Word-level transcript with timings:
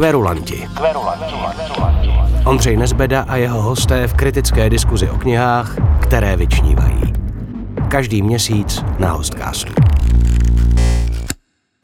Kverulanti. 0.00 0.68
Ondřej 2.44 2.76
Nezbeda 2.76 3.22
a 3.22 3.36
jeho 3.36 3.62
hosté 3.62 4.06
v 4.06 4.14
kritické 4.14 4.70
diskuzi 4.70 5.10
o 5.10 5.18
knihách, 5.18 5.76
které 6.02 6.36
vyčnívají. 6.36 7.12
Každý 7.88 8.22
měsíc 8.22 8.84
na 8.98 9.12
Hostcastu. 9.12 9.72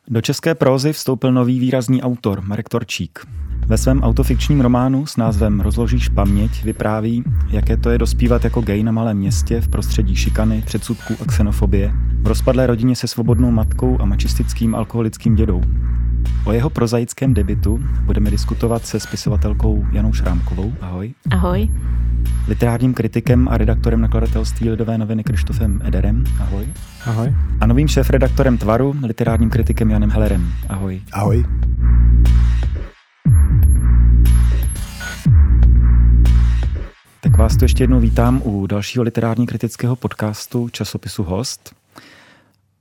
Do 0.09 0.21
české 0.21 0.55
prózy 0.55 0.93
vstoupil 0.93 1.33
nový 1.33 1.59
výrazný 1.59 2.03
autor, 2.03 2.43
Marek 2.43 2.69
Torčík. 2.69 3.27
Ve 3.67 3.79
svém 3.79 4.03
autofikčním 4.03 4.61
románu 4.61 5.07
s 5.07 5.17
názvem 5.17 5.61
Rozložíš 5.61 6.09
paměť 6.09 6.65
vypráví, 6.65 7.25
jaké 7.51 7.77
to 7.77 7.91
je 7.91 7.99
dospívat 7.99 8.45
jako 8.45 8.61
gay 8.61 8.83
na 8.83 8.93
malém 8.93 9.17
městě 9.17 9.61
v 9.61 9.69
prostředí 9.69 10.17
šikany, 10.17 10.63
předsudků 10.67 11.15
a 11.23 11.25
xenofobie, 11.25 11.93
v 12.23 12.27
rozpadlé 12.27 12.67
rodině 12.67 12.97
se 12.97 13.09
svobodnou 13.09 13.51
matkou 13.51 14.01
a 14.01 14.05
mačistickým 14.05 14.75
alkoholickým 14.75 15.35
dědou. 15.35 15.63
O 16.45 16.53
jeho 16.53 16.71
prozaickém 16.71 17.35
debitu 17.35 17.81
budeme 18.03 18.31
diskutovat 18.31 18.87
se 18.87 19.01
spisovatelkou 19.01 19.87
Janou 19.93 20.13
Šrámkovou. 20.13 20.73
Ahoj. 20.81 21.15
Ahoj. 21.31 21.69
Literárním 22.49 22.95
kritikem 22.95 23.49
a 23.49 23.59
redaktorem 23.59 24.01
nakladatelství 24.01 24.71
Lidové 24.71 24.99
noviny 24.99 25.25
Krištofem 25.25 25.81
Ederem. 25.85 26.25
Ahoj. 26.41 26.67
Ahoj. 27.07 27.35
A 27.61 27.67
novým 27.67 27.89
šéf-redaktorem 27.89 28.59
Tvaru, 28.59 28.95
literárním 29.03 29.51
kritikem 29.51 29.91
Janem 29.91 30.11
Hellerem. 30.11 30.53
Ahoj. 30.69 31.01
Ahoj. 31.13 31.45
Tak 37.21 37.37
vás 37.37 37.57
tu 37.57 37.65
ještě 37.65 37.83
jednou 37.83 38.01
vítám 38.01 38.43
u 38.45 38.67
dalšího 38.67 39.05
literárně 39.05 39.47
kritického 39.47 39.97
podcastu 39.97 40.69
časopisu 40.69 41.23
Host. 41.23 41.76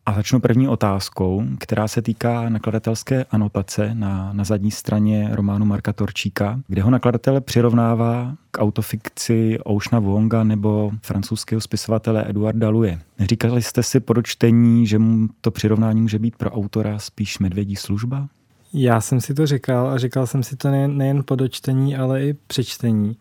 A 0.08 0.14
začnu 0.14 0.40
první 0.40 0.68
otázkou, 0.68 1.44
která 1.60 1.88
se 1.88 2.02
týká 2.02 2.50
nakladatelské 2.50 3.26
anotace 3.32 3.90
na, 3.94 4.34
na 4.34 4.44
zadní 4.44 4.72
straně 4.72 5.30
románu 5.32 5.66
Marka 5.66 5.94
Torčíka, 5.94 6.60
kde 6.68 6.82
ho 6.82 6.90
nakladatel 6.90 7.42
přirovnává 7.42 8.36
k 8.52 8.62
autofikci 8.62 9.58
Oušna 9.70 10.00
Wonga 10.00 10.44
nebo 10.44 10.92
francouzského 11.02 11.62
spisovatele 11.62 12.30
Eduarda 12.30 12.70
Luje. 12.70 13.00
Neříkali 13.20 13.62
jste 13.62 13.84
si 13.84 14.00
po 14.00 14.14
dočtení, 14.14 14.88
že 14.88 15.00
mu 15.00 15.28
to 15.42 15.52
přirovnání 15.52 16.02
může 16.02 16.20
být 16.20 16.36
pro 16.36 16.52
autora 16.52 17.00
spíš 17.00 17.40
medvědí 17.40 17.76
služba? 17.76 18.28
Já 18.74 19.02
jsem 19.02 19.22
si 19.22 19.34
to 19.34 19.48
říkal 19.48 19.88
a 19.88 19.98
říkal 19.98 20.28
jsem 20.28 20.44
si 20.44 20.56
to 20.56 20.70
nejen, 20.72 20.98
nejen 20.98 21.24
po 21.24 21.36
dočtení, 21.36 21.96
ale 21.96 22.24
i 22.24 22.34
přečtení. 22.34 23.18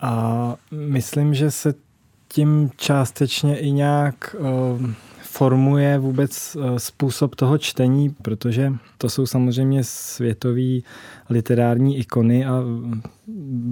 A 0.00 0.54
myslím, 0.70 1.34
že 1.34 1.50
se 1.50 1.74
tím 2.28 2.70
částečně 2.76 3.58
i 3.58 3.70
nějak 3.70 4.36
uh, 4.38 4.90
formuje 5.32 5.98
vůbec 5.98 6.56
uh, 6.56 6.76
způsob 6.76 7.34
toho 7.34 7.58
čtení, 7.58 8.10
protože 8.22 8.72
to 8.98 9.08
jsou 9.08 9.26
samozřejmě 9.26 9.84
světové 9.84 10.78
literární 11.30 11.98
ikony 11.98 12.46
a 12.46 12.62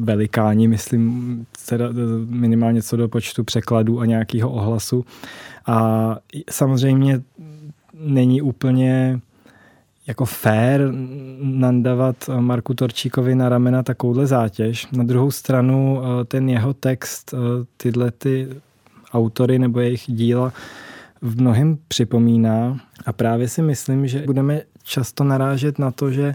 velikáni, 0.01 0.69
myslím, 0.69 1.47
teda 1.69 1.89
minimálně 2.27 2.83
co 2.83 2.97
do 2.97 3.09
počtu 3.09 3.45
překladů 3.45 4.01
a 4.01 4.07
nějakého 4.07 4.51
ohlasu. 4.51 5.05
A 5.67 6.17
samozřejmě 6.51 7.21
není 7.95 8.43
úplně 8.43 9.21
jako 10.07 10.25
fér 10.25 10.93
nandavat 11.41 12.17
Marku 12.41 12.75
Torčíkovi 12.75 13.35
na 13.35 13.49
ramena 13.49 13.83
takovouhle 13.83 14.27
zátěž. 14.27 14.87
Na 14.93 15.05
druhou 15.05 15.31
stranu 15.31 16.01
eh, 16.03 16.25
ten 16.25 16.49
jeho 16.49 16.75
text, 16.75 17.35
eh, 17.35 17.39
tyhle 17.77 18.11
ty 18.11 18.49
autory 19.13 19.59
nebo 19.59 19.81
jejich 19.81 20.05
díla 20.07 20.53
v 21.21 21.41
mnohem 21.41 21.79
připomíná 21.89 22.81
a 23.07 23.13
právě 23.13 23.49
si 23.49 23.63
myslím, 23.63 24.07
že 24.07 24.23
budeme 24.27 24.61
často 24.83 25.25
narážet 25.25 25.79
na 25.79 25.91
to, 25.91 26.11
že 26.11 26.35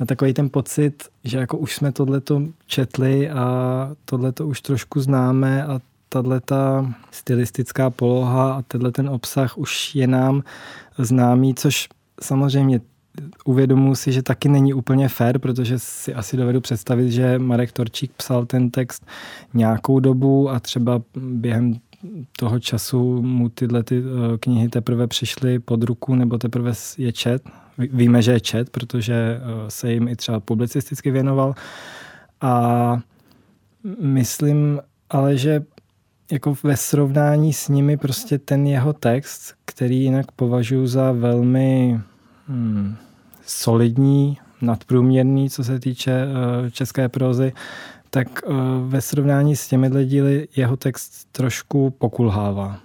na 0.00 0.06
takový 0.06 0.34
ten 0.34 0.50
pocit, 0.50 1.04
že 1.24 1.38
jako 1.38 1.58
už 1.58 1.74
jsme 1.74 1.92
tohleto 1.92 2.42
četli 2.66 3.30
a 3.30 3.90
tohleto 4.04 4.46
už 4.46 4.60
trošku 4.60 5.00
známe 5.00 5.64
a 5.64 5.80
tahle 6.08 6.40
ta 6.40 6.94
stylistická 7.10 7.90
poloha 7.90 8.52
a 8.52 8.62
tenhle 8.62 8.92
ten 8.92 9.08
obsah 9.08 9.58
už 9.58 9.94
je 9.94 10.06
nám 10.06 10.42
známý, 10.98 11.54
což 11.54 11.88
samozřejmě 12.22 12.80
uvědomuji 13.44 13.94
si, 13.94 14.12
že 14.12 14.22
taky 14.22 14.48
není 14.48 14.74
úplně 14.74 15.08
fair, 15.08 15.38
protože 15.38 15.78
si 15.78 16.14
asi 16.14 16.36
dovedu 16.36 16.60
představit, 16.60 17.10
že 17.10 17.38
Marek 17.38 17.72
Torčík 17.72 18.12
psal 18.16 18.46
ten 18.46 18.70
text 18.70 19.06
nějakou 19.54 20.00
dobu 20.00 20.50
a 20.50 20.60
třeba 20.60 21.02
během 21.16 21.74
toho 22.38 22.60
času 22.60 23.22
mu 23.22 23.48
tyhle 23.48 23.82
ty 23.82 23.98
eh, 23.98 24.38
knihy 24.38 24.68
teprve 24.68 25.06
přišly 25.06 25.58
pod 25.58 25.82
ruku 25.82 26.14
nebo 26.14 26.38
teprve 26.38 26.72
je 26.98 27.12
čet. 27.12 27.42
Víme, 27.78 28.22
že 28.22 28.32
je 28.32 28.40
čet, 28.40 28.70
protože 28.70 29.14
eh, 29.14 29.70
se 29.70 29.92
jim 29.92 30.08
i 30.08 30.16
třeba 30.16 30.40
publicisticky 30.40 31.10
věnoval. 31.10 31.54
A 32.40 32.96
myslím 34.00 34.80
ale, 35.10 35.36
že 35.36 35.62
jako 36.32 36.56
ve 36.62 36.76
srovnání 36.76 37.52
s 37.52 37.68
nimi 37.68 37.96
prostě 37.96 38.38
ten 38.38 38.66
jeho 38.66 38.92
text, 38.92 39.54
který 39.64 40.02
jinak 40.02 40.32
považuji 40.32 40.86
za 40.86 41.12
velmi 41.12 42.00
hmm, 42.48 42.96
solidní, 43.46 44.38
nadprůměrný, 44.62 45.50
co 45.50 45.64
se 45.64 45.80
týče 45.80 46.26
uh, 46.26 46.70
české 46.70 47.08
prozy, 47.08 47.52
tak 48.16 48.42
uh, 48.46 48.56
ve 48.88 49.00
srovnání 49.00 49.56
s 49.56 49.68
těmi 49.68 50.04
díly 50.04 50.48
jeho 50.56 50.76
text 50.76 51.28
trošku 51.32 51.90
pokulhává. 51.90 52.78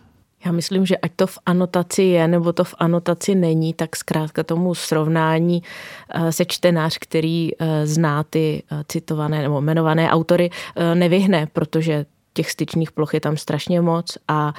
Já 0.45 0.51
myslím, 0.51 0.85
že 0.85 0.97
ať 0.97 1.11
to 1.15 1.27
v 1.27 1.39
anotaci 1.45 2.03
je, 2.03 2.27
nebo 2.27 2.53
to 2.53 2.63
v 2.63 2.75
anotaci 2.77 3.35
není, 3.35 3.73
tak 3.73 3.95
zkrátka 3.95 4.43
tomu 4.43 4.75
srovnání 4.75 5.63
eh, 6.09 6.31
se 6.31 6.45
čtenář, 6.45 6.97
který 6.97 7.49
zná 7.83 8.23
ty 8.23 8.63
citované 8.87 9.41
nebo 9.41 9.57
jmenované 9.61 10.11
autory, 10.11 10.49
nevyhne, 10.93 11.47
protože 11.53 12.05
těch 12.33 12.51
styčných 12.51 12.91
ploch 12.91 13.13
je 13.13 13.19
tam 13.19 13.37
strašně 13.37 13.81
moc 13.81 14.17
a, 14.27 14.53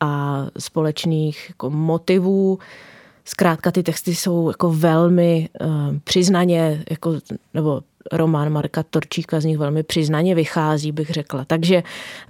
a 0.00 0.42
společných 0.58 1.46
jako 1.48 1.70
motivů, 1.70 2.58
Zkrátka 3.28 3.70
ty 3.70 3.82
texty 3.82 4.14
jsou 4.14 4.48
jako 4.48 4.72
velmi 4.72 5.48
přiznaně, 6.04 6.84
jako, 6.90 7.18
nebo 7.54 7.82
román 8.12 8.52
Marka 8.52 8.82
Torčíka 8.82 9.40
z 9.40 9.44
nich 9.44 9.58
velmi 9.58 9.82
přiznaně 9.82 10.34
vychází, 10.34 10.92
bych 10.92 11.10
řekla. 11.10 11.44
Takže, 11.44 11.82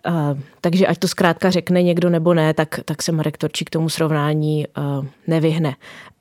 uh, 0.08 0.38
takže 0.60 0.86
ať 0.86 0.98
to 0.98 1.08
zkrátka 1.08 1.50
řekne 1.50 1.82
někdo 1.82 2.10
nebo 2.10 2.34
ne, 2.34 2.54
tak, 2.54 2.80
tak 2.84 3.02
se 3.02 3.12
Marek 3.12 3.38
Torčík 3.38 3.70
tomu 3.70 3.88
srovnání 3.88 4.66
uh, 4.66 5.06
nevyhne. 5.26 5.74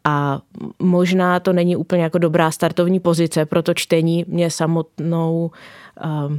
A 0.04 0.42
možná 0.80 1.40
to 1.40 1.54
není 1.54 1.76
úplně 1.76 2.04
jako 2.04 2.18
dobrá 2.18 2.52
startovní 2.52 3.00
pozice 3.00 3.46
pro 3.46 3.64
to 3.64 3.74
čtení. 3.74 4.26
Mě 4.28 4.52
samotnou 4.52 5.52
uh, 6.06 6.38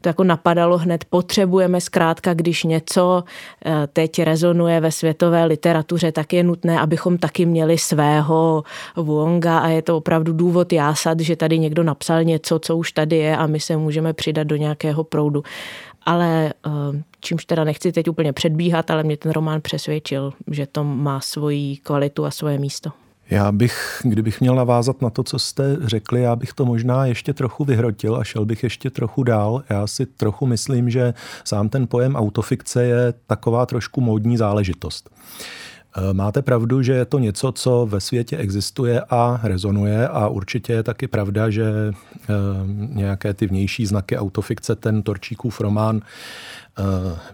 to 0.00 0.08
jako 0.08 0.24
napadalo 0.24 0.78
hned, 0.78 1.04
potřebujeme 1.04 1.80
zkrátka, 1.80 2.34
když 2.34 2.64
něco 2.64 3.24
eh, 3.66 3.88
teď 3.92 4.18
rezonuje 4.18 4.80
ve 4.80 4.92
světové 4.92 5.44
literatuře, 5.44 6.12
tak 6.12 6.32
je 6.32 6.42
nutné, 6.42 6.80
abychom 6.80 7.18
taky 7.18 7.46
měli 7.46 7.78
svého 7.78 8.64
Wonga 8.96 9.58
a 9.58 9.68
je 9.68 9.82
to 9.82 9.96
opravdu 9.96 10.32
důvod 10.32 10.72
jásat, 10.72 11.20
že 11.20 11.36
tady 11.36 11.58
někdo 11.58 11.82
napsal 11.82 12.24
něco, 12.24 12.58
co 12.58 12.76
už 12.76 12.92
tady 12.92 13.16
je 13.16 13.36
a 13.36 13.46
my 13.46 13.60
se 13.60 13.76
můžeme 13.76 14.12
přidat 14.12 14.44
do 14.44 14.56
nějakého 14.56 15.04
proudu. 15.04 15.42
Ale 16.06 16.52
eh, 16.66 16.70
čímž 17.20 17.44
teda 17.44 17.64
nechci 17.64 17.92
teď 17.92 18.08
úplně 18.08 18.32
předbíhat, 18.32 18.90
ale 18.90 19.02
mě 19.02 19.16
ten 19.16 19.32
román 19.32 19.60
přesvědčil, 19.60 20.32
že 20.50 20.66
to 20.66 20.84
má 20.84 21.20
svoji 21.20 21.76
kvalitu 21.76 22.24
a 22.24 22.30
svoje 22.30 22.58
místo. 22.58 22.90
Já 23.30 23.52
bych, 23.52 24.00
kdybych 24.04 24.40
měl 24.40 24.54
navázat 24.54 25.02
na 25.02 25.10
to, 25.10 25.22
co 25.22 25.38
jste 25.38 25.76
řekli, 25.80 26.22
já 26.22 26.36
bych 26.36 26.52
to 26.52 26.64
možná 26.64 27.06
ještě 27.06 27.34
trochu 27.34 27.64
vyhrotil 27.64 28.16
a 28.16 28.24
šel 28.24 28.44
bych 28.44 28.62
ještě 28.62 28.90
trochu 28.90 29.22
dál. 29.22 29.62
Já 29.70 29.86
si 29.86 30.06
trochu 30.06 30.46
myslím, 30.46 30.90
že 30.90 31.14
sám 31.44 31.68
ten 31.68 31.86
pojem 31.86 32.16
autofikce 32.16 32.84
je 32.84 33.14
taková 33.26 33.66
trošku 33.66 34.00
módní 34.00 34.36
záležitost. 34.36 35.10
E, 35.96 36.12
máte 36.12 36.42
pravdu, 36.42 36.82
že 36.82 36.92
je 36.92 37.04
to 37.04 37.18
něco, 37.18 37.52
co 37.52 37.86
ve 37.90 38.00
světě 38.00 38.36
existuje 38.36 39.00
a 39.10 39.40
rezonuje 39.42 40.08
a 40.08 40.28
určitě 40.28 40.72
je 40.72 40.82
taky 40.82 41.08
pravda, 41.08 41.50
že 41.50 41.64
e, 41.64 41.92
nějaké 42.76 43.34
ty 43.34 43.46
vnější 43.46 43.86
znaky 43.86 44.18
autofikce 44.18 44.76
ten 44.76 45.02
Torčíkův 45.02 45.60
román 45.60 45.96
e, 45.96 46.02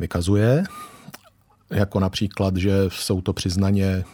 vykazuje, 0.01 0.65
jako 1.71 2.01
například, 2.01 2.57
že 2.57 2.73
jsou 2.89 3.21
to 3.21 3.33
přiznaně 3.33 4.05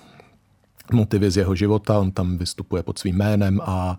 motivy 0.92 1.30
z 1.30 1.36
jeho 1.36 1.54
života, 1.54 1.98
on 1.98 2.10
tam 2.10 2.38
vystupuje 2.38 2.82
pod 2.82 2.98
svým 2.98 3.16
jménem 3.16 3.60
a 3.64 3.98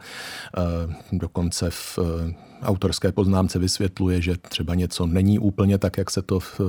e, 0.57 1.17
dokonce 1.17 1.69
v 1.69 1.99
e, 1.99 2.33
autorské 2.61 3.11
poznámce 3.11 3.59
vysvětluje, 3.59 4.21
že 4.21 4.37
třeba 4.37 4.75
něco 4.75 5.07
není 5.07 5.39
úplně 5.39 5.77
tak, 5.77 5.97
jak 5.97 6.11
se 6.11 6.21
to 6.21 6.39
v, 6.39 6.59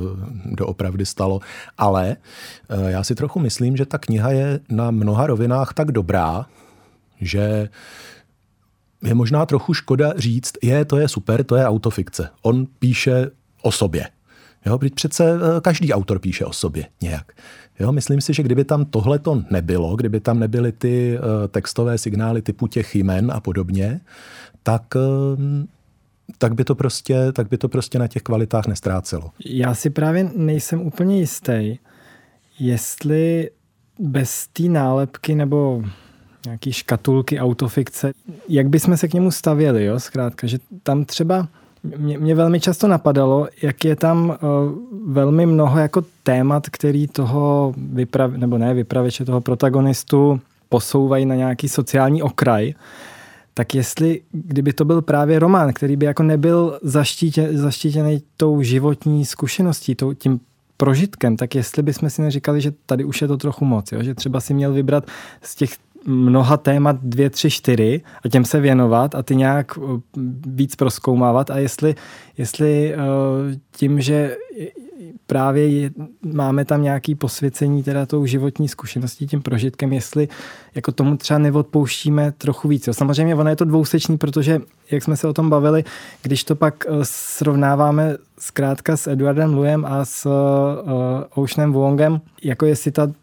doopravdy 0.45 1.07
stalo. 1.07 1.41
Ale 1.79 2.17
e, 2.69 2.91
já 2.91 3.05
si 3.05 3.15
trochu 3.15 3.41
myslím, 3.41 3.77
že 3.77 3.87
ta 3.87 3.99
kniha 3.99 4.31
je 4.31 4.61
na 4.69 4.91
mnoha 4.91 5.27
rovinách 5.27 5.75
tak 5.75 5.93
dobrá, 5.93 6.47
že 7.21 7.69
je 9.03 9.15
možná 9.15 9.47
trochu 9.47 9.75
škoda 9.75 10.13
říct, 10.17 10.53
je, 10.63 10.85
to 10.85 10.97
je 10.97 11.09
super, 11.09 11.45
to 11.45 11.57
je 11.57 11.67
autofikce. 11.67 12.29
On 12.43 12.67
píše 12.79 13.31
o 13.63 13.73
sobě. 13.73 14.07
Jo, 14.67 14.79
přece 14.95 15.39
každý 15.63 15.93
autor 15.93 16.19
píše 16.19 16.45
o 16.45 16.53
sobě 16.53 16.87
nějak. 17.01 17.33
Jo, 17.81 17.93
myslím 17.93 18.21
si, 18.21 18.35
že 18.35 18.43
kdyby 18.43 18.65
tam 18.65 18.85
tohle 18.85 19.19
to 19.19 19.43
nebylo, 19.51 19.97
kdyby 19.97 20.21
tam 20.21 20.39
nebyly 20.39 20.73
ty 20.73 21.19
uh, 21.19 21.25
textové 21.49 21.99
signály 21.99 22.43
typu 22.43 22.67
těch 22.67 22.95
jmen 22.95 23.33
a 23.35 23.41
podobně, 23.41 24.01
tak 24.63 24.83
ehm, 24.97 25.67
tak 26.39 26.55
by, 26.55 26.65
to 26.65 26.75
prostě, 26.75 27.33
tak 27.33 27.49
by 27.49 27.59
to 27.59 27.69
prostě 27.69 27.99
na 27.99 28.09
těch 28.09 28.23
kvalitách 28.23 28.67
nestrácelo. 28.67 29.31
Já 29.45 29.75
si 29.75 29.91
právě 29.91 30.31
nejsem 30.37 30.81
úplně 30.81 31.19
jistý, 31.19 31.79
jestli 32.59 33.51
bez 33.99 34.49
té 34.53 34.63
nálepky 34.63 35.35
nebo 35.35 35.85
nějaký 36.47 36.73
škatulky 36.73 37.41
autofikce, 37.41 38.13
jak 38.49 38.69
bychom 38.69 38.97
se 38.97 39.09
k 39.09 39.15
němu 39.15 39.31
stavěli, 39.31 39.85
jo, 39.85 40.01
zkrátka, 40.01 40.47
že 40.47 40.59
tam 40.83 41.05
třeba 41.05 41.49
mě, 41.83 42.19
mě 42.19 42.35
velmi 42.35 42.61
často 42.61 42.89
napadalo, 42.89 43.49
jak 43.63 43.85
je 43.85 43.97
tam 43.97 44.29
uh, 44.29 44.37
velmi 45.13 45.47
mnoho 45.47 45.79
jako 45.79 46.05
témat, 46.23 46.69
který 46.71 47.09
toho 47.09 47.75
vyprav, 47.77 48.33
nebo 48.33 48.59
ne 48.59 48.75
vypravěče, 48.75 49.25
toho 49.25 49.41
protagonistu 49.41 50.41
posouvají 50.69 51.27
na 51.27 51.35
nějaký 51.35 51.69
sociální 51.69 52.23
okraj, 52.23 52.75
tak 53.55 53.75
jestli, 53.75 54.21
kdyby 54.33 54.73
to 54.73 54.85
byl 54.85 55.03
právě 55.03 55.39
román, 55.39 55.73
který 55.73 55.97
by 55.97 56.07
jako 56.07 56.23
nebyl 56.23 56.79
zaštítě, 56.83 57.49
zaštítěný 57.53 58.23
tou 58.37 58.63
životní 58.63 59.25
zkušeností, 59.25 59.95
tou, 59.95 60.13
tím 60.13 60.41
prožitkem, 60.77 61.37
tak 61.37 61.55
jestli 61.55 61.83
bychom 61.83 62.11
si 62.11 62.23
neříkali, 62.23 62.61
že 62.61 62.73
tady 62.87 63.05
už 63.05 63.23
je 63.23 63.29
to 63.29 63.37
trochu 63.37 63.65
moc, 63.65 63.93
jo? 63.93 64.03
že 64.03 64.15
třeba 64.15 64.41
si 64.41 64.55
měl 64.55 64.73
vybrat 64.73 65.05
z 65.43 65.55
těch 65.55 65.71
mnoha 66.07 66.57
témat 66.57 66.97
dvě, 67.03 67.31
tři, 67.31 67.51
čtyři 67.51 68.03
a 68.25 68.29
těm 68.29 68.45
se 68.45 68.61
věnovat 68.61 69.15
a 69.15 69.23
ty 69.23 69.37
nějak 69.37 69.79
uh, 69.79 70.01
víc 70.47 70.77
proskoumávat 70.77 71.51
a 71.51 71.59
jestli, 71.59 71.95
jestli 72.39 72.95
uh, 72.95 73.03
tím, 73.77 74.01
že 74.01 74.37
právě 75.27 75.69
je, 75.69 75.91
máme 76.23 76.65
tam 76.65 76.83
nějaký 76.83 77.15
posvěcení 77.15 77.83
teda 77.83 78.07
tou 78.07 78.27
životní 78.27 78.69
zkušeností, 78.69 79.27
tím 79.27 79.43
prožitkem, 79.43 79.93
jestli 79.93 80.29
jako 80.75 80.93
tomu 80.93 81.17
třeba 81.17 81.39
neodpouštíme 81.39 82.33
trochu 82.33 82.69
víc. 82.69 82.87
Jo. 82.87 82.95
Samozřejmě 82.95 83.35
ono 83.35 83.51
je 83.51 83.57
to 83.57 83.65
dvousečný, 83.65 84.19
protože, 84.19 84.61
jak 84.91 85.03
jsme 85.03 85.17
se 85.17 85.29
o 85.29 85.33
tom 85.33 85.51
bavili, 85.51 85.85
když 86.23 86.45
to 86.45 86.57
pak 86.57 86.85
uh, 86.89 86.97
srovnáváme 87.03 88.17
zkrátka 88.39 88.97
s 88.97 89.07
Eduardem 89.07 89.55
Lujem 89.55 89.85
a 89.85 90.05
s 90.05 90.27
uh, 90.27 91.43
Oceanem 91.43 91.73
Wongem, 91.73 92.21
jako 92.43 92.67
jestli 92.67 92.91
ta 92.91 93.07
Eh, 93.07 93.22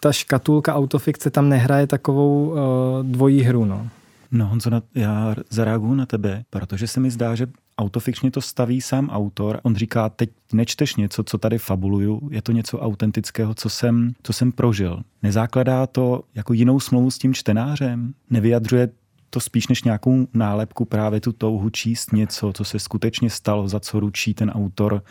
ta 0.00 0.12
škatulka 0.12 0.74
autofikce 0.74 1.30
tam 1.30 1.48
nehraje 1.48 1.86
takovou 1.86 2.48
uh, 2.48 2.56
dvojí 3.02 3.42
hru. 3.42 3.64
No. 3.64 3.88
No 4.30 4.46
Honzo, 4.46 4.70
já 4.94 5.34
zareaguju 5.50 5.94
na 5.94 6.06
tebe, 6.06 6.44
protože 6.50 6.86
se 6.86 7.00
mi 7.00 7.10
zdá, 7.10 7.34
že 7.34 7.46
autofikčně 7.78 8.30
to 8.30 8.40
staví 8.40 8.80
sám 8.80 9.10
autor. 9.10 9.60
On 9.62 9.76
říká, 9.76 10.08
teď 10.08 10.30
nečteš 10.52 10.96
něco, 10.96 11.22
co 11.22 11.38
tady 11.38 11.58
fabuluju, 11.58 12.28
je 12.30 12.42
to 12.42 12.52
něco 12.52 12.78
autentického, 12.78 13.54
co 13.54 13.68
jsem, 13.68 14.12
co 14.22 14.32
jsem 14.32 14.52
prožil. 14.52 15.02
Nezákladá 15.22 15.86
to 15.86 16.22
jako 16.34 16.52
jinou 16.52 16.80
smlouvu 16.80 17.10
s 17.10 17.18
tím 17.18 17.34
čtenářem? 17.34 18.14
Nevyjadřuje 18.30 18.88
to 19.30 19.40
spíš 19.40 19.68
než 19.68 19.82
nějakou 19.82 20.26
nálepku 20.34 20.84
právě 20.84 21.20
tu 21.20 21.32
touhu 21.32 21.70
číst 21.70 22.12
něco, 22.12 22.52
co 22.52 22.64
se 22.64 22.78
skutečně 22.78 23.30
stalo, 23.30 23.68
za 23.68 23.80
co 23.80 24.00
ručí 24.00 24.34
ten 24.34 24.50
autor 24.50 25.02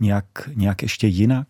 nějak, 0.00 0.50
nějak 0.54 0.82
ještě 0.82 1.06
jinak? 1.06 1.46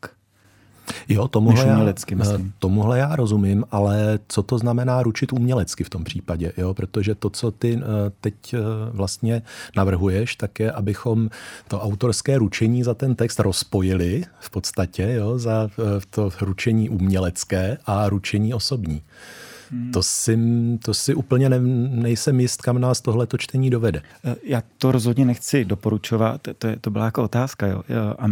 Jo, 1.08 1.28
tomuhle 1.28 1.66
já, 1.66 1.94
myslím. 2.14 2.52
tomuhle 2.58 2.98
já 2.98 3.16
rozumím, 3.16 3.64
ale 3.70 4.18
co 4.28 4.42
to 4.42 4.58
znamená 4.58 5.02
ručit 5.02 5.32
umělecky 5.32 5.84
v 5.84 5.90
tom 5.90 6.04
případě? 6.04 6.52
Jo? 6.56 6.74
Protože 6.74 7.14
to, 7.14 7.30
co 7.30 7.50
ty 7.50 7.80
eh, 7.82 8.10
teď 8.20 8.34
eh, 8.54 8.58
vlastně 8.92 9.42
navrhuješ, 9.76 10.36
tak 10.36 10.60
je, 10.60 10.72
abychom 10.72 11.30
to 11.68 11.80
autorské 11.80 12.38
ručení 12.38 12.82
za 12.82 12.94
ten 12.94 13.14
text 13.14 13.40
rozpojili 13.40 14.24
v 14.40 14.50
podstatě 14.50 15.12
jo? 15.12 15.38
za 15.38 15.68
eh, 15.78 16.00
to 16.10 16.30
ručení 16.40 16.88
umělecké 16.88 17.78
a 17.86 18.08
ručení 18.08 18.54
osobní. 18.54 19.02
Hmm. 19.70 19.92
To, 19.92 20.02
si, 20.02 20.38
to 20.84 20.94
si 20.94 21.14
úplně 21.14 21.48
ne, 21.48 21.60
nejsem 22.02 22.40
jist, 22.40 22.62
kam 22.62 22.78
nás 22.78 23.00
tohleto 23.00 23.38
čtení 23.38 23.70
dovede. 23.70 24.02
Já 24.42 24.62
to 24.78 24.92
rozhodně 24.92 25.24
nechci 25.24 25.64
doporučovat, 25.64 26.40
to, 26.58 26.66
je, 26.66 26.76
to 26.80 26.90
byla 26.90 27.04
jako 27.04 27.22
otázka. 27.22 27.66
Jo. 27.66 27.82
A 28.18 28.26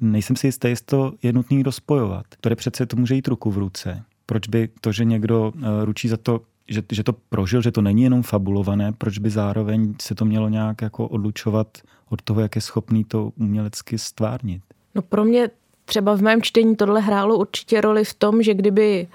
nejsem 0.00 0.36
si 0.36 0.46
jistý, 0.46 0.68
jestli 0.68 0.86
to 0.86 1.12
je 1.22 1.32
nutný 1.32 1.62
rozpojovat. 1.62 2.26
To 2.40 2.48
je 2.48 2.56
přece, 2.56 2.86
to 2.86 2.96
může 2.96 3.14
jít 3.14 3.28
ruku 3.28 3.50
v 3.50 3.58
ruce. 3.58 4.02
Proč 4.26 4.48
by 4.48 4.68
to, 4.80 4.92
že 4.92 5.04
někdo 5.04 5.52
eh, 5.56 5.84
ručí 5.84 6.08
za 6.08 6.16
to, 6.16 6.40
že, 6.68 6.82
že 6.92 7.02
to 7.02 7.12
prožil, 7.12 7.62
že 7.62 7.72
to 7.72 7.82
není 7.82 8.02
jenom 8.02 8.22
fabulované, 8.22 8.92
proč 8.92 9.18
by 9.18 9.30
zároveň 9.30 9.94
se 10.02 10.14
to 10.14 10.24
mělo 10.24 10.48
nějak 10.48 10.82
jako 10.82 11.08
odlučovat 11.08 11.78
od 12.08 12.22
toho, 12.22 12.40
jak 12.40 12.56
je 12.56 12.62
schopný 12.62 13.04
to 13.04 13.32
umělecky 13.36 13.98
stvárnit? 13.98 14.62
No 14.94 15.02
pro 15.02 15.24
mě 15.24 15.50
třeba 15.84 16.16
v 16.16 16.22
mém 16.22 16.42
čtení 16.42 16.76
tohle 16.76 17.00
hrálo 17.00 17.38
určitě 17.38 17.80
roli 17.80 18.04
v 18.04 18.14
tom, 18.14 18.42
že 18.42 18.54
kdyby 18.54 19.08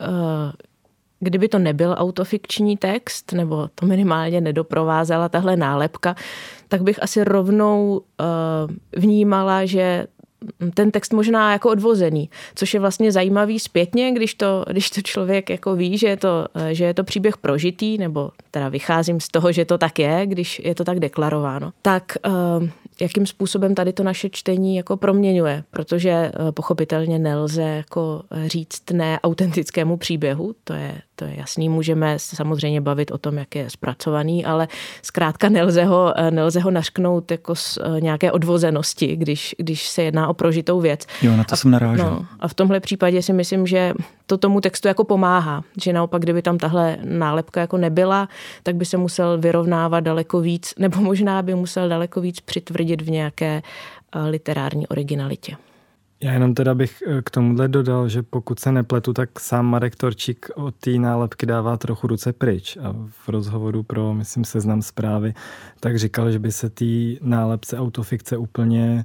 uh, 0.00 0.06
kdyby 1.20 1.48
to 1.48 1.58
nebyl 1.58 1.94
autofikční 1.98 2.76
text, 2.76 3.32
nebo 3.32 3.68
to 3.74 3.86
minimálně 3.86 4.40
nedoprovázela 4.40 5.28
tahle 5.28 5.56
nálepka, 5.56 6.16
tak 6.68 6.82
bych 6.82 7.02
asi 7.02 7.24
rovnou 7.24 8.00
uh, 8.20 9.00
vnímala, 9.02 9.64
že 9.64 10.06
ten 10.74 10.90
text 10.90 11.12
možná 11.12 11.52
jako 11.52 11.70
odvozený, 11.70 12.30
což 12.54 12.74
je 12.74 12.80
vlastně 12.80 13.12
zajímavý 13.12 13.58
zpětně, 13.58 14.12
když 14.12 14.34
to, 14.34 14.64
když 14.70 14.90
to 14.90 15.00
člověk 15.02 15.50
jako 15.50 15.76
ví, 15.76 15.98
že 15.98 16.08
je, 16.08 16.16
to, 16.16 16.46
že 16.70 16.84
je 16.84 16.94
to 16.94 17.04
příběh 17.04 17.36
prožitý, 17.36 17.98
nebo 17.98 18.30
teda 18.50 18.68
vycházím 18.68 19.20
z 19.20 19.28
toho, 19.28 19.52
že 19.52 19.64
to 19.64 19.78
tak 19.78 19.98
je, 19.98 20.26
když 20.26 20.62
je 20.64 20.74
to 20.74 20.84
tak 20.84 21.00
deklarováno, 21.00 21.72
tak 21.82 22.16
uh, 22.26 22.68
jakým 23.00 23.26
způsobem 23.26 23.74
tady 23.74 23.92
to 23.92 24.02
naše 24.02 24.30
čtení 24.30 24.76
jako 24.76 24.96
proměňuje, 24.96 25.64
protože 25.70 26.10
eh, 26.10 26.52
pochopitelně 26.52 27.18
nelze 27.18 27.62
jako 27.62 28.22
říct 28.46 28.90
ne 28.92 29.20
autentickému 29.20 29.96
příběhu, 29.96 30.54
to 30.64 30.72
je, 30.72 31.02
to 31.20 31.26
je 31.26 31.36
jasný, 31.36 31.68
můžeme 31.68 32.18
se 32.18 32.36
samozřejmě 32.36 32.80
bavit 32.80 33.10
o 33.10 33.18
tom, 33.18 33.38
jak 33.38 33.54
je 33.56 33.70
zpracovaný, 33.70 34.44
ale 34.44 34.68
zkrátka 35.02 35.48
nelze 35.48 35.84
ho, 35.84 36.12
eh, 36.16 36.30
nelze 36.30 36.60
ho 36.60 36.70
našknout 36.70 37.30
jako 37.30 37.54
z 37.54 37.78
eh, 37.78 38.00
nějaké 38.00 38.32
odvozenosti, 38.32 39.16
když, 39.16 39.54
když 39.58 39.88
se 39.88 40.02
jedná 40.02 40.28
o 40.28 40.34
prožitou 40.34 40.80
věc. 40.80 41.06
Jo, 41.22 41.36
na 41.36 41.44
to 41.44 41.52
a, 41.52 41.56
jsem 41.56 41.70
narážel. 41.70 42.10
No, 42.10 42.26
a 42.40 42.48
v 42.48 42.54
tomhle 42.54 42.80
případě 42.80 43.22
si 43.22 43.32
myslím, 43.32 43.66
že 43.66 43.92
to 44.26 44.38
tomu 44.38 44.60
textu 44.60 44.88
jako 44.88 45.04
pomáhá, 45.04 45.64
že 45.82 45.92
naopak, 45.92 46.22
kdyby 46.22 46.42
tam 46.42 46.58
tahle 46.58 46.96
nálepka 47.04 47.60
jako 47.60 47.76
nebyla, 47.76 48.28
tak 48.62 48.76
by 48.76 48.84
se 48.84 48.96
musel 48.96 49.38
vyrovnávat 49.38 50.00
daleko 50.00 50.40
víc, 50.40 50.74
nebo 50.78 51.00
možná 51.00 51.42
by 51.42 51.54
musel 51.54 51.88
daleko 51.88 52.20
víc 52.20 52.40
přitvrdit 52.40 53.02
v 53.02 53.10
nějaké 53.10 53.62
eh, 54.14 54.22
literární 54.22 54.86
originalitě. 54.86 55.56
Já 56.22 56.32
jenom 56.32 56.54
teda 56.54 56.74
bych 56.74 57.02
eh, 57.06 57.22
k 57.22 57.30
tomuhle 57.30 57.68
dodal, 57.68 58.08
že 58.08 58.22
pokud 58.22 58.60
se 58.60 58.72
nepletu, 58.72 59.12
tak 59.12 59.40
sám 59.40 59.66
Marek 59.66 59.96
Torčík 59.96 60.50
od 60.54 60.74
té 60.74 60.90
nálepky 60.90 61.46
dává 61.46 61.76
trochu 61.76 62.06
ruce 62.06 62.32
pryč. 62.32 62.76
A 62.76 62.94
v 63.08 63.28
rozhovoru 63.28 63.82
pro, 63.82 64.14
myslím, 64.14 64.44
seznam 64.44 64.82
zprávy, 64.82 65.34
tak 65.80 65.98
říkal, 65.98 66.32
že 66.32 66.38
by 66.38 66.52
se 66.52 66.70
té 66.70 66.84
nálepce 67.20 67.78
autofikce 67.78 68.36
úplně 68.36 69.04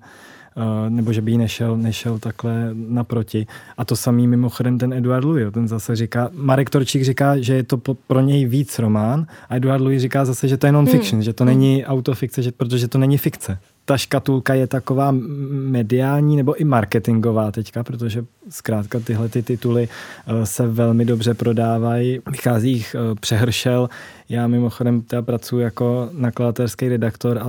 Eh, 0.57 0.89
nebo 0.89 1.13
že 1.13 1.21
by 1.21 1.31
jí 1.31 1.37
nešel, 1.37 1.77
nešel 1.77 2.19
takhle 2.19 2.69
naproti. 2.73 3.47
A 3.77 3.85
to 3.85 3.95
samý 3.95 4.27
mimochodem 4.27 4.77
ten 4.77 4.93
Eduard 4.93 5.25
Louis, 5.25 5.53
ten 5.53 5.67
zase 5.67 5.95
říká, 5.95 6.29
Marek 6.33 6.69
Torčík 6.69 7.03
říká, 7.03 7.37
že 7.37 7.53
je 7.53 7.63
to 7.63 7.77
pro 7.77 8.21
něj 8.21 8.45
víc 8.45 8.79
román 8.79 9.27
a 9.49 9.55
Eduard 9.55 9.81
Louis 9.81 10.01
říká 10.01 10.25
zase, 10.25 10.47
že 10.47 10.57
to 10.57 10.65
je 10.65 10.71
non-fiction, 10.71 11.17
hmm. 11.17 11.23
že 11.23 11.33
to 11.33 11.45
není 11.45 11.85
autofikce, 11.85 12.41
že, 12.41 12.51
protože 12.51 12.87
to 12.87 12.97
není 12.97 13.17
fikce 13.17 13.59
ta 13.85 13.97
škatulka 13.97 14.53
je 14.53 14.67
taková 14.67 15.13
mediální 15.49 16.37
nebo 16.37 16.55
i 16.55 16.63
marketingová 16.63 17.51
teďka, 17.51 17.83
protože 17.83 18.25
zkrátka 18.49 18.99
tyhle 18.99 19.29
ty 19.29 19.43
tituly 19.43 19.89
eh, 20.27 20.45
se 20.45 20.67
velmi 20.67 21.05
dobře 21.05 21.33
prodávají, 21.33 22.19
vychází 22.31 22.71
jich 22.71 22.95
eh, 22.95 23.15
přehršel. 23.15 23.89
Já 24.29 24.47
mimochodem 24.47 25.01
teda 25.01 25.21
pracuji 25.21 25.59
jako 25.59 26.09
nakladatelský 26.13 26.89
redaktor 26.89 27.37
a 27.37 27.45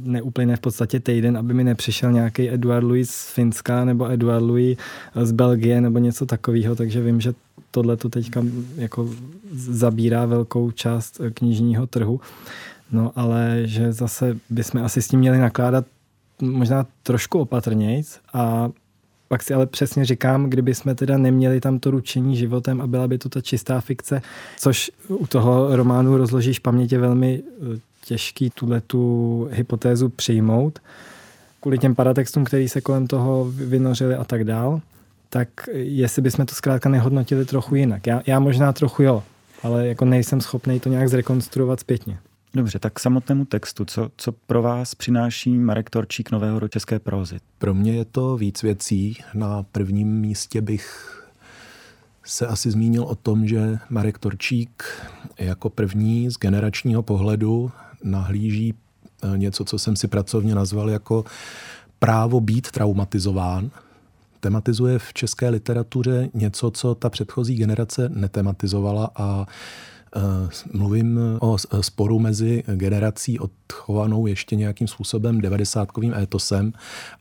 neúplně 0.00 0.56
v 0.56 0.60
podstatě 0.60 1.00
týden, 1.00 1.38
aby 1.38 1.54
mi 1.54 1.64
nepřišel 1.64 2.12
nějaký 2.12 2.50
Eduard 2.50 2.84
Louis 2.84 3.10
z 3.10 3.30
Finska 3.30 3.84
nebo 3.84 4.10
Eduard 4.10 4.42
Louis 4.42 4.78
eh, 5.14 5.26
z 5.26 5.32
Belgie 5.32 5.80
nebo 5.80 5.98
něco 5.98 6.26
takového, 6.26 6.76
takže 6.76 7.00
vím, 7.00 7.20
že 7.20 7.32
tohle 7.70 7.96
to 7.96 8.08
teďka 8.08 8.44
jako 8.76 9.08
zabírá 9.52 10.26
velkou 10.26 10.70
část 10.70 11.20
knižního 11.34 11.86
trhu. 11.86 12.20
No 12.92 13.12
ale 13.16 13.62
že 13.64 13.92
zase 13.92 14.36
bychom 14.50 14.84
asi 14.84 15.02
s 15.02 15.08
tím 15.08 15.20
měli 15.20 15.38
nakládat 15.38 15.84
možná 16.42 16.86
trošku 17.02 17.38
opatrnějc 17.38 18.20
a 18.32 18.70
pak 19.28 19.42
si 19.42 19.54
ale 19.54 19.66
přesně 19.66 20.04
říkám, 20.04 20.50
kdyby 20.50 20.74
jsme 20.74 20.94
teda 20.94 21.18
neměli 21.18 21.60
tam 21.60 21.78
to 21.78 21.90
ručení 21.90 22.36
životem 22.36 22.80
a 22.80 22.86
byla 22.86 23.08
by 23.08 23.18
to 23.18 23.28
ta 23.28 23.40
čistá 23.40 23.80
fikce, 23.80 24.22
což 24.56 24.90
u 25.08 25.26
toho 25.26 25.76
románu 25.76 26.16
rozložíš 26.16 26.58
pamětě 26.58 26.98
velmi 26.98 27.42
eh, 27.44 27.78
těžký 28.04 28.50
tuhle 28.50 28.80
tu 28.80 29.48
hypotézu 29.52 30.08
přijmout, 30.08 30.78
kvůli 31.60 31.78
těm 31.78 31.94
paratextům, 31.94 32.44
který 32.44 32.68
se 32.68 32.80
kolem 32.80 33.06
toho 33.06 33.44
vynořili 33.50 34.14
a 34.14 34.24
tak 34.24 34.44
dál, 34.44 34.80
tak 35.28 35.48
jestli 35.72 36.22
bychom 36.22 36.46
to 36.46 36.54
zkrátka 36.54 36.88
nehodnotili 36.88 37.44
trochu 37.44 37.74
jinak. 37.74 38.06
Já, 38.06 38.22
já 38.26 38.40
možná 38.40 38.72
trochu 38.72 39.02
jo, 39.02 39.22
ale 39.62 39.86
jako 39.86 40.04
nejsem 40.04 40.40
schopný 40.40 40.80
to 40.80 40.88
nějak 40.88 41.08
zrekonstruovat 41.08 41.80
zpětně. 41.80 42.18
Dobře, 42.54 42.78
tak 42.78 42.92
k 42.92 43.00
samotnému 43.00 43.44
textu. 43.44 43.84
Co, 43.84 44.10
co 44.16 44.32
pro 44.32 44.62
vás 44.62 44.94
přináší 44.94 45.58
Marek 45.58 45.90
Torčík 45.90 46.30
nového 46.30 46.60
do 46.60 46.68
české 46.68 46.98
prózy? 46.98 47.38
Pro 47.58 47.74
mě 47.74 47.92
je 47.92 48.04
to 48.04 48.36
víc 48.36 48.62
věcí. 48.62 49.18
Na 49.34 49.62
prvním 49.62 50.20
místě 50.20 50.60
bych 50.60 51.16
se 52.24 52.46
asi 52.46 52.70
zmínil 52.70 53.02
o 53.02 53.14
tom, 53.14 53.46
že 53.46 53.78
Marek 53.90 54.18
Torčík 54.18 54.84
jako 55.38 55.70
první 55.70 56.30
z 56.30 56.34
generačního 56.34 57.02
pohledu 57.02 57.70
nahlíží 58.04 58.74
eh, 59.22 59.38
něco, 59.38 59.64
co 59.64 59.78
jsem 59.78 59.96
si 59.96 60.08
pracovně 60.08 60.54
nazval 60.54 60.90
jako 60.90 61.24
právo 61.98 62.40
být 62.40 62.70
traumatizován. 62.70 63.70
Tematizuje 64.40 64.98
v 64.98 65.12
české 65.12 65.48
literatuře 65.48 66.28
něco, 66.34 66.70
co 66.70 66.94
ta 66.94 67.10
předchozí 67.10 67.56
generace 67.56 68.08
netematizovala 68.08 69.10
a 69.16 69.46
Mluvím 70.72 71.20
o 71.40 71.56
sporu 71.80 72.18
mezi 72.18 72.62
generací 72.66 73.38
odchovanou 73.38 74.26
ještě 74.26 74.56
nějakým 74.56 74.88
způsobem 74.88 75.40
devadesátkovým 75.40 76.14
étosem 76.14 76.72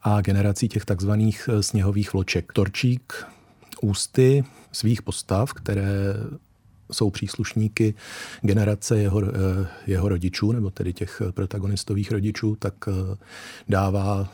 a 0.04 0.22
generací 0.22 0.68
těch 0.68 0.86
takzvaných 0.86 1.50
sněhových 1.62 2.14
vloček. 2.14 2.54
Torčík 2.54 3.14
ústy 3.82 4.44
svých 4.72 5.02
postav, 5.02 5.54
které 5.54 5.88
jsou 6.92 7.10
příslušníky 7.10 7.94
generace 8.42 8.98
jeho, 8.98 9.22
jeho 9.88 10.10
rodičů, 10.10 10.52
nebo 10.52 10.70
tedy 10.70 10.94
těch 10.94 11.22
protagonistových 11.32 12.12
rodičů, 12.12 12.56
tak 12.60 12.74
dává, 13.70 14.30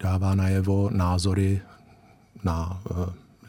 dává 0.00 0.34
najevo 0.34 0.90
názory 0.90 1.60
na 2.44 2.82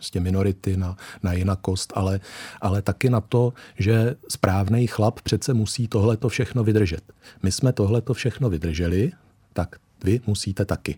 prostě 0.04 0.20
minority, 0.20 0.78
na, 0.78 0.98
na 1.24 1.34
jinakost, 1.34 1.94
ale, 1.96 2.20
ale 2.62 2.82
taky 2.82 3.10
na 3.10 3.22
to, 3.22 3.54
že 3.80 4.16
správný 4.30 4.88
chlap 4.88 5.22
přece 5.22 5.54
musí 5.54 5.88
tohleto 5.88 6.30
všechno 6.30 6.64
vydržet. 6.64 7.04
My 7.44 7.52
jsme 7.52 7.74
tohleto 7.74 8.14
všechno 8.14 8.50
vydrželi, 8.50 9.12
tak 9.54 9.76
vy 10.04 10.22
musíte 10.28 10.66
taky. 10.66 10.96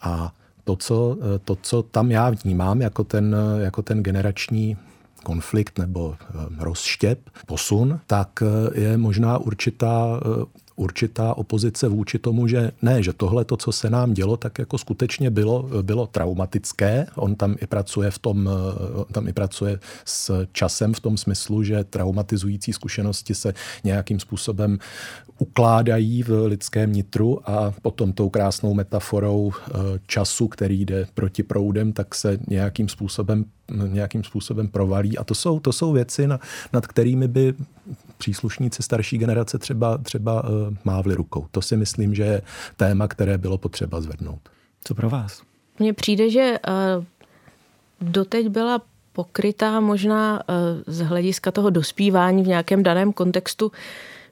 A 0.00 0.34
to, 0.64 0.76
co, 0.76 1.16
to, 1.44 1.56
co 1.56 1.82
tam 1.82 2.10
já 2.10 2.30
vnímám 2.30 2.80
jako 2.80 3.04
ten, 3.04 3.36
jako 3.60 3.82
ten 3.82 4.02
generační 4.02 4.76
konflikt 5.24 5.78
nebo 5.78 6.16
eh, 6.20 6.24
rozštěp, 6.58 7.20
posun, 7.46 8.00
tak 8.06 8.42
eh, 8.42 8.80
je 8.80 8.96
možná 8.96 9.38
určitá 9.38 10.20
eh, 10.20 10.44
určitá 10.78 11.34
opozice 11.34 11.88
vůči 11.88 12.18
tomu, 12.18 12.46
že 12.46 12.70
ne, 12.82 13.02
že 13.02 13.12
tohle, 13.12 13.44
to, 13.44 13.56
co 13.56 13.72
se 13.72 13.90
nám 13.90 14.14
dělo, 14.14 14.36
tak 14.36 14.58
jako 14.58 14.78
skutečně 14.78 15.30
bylo, 15.30 15.68
bylo 15.82 16.06
traumatické. 16.06 17.06
On 17.14 17.34
tam 17.34 17.56
i 17.60 17.66
pracuje 17.66 18.10
v 18.10 18.18
tom, 18.18 18.50
on 18.94 19.04
tam 19.12 19.28
i 19.28 19.32
pracuje 19.32 19.80
s 20.04 20.46
časem 20.52 20.94
v 20.94 21.00
tom 21.00 21.16
smyslu, 21.16 21.62
že 21.62 21.84
traumatizující 21.84 22.72
zkušenosti 22.72 23.34
se 23.34 23.54
nějakým 23.84 24.20
způsobem 24.20 24.78
ukládají 25.38 26.22
v 26.22 26.46
lidském 26.46 26.92
nitru 26.92 27.50
a 27.50 27.74
potom 27.82 28.12
tou 28.12 28.28
krásnou 28.28 28.74
metaforou 28.74 29.52
eh, 29.52 29.72
času, 30.06 30.48
který 30.48 30.84
jde 30.84 31.06
proti 31.14 31.42
proudem, 31.42 31.92
tak 31.92 32.14
se 32.14 32.38
nějakým 32.48 32.88
způsobem, 32.88 33.44
nějakým 33.86 34.24
způsobem 34.24 34.68
provalí. 34.68 35.18
A 35.18 35.24
to 35.24 35.34
jsou, 35.34 35.60
to 35.60 35.72
jsou 35.72 35.92
věci, 35.92 36.26
nad 36.72 36.86
kterými 36.86 37.28
by 37.28 37.54
příslušníci 38.18 38.82
starší 38.82 39.18
generace 39.18 39.58
třeba, 39.58 39.98
třeba 39.98 40.44
uh, 40.44 40.50
mávli 40.84 41.14
rukou. 41.14 41.46
To 41.50 41.62
si 41.62 41.76
myslím, 41.76 42.14
že 42.14 42.22
je 42.22 42.42
téma, 42.76 43.08
které 43.08 43.38
bylo 43.38 43.58
potřeba 43.58 44.00
zvednout. 44.00 44.40
Co 44.84 44.94
pro 44.94 45.10
vás? 45.10 45.42
Mně 45.78 45.92
přijde, 45.92 46.30
že 46.30 46.58
uh, 46.68 47.04
doteď 48.00 48.48
byla 48.48 48.82
pokrytá 49.12 49.80
možná 49.80 50.34
uh, 50.48 50.54
z 50.86 51.00
hlediska 51.00 51.50
toho 51.50 51.70
dospívání 51.70 52.42
v 52.42 52.46
nějakém 52.46 52.82
daném 52.82 53.12
kontextu 53.12 53.72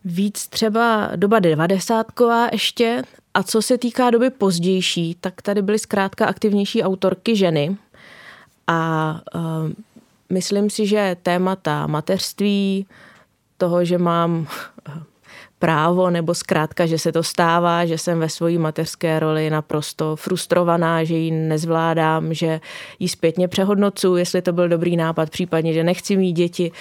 víc 0.04 0.46
třeba 0.46 1.10
doba 1.16 1.38
devadesátková 1.38 2.48
ještě 2.52 3.02
a 3.34 3.42
co 3.42 3.62
se 3.62 3.78
týká 3.78 4.10
doby 4.10 4.30
pozdější, 4.30 5.16
tak 5.20 5.42
tady 5.42 5.62
byly 5.62 5.78
zkrátka 5.78 6.26
aktivnější 6.26 6.82
autorky 6.82 7.36
ženy 7.36 7.76
a 8.66 9.20
uh, 9.34 9.40
myslím 10.30 10.70
si, 10.70 10.86
že 10.86 11.16
témata 11.22 11.86
mateřství, 11.86 12.86
toho, 13.56 13.84
že 13.84 13.98
mám 13.98 14.46
právo 15.58 16.10
nebo 16.10 16.34
zkrátka, 16.34 16.86
že 16.86 16.98
se 16.98 17.12
to 17.12 17.22
stává, 17.22 17.86
že 17.86 17.98
jsem 17.98 18.18
ve 18.18 18.28
své 18.28 18.58
mateřské 18.58 19.18
roli 19.20 19.50
naprosto 19.50 20.16
frustrovaná, 20.16 21.04
že 21.04 21.14
ji 21.14 21.30
nezvládám, 21.30 22.34
že 22.34 22.60
ji 22.98 23.08
zpětně 23.08 23.48
přehodnocuji, 23.48 24.16
jestli 24.16 24.42
to 24.42 24.52
byl 24.52 24.68
dobrý 24.68 24.96
nápad, 24.96 25.30
případně, 25.30 25.72
že 25.72 25.84
nechci 25.84 26.16
mít 26.16 26.32
děti, 26.32 26.72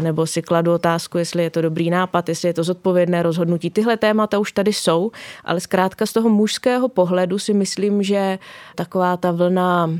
nebo 0.00 0.26
si 0.26 0.42
kladu 0.42 0.72
otázku, 0.72 1.18
jestli 1.18 1.42
je 1.42 1.50
to 1.50 1.62
dobrý 1.62 1.90
nápad, 1.90 2.28
jestli 2.28 2.48
je 2.48 2.54
to 2.54 2.64
zodpovědné 2.64 3.22
rozhodnutí. 3.22 3.70
Tyhle 3.70 3.96
témata 3.96 4.38
už 4.38 4.52
tady 4.52 4.72
jsou, 4.72 5.10
ale 5.44 5.60
zkrátka 5.60 6.06
z 6.06 6.12
toho 6.12 6.28
mužského 6.28 6.88
pohledu 6.88 7.38
si 7.38 7.54
myslím, 7.54 8.02
že 8.02 8.38
taková 8.74 9.16
ta 9.16 9.30
vlna 9.30 9.90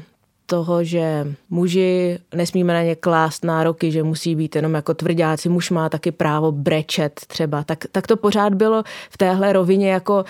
toho, 0.47 0.85
že 0.85 1.26
muži 1.50 2.19
nesmíme 2.35 2.75
na 2.75 2.83
ně 2.83 2.95
klást 2.95 3.45
nároky, 3.45 3.93
že 3.93 4.03
musí 4.03 4.37
být 4.37 4.57
jenom 4.57 4.75
jako 4.75 4.95
tvrdáci, 4.95 5.49
muž 5.49 5.71
má 5.71 5.88
taky 5.88 6.12
právo 6.12 6.53
brečet 6.53 7.21
třeba, 7.26 7.65
tak, 7.65 7.85
tak 7.93 8.07
to 8.07 8.17
pořád 8.17 8.55
bylo 8.55 8.83
v 9.11 9.19
téhle 9.19 9.53
rovině 9.53 9.91
jako 9.91 10.25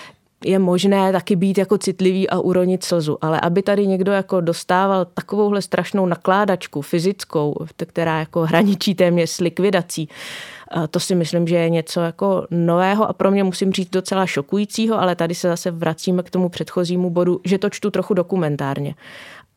je 0.44 0.58
možné 0.58 1.12
taky 1.12 1.36
být 1.36 1.58
jako 1.58 1.78
citlivý 1.78 2.30
a 2.30 2.38
uronit 2.38 2.84
slzu, 2.84 3.18
ale 3.20 3.40
aby 3.40 3.62
tady 3.62 3.86
někdo 3.86 4.12
jako 4.12 4.40
dostával 4.40 5.04
takovouhle 5.04 5.62
strašnou 5.62 6.06
nakládačku 6.06 6.82
fyzickou, 6.82 7.54
která 7.86 8.18
jako 8.18 8.40
hraničí 8.40 8.94
téměř 8.94 9.30
s 9.30 9.40
likvidací, 9.40 10.08
to 10.90 11.00
si 11.00 11.14
myslím, 11.14 11.46
že 11.46 11.56
je 11.56 11.70
něco 11.70 12.00
jako 12.00 12.46
nového 12.50 13.08
a 13.08 13.12
pro 13.12 13.30
mě 13.30 13.44
musím 13.44 13.72
říct 13.72 13.90
docela 13.90 14.26
šokujícího, 14.26 15.00
ale 15.00 15.16
tady 15.16 15.34
se 15.34 15.48
zase 15.48 15.70
vracíme 15.70 16.22
k 16.22 16.30
tomu 16.30 16.48
předchozímu 16.48 17.10
bodu, 17.10 17.40
že 17.44 17.58
to 17.58 17.70
čtu 17.70 17.90
trochu 17.90 18.14
dokumentárně. 18.14 18.94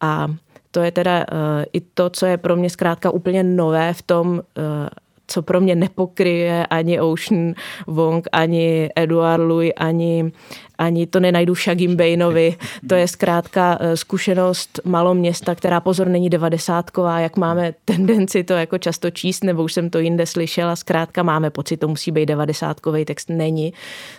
A 0.01 0.27
to 0.71 0.79
je 0.79 0.91
teda 0.91 1.25
uh, 1.31 1.37
i 1.73 1.81
to, 1.81 2.09
co 2.09 2.25
je 2.25 2.37
pro 2.37 2.55
mě 2.55 2.69
zkrátka 2.69 3.11
úplně 3.11 3.43
nové 3.43 3.93
v 3.93 4.01
tom, 4.01 4.27
uh, 4.31 4.87
co 5.29 5.41
pro 5.41 5.61
mě 5.61 5.75
nepokryje 5.75 6.65
ani 6.65 6.99
Ocean 6.99 7.53
Wong, 7.87 8.27
ani 8.31 8.89
Eduard 8.95 9.43
Louis, 9.43 9.73
ani, 9.77 10.31
ani 10.77 11.07
to 11.07 11.19
nenajdu 11.19 11.55
Shagim 11.55 11.95
Bainovi. 11.95 12.55
To 12.89 12.95
je 12.95 13.07
zkrátka 13.07 13.77
eh, 13.79 13.97
zkušenost 13.97 14.79
maloměsta, 14.85 15.55
která 15.55 15.79
pozor 15.79 16.07
není 16.07 16.29
devadesátková, 16.29 17.19
jak 17.19 17.37
máme 17.37 17.73
tendenci 17.85 18.43
to 18.43 18.53
jako 18.53 18.77
často 18.77 19.09
číst, 19.11 19.43
nebo 19.43 19.63
už 19.63 19.73
jsem 19.73 19.89
to 19.89 19.99
jinde 19.99 20.25
slyšela, 20.25 20.75
zkrátka 20.75 21.23
máme 21.23 21.49
pocit, 21.49 21.77
to 21.77 21.87
musí 21.87 22.11
být 22.11 22.25
devadesátkový 22.25 23.05
text. 23.05 23.29
Není. 23.29 23.73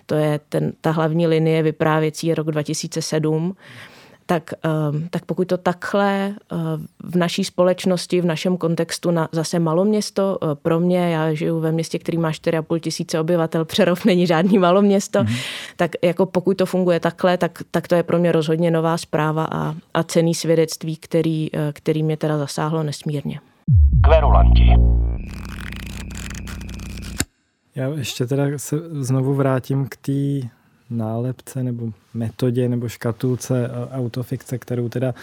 To 0.06 0.14
je 0.14 0.40
ten, 0.48 0.72
ta 0.80 0.90
hlavní 0.90 1.26
linie 1.26 1.62
vyprávěcí 1.62 2.34
rok 2.34 2.50
2007 2.50 3.56
tak, 4.30 4.54
ehm, 4.62 5.08
tak 5.10 5.24
pokud 5.24 5.48
to 5.48 5.56
takhle 5.56 6.28
eh, 6.28 6.56
v 7.04 7.16
naší 7.16 7.44
společnosti, 7.44 8.20
v 8.20 8.24
našem 8.24 8.56
kontextu 8.56 9.10
na 9.10 9.28
zase 9.32 9.58
maloměsto, 9.58 10.38
eh, 10.42 10.46
pro 10.54 10.80
mě, 10.80 11.10
já 11.10 11.34
žiju 11.34 11.60
ve 11.60 11.72
městě, 11.72 11.98
který 11.98 12.18
má 12.18 12.30
4,5 12.30 12.78
tisíce 12.78 13.20
obyvatel, 13.20 13.64
Přerov 13.70 14.04
není 14.04 14.26
žádný 14.26 14.58
maloměsto, 14.58 15.18
mm-hmm. 15.18 15.36
tak 15.76 15.90
jako 16.04 16.26
pokud 16.26 16.56
to 16.56 16.66
funguje 16.66 17.00
takhle, 17.00 17.38
tak, 17.38 17.58
tak 17.70 17.88
to 17.88 17.94
je 17.94 18.02
pro 18.02 18.18
mě 18.18 18.32
rozhodně 18.32 18.70
nová 18.70 18.96
zpráva 18.98 19.44
a, 19.44 19.74
a 19.94 20.02
cený 20.02 20.34
svědectví, 20.34 20.96
který, 20.96 21.48
eh, 21.54 21.72
který 21.72 22.02
mě 22.02 22.16
teda 22.16 22.38
zasáhlo 22.38 22.82
nesmírně. 22.82 23.40
Kverulanti. 24.04 24.70
Já 27.74 27.88
ještě 27.88 28.26
teda 28.26 28.44
se 28.56 28.76
znovu 28.90 29.34
vrátím 29.34 29.86
k 29.88 29.96
té 29.96 30.48
nálepce 30.90 31.62
nebo 31.62 31.92
metodě 32.14 32.68
nebo 32.68 32.88
škatulce 32.88 33.70
autofikce, 33.92 34.58
kterou 34.58 34.88
teda 34.88 35.14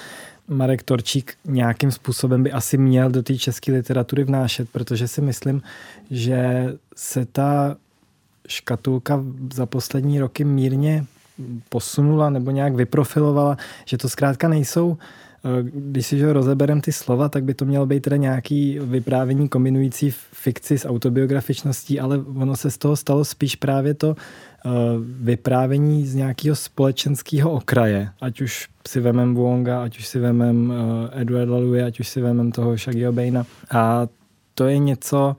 Marek 0.48 0.84
Torčík 0.84 1.34
nějakým 1.46 1.92
způsobem 1.92 2.44
by 2.44 2.52
asi 2.52 2.78
měl 2.78 3.10
do 3.10 3.24
té 3.24 3.38
české 3.38 3.72
literatury 3.72 4.24
vnášet, 4.24 4.70
protože 4.70 5.08
si 5.08 5.22
myslím, 5.22 5.62
že 6.12 6.66
se 6.96 7.26
ta 7.26 7.78
škatulka 8.48 9.24
za 9.54 9.66
poslední 9.66 10.20
roky 10.20 10.44
mírně 10.44 11.06
posunula 11.70 12.30
nebo 12.30 12.52
nějak 12.52 12.76
vyprofilovala, 12.76 13.58
že 13.86 13.98
to 13.98 14.10
zkrátka 14.10 14.48
nejsou 14.48 14.98
když 15.62 16.08
si 16.08 16.18
že 16.18 16.34
rozeberem 16.34 16.82
ty 16.82 16.92
slova, 16.92 17.30
tak 17.30 17.44
by 17.44 17.54
to 17.54 17.66
mělo 17.66 17.86
být 17.86 18.00
teda 18.00 18.16
nějaký 18.16 18.80
vyprávění 18.80 19.50
kombinující 19.50 20.12
fikci 20.32 20.78
s 20.78 20.88
autobiografičností, 20.88 22.00
ale 22.00 22.18
ono 22.18 22.56
se 22.56 22.72
z 22.72 22.78
toho 22.78 22.96
stalo 22.96 23.26
spíš 23.26 23.56
právě 23.56 23.94
to 23.94 24.16
Eh, 24.68 24.70
vyprávění 25.00 26.06
z 26.06 26.16
nějakého 26.16 26.56
společenského 26.56 27.52
okraje, 27.52 28.10
ať 28.22 28.42
už 28.42 28.68
si 28.88 29.00
vemem 29.00 29.36
Wonga, 29.36 29.84
ať 29.84 30.00
už 30.00 30.08
si 30.08 30.20
vemem 30.20 30.74
eh, 30.74 31.22
Edward 31.22 31.50
Louis, 31.50 31.84
ať 31.84 32.00
už 32.00 32.08
si 32.08 32.22
vemem 32.22 32.52
toho 32.52 32.78
Shaggyho 32.78 33.12
Baina. 33.12 33.46
A 33.72 34.08
to 34.56 34.68
je 34.68 34.78
něco, 34.78 35.36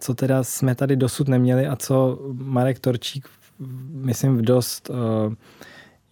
co 0.00 0.14
teda 0.14 0.44
jsme 0.44 0.74
tady 0.74 0.96
dosud 0.96 1.28
neměli 1.28 1.66
a 1.66 1.76
co 1.76 2.18
Marek 2.32 2.78
Torčík, 2.78 3.28
myslím, 3.90 4.36
v 4.36 4.42
dost 4.42 4.90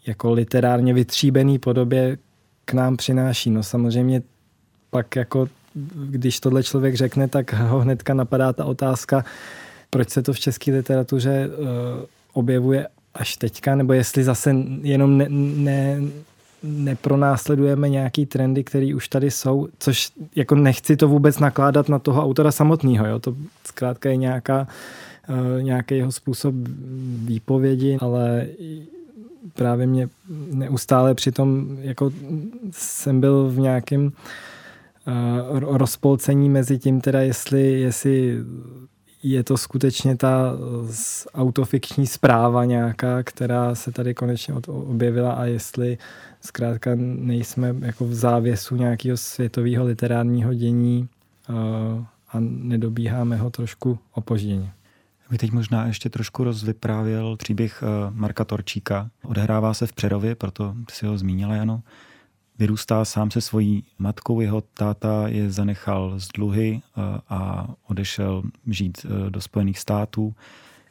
jako 0.06 0.32
literárně 0.32 0.94
vytříbený 0.94 1.58
podobě 1.58 2.18
k 2.66 2.73
nám 2.73 2.96
přináší. 2.96 3.50
No 3.50 3.62
samozřejmě 3.62 4.23
pak 4.90 5.16
jako, 5.16 5.49
když 6.11 6.40
tohle 6.40 6.62
člověk 6.62 6.94
řekne, 6.94 7.28
tak 7.28 7.52
ho 7.52 7.80
hnedka 7.80 8.14
napadá 8.14 8.52
ta 8.52 8.64
otázka, 8.64 9.25
proč 9.90 10.11
se 10.11 10.23
to 10.23 10.32
v 10.32 10.38
české 10.40 10.73
literatuře 10.73 11.49
uh, 11.49 11.66
objevuje 12.32 12.88
až 13.14 13.37
teďka, 13.37 13.75
nebo 13.75 13.92
jestli 13.92 14.25
zase 14.25 14.54
jenom 14.82 15.18
ne, 15.18 15.26
ne, 15.28 16.00
nepronásledujeme 16.62 17.88
nějaký 17.88 18.26
trendy, 18.26 18.64
které 18.64 18.94
už 18.94 19.08
tady 19.08 19.30
jsou, 19.30 19.68
což 19.78 20.11
jako 20.37 20.54
nechci 20.54 20.96
to 20.96 21.08
vůbec 21.08 21.38
nakládat 21.38 21.88
na 21.88 21.99
toho 21.99 22.25
autora 22.25 22.52
samotného, 22.52 23.06
jo? 23.06 23.18
to 23.18 23.37
zkrátka 23.64 24.08
je 24.08 24.16
nějaká 24.16 24.68
nějaký 25.61 25.96
jeho 25.96 26.12
způsob 26.12 26.54
výpovědi, 27.25 27.99
ale 28.00 28.46
právě 29.54 29.86
mě 29.86 30.08
neustále 30.52 31.14
přitom, 31.14 31.76
jako 31.80 32.10
jsem 32.70 33.20
byl 33.20 33.48
v 33.48 33.58
nějakém 33.58 34.12
rozpolcení 35.60 36.48
mezi 36.48 36.78
tím 36.78 37.00
teda, 37.00 37.20
jestli, 37.20 37.80
jestli 37.80 38.38
je 39.22 39.44
to 39.44 39.56
skutečně 39.56 40.16
ta 40.16 40.52
autofikční 41.34 42.06
zpráva 42.06 42.64
nějaká, 42.64 43.22
která 43.22 43.74
se 43.74 43.92
tady 43.92 44.14
konečně 44.14 44.54
objevila 44.66 45.32
a 45.32 45.44
jestli 45.44 45.98
zkrátka 46.40 46.90
nejsme 46.96 47.74
jako 47.80 48.04
v 48.04 48.14
závěsu 48.14 48.76
nějakého 48.76 49.16
světového 49.16 49.84
literárního 49.84 50.54
dění 50.54 51.08
a 52.32 52.36
nedobíháme 52.40 53.36
ho 53.36 53.50
trošku 53.50 53.98
opožděně. 54.14 54.72
Bych 55.30 55.38
teď 55.38 55.52
možná 55.52 55.87
ještě 55.87 56.11
trošku 56.11 56.45
rozvyprávěl 56.45 57.37
příběh 57.37 57.83
Marka 58.11 58.45
Torčíka. 58.45 59.11
Odehrává 59.25 59.75
se 59.75 59.87
v 59.87 59.92
Přerově, 59.92 60.35
proto 60.35 60.75
si 60.90 61.06
ho 61.06 61.18
zmínila, 61.18 61.54
Jano. 61.54 61.83
Vyrůstá 62.59 63.04
sám 63.04 63.30
se 63.30 63.40
svojí 63.40 63.85
matkou, 63.99 64.40
jeho 64.40 64.61
táta 64.61 65.28
je 65.28 65.50
zanechal 65.50 66.14
z 66.16 66.28
dluhy 66.28 66.80
eh, 66.83 67.00
a 67.28 67.68
odešel 67.88 68.42
žít 68.66 69.06
eh, 69.06 69.30
do 69.30 69.40
Spojených 69.40 69.78
států. 69.78 70.35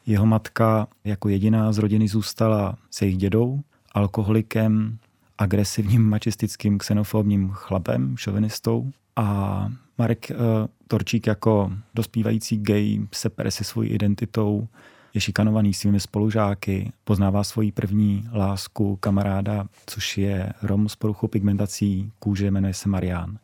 Jeho 0.06 0.26
matka 0.26 0.88
jako 1.04 1.30
jediná 1.30 1.72
z 1.72 1.78
rodiny 1.78 2.08
zůstala 2.08 2.78
s 2.92 3.02
jejich 3.02 3.18
dědou, 3.18 3.62
alkoholikem, 3.92 4.98
agresivním, 5.38 6.10
mačistickým, 6.10 6.78
xenofobním 6.78 7.50
chlapem, 7.50 8.18
šovinistou. 8.18 8.92
A 9.16 9.70
Marek 9.98 10.32
uh, 10.32 10.38
Torčík 10.88 11.28
jako 11.28 11.72
dospívající 11.96 12.58
gay 12.58 13.00
se 13.14 13.30
pere 13.30 13.52
se 13.52 13.64
svojí 13.64 13.90
identitou, 13.90 14.68
je 15.14 15.22
šikanovaný 15.22 15.74
svými 15.74 16.00
spolužáky, 16.00 16.92
poznává 17.04 17.44
svoji 17.44 17.72
první 17.72 18.28
lásku 18.34 18.96
kamaráda, 18.96 19.68
což 19.86 20.18
je 20.18 20.54
Rom 20.62 20.90
s 20.90 20.96
poruchou 20.96 21.28
pigmentací 21.28 22.12
kůže, 22.20 22.52
jmenuje 22.52 22.74
se 22.74 22.90
Marián. 22.90 23.38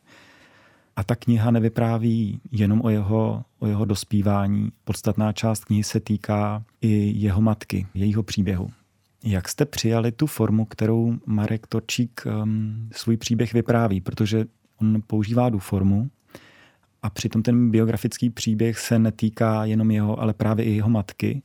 A 0.96 1.04
ta 1.04 1.16
kniha 1.16 1.50
nevypráví 1.50 2.40
jenom 2.50 2.80
o 2.84 2.90
jeho, 2.90 3.44
o 3.58 3.66
jeho 3.66 3.84
dospívání. 3.84 4.72
Podstatná 4.84 5.32
část 5.32 5.64
knihy 5.64 5.84
se 5.84 6.00
týká 6.00 6.64
i 6.80 7.12
jeho 7.16 7.40
matky, 7.40 7.86
jejího 7.94 8.22
příběhu. 8.22 8.70
Jak 9.24 9.48
jste 9.48 9.64
přijali 9.64 10.12
tu 10.12 10.26
formu, 10.26 10.64
kterou 10.64 11.14
Marek 11.26 11.66
Torčík 11.66 12.24
um, 12.26 12.88
svůj 12.92 13.16
příběh 13.16 13.52
vypráví? 13.52 14.00
Protože 14.00 14.44
on 14.80 15.02
používá 15.06 15.50
tu 15.50 15.58
formu 15.58 16.10
a 17.02 17.10
přitom 17.10 17.42
ten 17.42 17.70
biografický 17.70 18.30
příběh 18.30 18.78
se 18.78 18.98
netýká 18.98 19.64
jenom 19.64 19.90
jeho, 19.90 20.20
ale 20.20 20.34
právě 20.34 20.64
i 20.64 20.70
jeho 20.70 20.90
matky. 20.90 21.42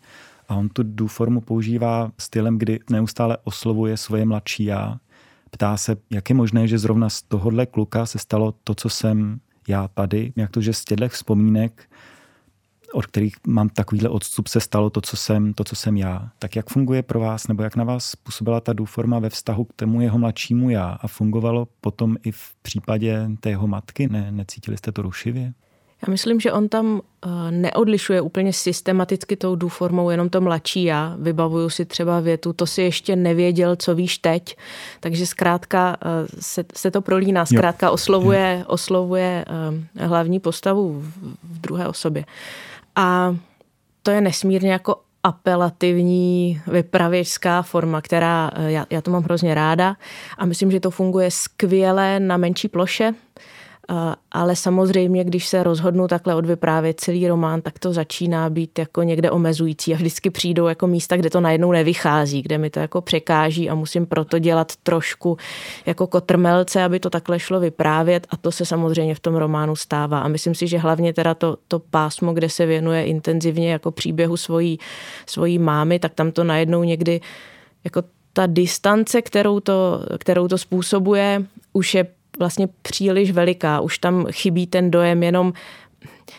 A 0.50 0.56
on 0.56 0.70
tu 0.70 0.84
du 0.84 1.08
formu 1.08 1.42
používá 1.42 2.12
stylem, 2.18 2.58
kdy 2.58 2.80
neustále 2.90 3.38
oslovuje 3.44 3.98
svoje 3.98 4.26
mladší 4.26 4.66
já. 4.66 5.00
Ptá 5.52 5.78
se, 5.78 5.98
jak 6.10 6.30
je 6.30 6.36
možné, 6.36 6.68
že 6.68 6.78
zrovna 6.78 7.10
z 7.10 7.22
tohohle 7.22 7.66
kluka 7.66 8.06
se 8.06 8.20
stalo 8.20 8.54
to, 8.64 8.76
co 8.76 8.90
jsem 8.90 9.40
já 9.68 9.88
tady. 9.88 10.34
Jak 10.36 10.52
to, 10.52 10.62
že 10.62 10.74
z 10.74 10.86
těchto 10.86 11.10
vzpomínek, 11.10 11.90
od 12.94 13.06
kterých 13.06 13.36
mám 13.48 13.70
takovýhle 13.70 14.10
odstup, 14.10 14.48
se 14.48 14.60
stalo 14.60 14.90
to, 14.90 15.02
co 15.02 15.18
jsem, 15.18 15.54
to, 15.54 15.64
co 15.64 15.76
jsem 15.76 15.98
já. 15.98 16.30
Tak 16.40 16.56
jak 16.56 16.70
funguje 16.70 17.04
pro 17.04 17.20
vás, 17.20 17.48
nebo 17.48 17.64
jak 17.64 17.76
na 17.76 17.84
vás 17.84 18.16
působila 18.16 18.62
ta 18.62 18.74
důforma 18.74 19.20
ve 19.20 19.30
vztahu 19.30 19.64
k 19.64 19.74
tomu 19.74 20.02
jeho 20.02 20.18
mladšímu 20.18 20.70
já 20.70 20.98
a 21.02 21.08
fungovalo 21.08 21.68
potom 21.82 22.18
i 22.24 22.32
v 22.32 22.56
případě 22.62 23.30
té 23.40 23.50
jeho 23.50 23.68
matky? 23.68 24.08
Ne, 24.12 24.32
necítili 24.32 24.78
jste 24.78 24.92
to 24.92 25.02
rušivě? 25.02 25.54
Já 26.08 26.12
myslím, 26.12 26.40
že 26.40 26.52
on 26.52 26.70
tam 26.70 27.02
eh, 27.26 27.52
neodlišuje 27.52 28.22
úplně 28.22 28.54
systematicky 28.54 29.36
tou 29.36 29.56
důformou 29.56 30.10
jenom 30.10 30.30
to 30.30 30.42
mladší 30.42 30.84
já. 30.84 31.16
Vybavuju 31.20 31.70
si 31.70 31.86
třeba 31.86 32.20
větu, 32.20 32.54
to 32.54 32.66
si 32.66 32.82
ještě 32.82 33.16
nevěděl, 33.16 33.76
co 33.76 33.96
víš 33.96 34.18
teď. 34.18 34.58
Takže 35.00 35.26
zkrátka 35.26 35.98
eh, 36.02 36.08
se, 36.40 36.66
se 36.76 36.92
to 36.92 37.02
prolíná, 37.02 37.46
zkrátka 37.46 37.92
oslovuje, 37.92 38.64
oslovuje 38.68 39.46
eh, 39.96 40.08
hlavní 40.08 40.40
postavu 40.40 41.04
v 41.44 41.62
druhé 41.62 41.88
osobě. 41.88 42.26
A 42.98 43.36
to 44.04 44.12
je 44.12 44.22
nesmírně 44.22 44.72
jako 44.72 45.02
apelativní 45.24 46.62
vypravěčská 46.68 47.62
forma, 47.62 48.02
která 48.02 48.52
já, 48.68 48.86
já 48.90 49.02
to 49.02 49.12
mám 49.12 49.24
hrozně 49.24 49.56
ráda. 49.56 49.96
A 50.38 50.46
myslím, 50.46 50.72
že 50.72 50.80
to 50.80 50.92
funguje 50.92 51.32
skvěle 51.32 52.20
na 52.20 52.38
menší 52.38 52.68
ploše, 52.68 53.14
ale 54.32 54.56
samozřejmě, 54.56 55.24
když 55.24 55.48
se 55.48 55.64
rozhodnu 55.64 56.08
takhle 56.08 56.36
odvyprávět 56.36 57.00
celý 57.00 57.28
román, 57.28 57.62
tak 57.62 57.80
to 57.80 57.94
začíná 57.94 58.50
být 58.50 58.80
jako 58.80 59.04
někde 59.04 59.32
omezující 59.32 59.94
a 59.94 59.98
vždycky 59.98 60.30
přijdou 60.30 60.68
jako 60.68 60.88
místa, 60.88 61.18
kde 61.18 61.30
to 61.30 61.42
najednou 61.42 61.72
nevychází, 61.72 62.42
kde 62.42 62.58
mi 62.58 62.70
to 62.70 62.80
jako 62.80 63.02
překáží 63.02 63.70
a 63.70 63.76
musím 63.76 64.06
proto 64.06 64.40
dělat 64.40 64.74
trošku 64.84 65.38
jako 65.86 66.08
kotrmelce, 66.08 66.84
aby 66.84 67.00
to 67.00 67.10
takhle 67.10 67.40
šlo 67.40 67.60
vyprávět 67.60 68.28
a 68.30 68.38
to 68.38 68.52
se 68.52 68.66
samozřejmě 68.66 69.16
v 69.16 69.20
tom 69.20 69.36
románu 69.36 69.76
stává. 69.76 70.20
A 70.20 70.28
myslím 70.28 70.56
si, 70.56 70.68
že 70.68 70.78
hlavně 70.78 71.14
teda 71.14 71.34
to, 71.34 71.58
to 71.68 71.80
pásmo, 71.80 72.34
kde 72.34 72.50
se 72.50 72.66
věnuje 72.66 73.06
intenzivně 73.06 73.72
jako 73.72 73.92
příběhu 73.92 74.38
svojí, 74.38 74.80
svojí 75.26 75.60
mámy, 75.60 76.00
tak 76.00 76.14
tam 76.14 76.32
to 76.32 76.44
najednou 76.44 76.84
někdy 76.84 77.22
jako 77.84 78.04
ta 78.34 78.48
distance, 78.48 79.22
kterou 79.22 79.60
to, 79.60 80.02
kterou 80.18 80.48
to 80.48 80.58
způsobuje, 80.58 81.44
už 81.74 81.94
je 81.94 82.17
vlastně 82.40 82.68
příliš 82.82 83.32
veliká. 83.32 83.80
Už 83.80 83.98
tam 83.98 84.26
chybí 84.32 84.68
ten 84.68 84.92
dojem 84.92 85.24
jenom 85.24 85.54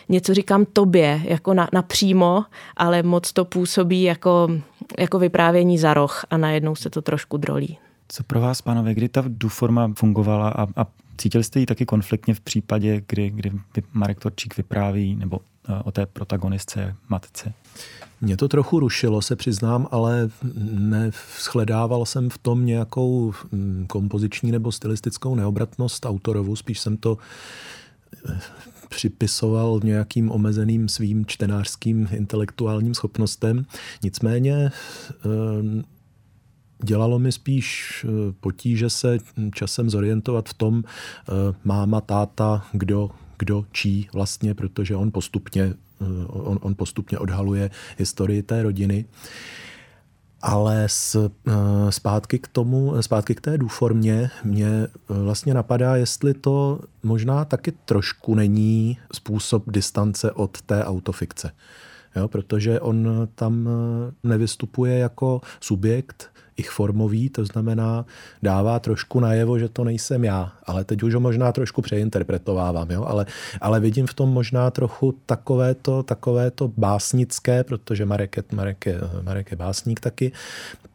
něco 0.09 0.33
říkám 0.33 0.65
tobě, 0.65 1.21
jako 1.23 1.53
na, 1.53 1.69
napřímo, 1.73 2.45
ale 2.77 3.03
moc 3.03 3.33
to 3.33 3.45
působí 3.45 4.03
jako, 4.03 4.47
jako 4.99 5.19
vyprávění 5.19 5.77
za 5.77 5.93
roh 5.93 6.25
a 6.29 6.37
najednou 6.37 6.75
se 6.75 6.89
to 6.89 7.01
trošku 7.01 7.37
drolí. 7.37 7.77
Co 8.07 8.23
pro 8.23 8.41
vás, 8.41 8.61
pánové, 8.61 8.93
kdy 8.93 9.09
ta 9.09 9.23
duforma 9.27 9.91
fungovala 9.97 10.49
a, 10.49 10.67
a 10.75 10.85
cítili 11.17 11.43
jste 11.43 11.59
ji 11.59 11.65
taky 11.65 11.85
konfliktně 11.85 12.33
v 12.33 12.39
případě, 12.39 13.01
kdy, 13.07 13.29
kdy 13.29 13.51
Marek 13.93 14.19
Torčík 14.19 14.57
vypráví 14.57 15.15
nebo 15.15 15.37
uh, 15.37 15.75
o 15.83 15.91
té 15.91 16.05
protagonistce, 16.05 16.95
matce? 17.09 17.53
Mě 18.21 18.37
to 18.37 18.47
trochu 18.47 18.79
rušilo, 18.79 19.21
se 19.21 19.35
přiznám, 19.35 19.87
ale 19.91 20.29
neschledával 20.73 22.05
jsem 22.05 22.29
v 22.29 22.37
tom 22.37 22.65
nějakou 22.65 23.33
mm, 23.51 23.85
kompoziční 23.87 24.51
nebo 24.51 24.71
stylistickou 24.71 25.35
neobratnost 25.35 26.05
autorovu. 26.05 26.55
Spíš 26.55 26.79
jsem 26.79 26.97
to 26.97 27.17
eh, 28.29 28.39
připisoval 28.89 29.79
nějakým 29.83 30.31
omezeným 30.31 30.89
svým 30.89 31.25
čtenářským 31.25 32.07
intelektuálním 32.11 32.93
schopnostem. 32.93 33.65
Nicméně 34.03 34.55
eh, 34.65 35.83
dělalo 36.83 37.19
mi 37.19 37.31
spíš 37.31 38.05
eh, 38.05 38.33
potíže 38.39 38.89
se 38.89 39.17
časem 39.53 39.89
zorientovat 39.89 40.49
v 40.49 40.53
tom 40.53 40.83
máma, 41.63 42.01
táta, 42.01 42.65
kdo, 42.71 43.09
kdo 43.37 43.65
čí 43.71 44.07
vlastně, 44.13 44.53
protože 44.53 44.95
on 44.95 45.11
postupně 45.11 45.73
Eh, 45.73 45.88
on, 46.27 46.59
on 46.61 46.75
postupně 46.75 47.19
odhaluje 47.19 47.69
historii 47.97 48.43
té 48.43 48.63
rodiny. 48.63 49.05
Ale 50.41 50.83
s, 50.87 51.29
eh, 51.47 51.51
zpátky 51.91 52.39
k 52.39 52.47
tomu, 52.47 53.01
zpátky 53.01 53.35
k 53.35 53.41
té 53.41 53.57
důformě 53.57 54.29
mě 54.43 54.67
eh, 54.69 54.89
vlastně 55.07 55.53
napadá, 55.53 55.95
jestli 55.95 56.33
to 56.33 56.79
možná 57.03 57.45
taky 57.45 57.71
trošku 57.71 58.35
není 58.35 58.97
způsob 59.13 59.63
distance 59.67 60.31
od 60.31 60.61
té 60.61 60.83
autofikce. 60.83 61.51
Jo, 62.15 62.27
protože 62.27 62.79
on 62.79 63.27
tam 63.35 63.69
nevystupuje 64.23 64.97
jako 64.97 65.41
subjekt, 65.59 66.31
ich 66.59 66.69
formový, 66.69 67.29
to 67.29 67.45
znamená 67.45 68.05
dává 68.43 68.79
trošku 68.79 69.19
najevo, 69.19 69.59
že 69.59 69.69
to 69.69 69.83
nejsem 69.83 70.23
já, 70.23 70.51
ale 70.63 70.83
teď 70.83 71.03
už 71.03 71.13
ho 71.13 71.19
možná 71.19 71.51
trošku 71.51 71.81
přeinterpretovávám, 71.81 72.91
jo? 72.91 73.05
Ale, 73.05 73.25
ale 73.61 73.79
vidím 73.79 74.07
v 74.07 74.13
tom 74.13 74.29
možná 74.29 74.71
trochu 74.71 75.15
takové 75.25 75.75
to, 75.75 76.03
takové 76.03 76.51
to 76.51 76.67
básnické, 76.67 77.63
protože 77.63 78.05
Marek 78.05 78.37
je, 78.37 78.43
Marek 78.53 78.85
je, 78.85 78.99
Marek 79.21 79.51
je 79.51 79.57
básník 79.57 79.99
taky, 79.99 80.31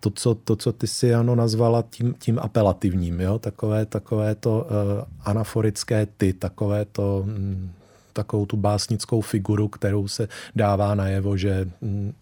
to 0.00 0.10
co, 0.10 0.34
to, 0.34 0.56
co 0.56 0.72
ty 0.72 0.86
si 0.86 1.14
ano 1.14 1.34
nazvala 1.34 1.84
tím, 1.90 2.14
tím 2.18 2.38
apelativním, 2.38 3.20
jo? 3.20 3.38
Takové, 3.38 3.86
takové 3.86 4.34
to 4.34 4.66
uh, 4.70 5.04
anaforické 5.24 6.06
ty, 6.16 6.32
takové 6.32 6.84
to 6.84 7.22
mm, 7.26 7.70
takovou 8.12 8.46
tu 8.46 8.56
básnickou 8.56 9.20
figuru, 9.20 9.68
kterou 9.68 10.08
se 10.08 10.28
dává 10.56 10.94
najevo, 10.94 11.36
že 11.36 11.68
mm, 11.80 12.12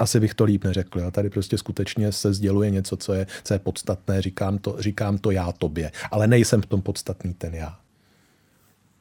asi 0.00 0.20
bych 0.20 0.34
to 0.34 0.44
líp 0.44 0.64
neřekl. 0.64 0.98
Já 0.98 1.10
tady 1.10 1.30
prostě 1.30 1.58
skutečně 1.58 2.12
se 2.12 2.32
sděluje 2.32 2.70
něco, 2.70 2.96
co 2.96 3.12
je, 3.12 3.26
co 3.44 3.54
je 3.54 3.58
podstatné, 3.58 4.22
říkám 4.22 4.58
to, 4.58 4.76
říkám 4.78 5.18
to 5.18 5.30
já 5.30 5.52
tobě, 5.52 5.92
ale 6.10 6.26
nejsem 6.26 6.62
v 6.62 6.66
tom 6.66 6.82
podstatný 6.82 7.34
ten 7.34 7.54
já. 7.54 7.78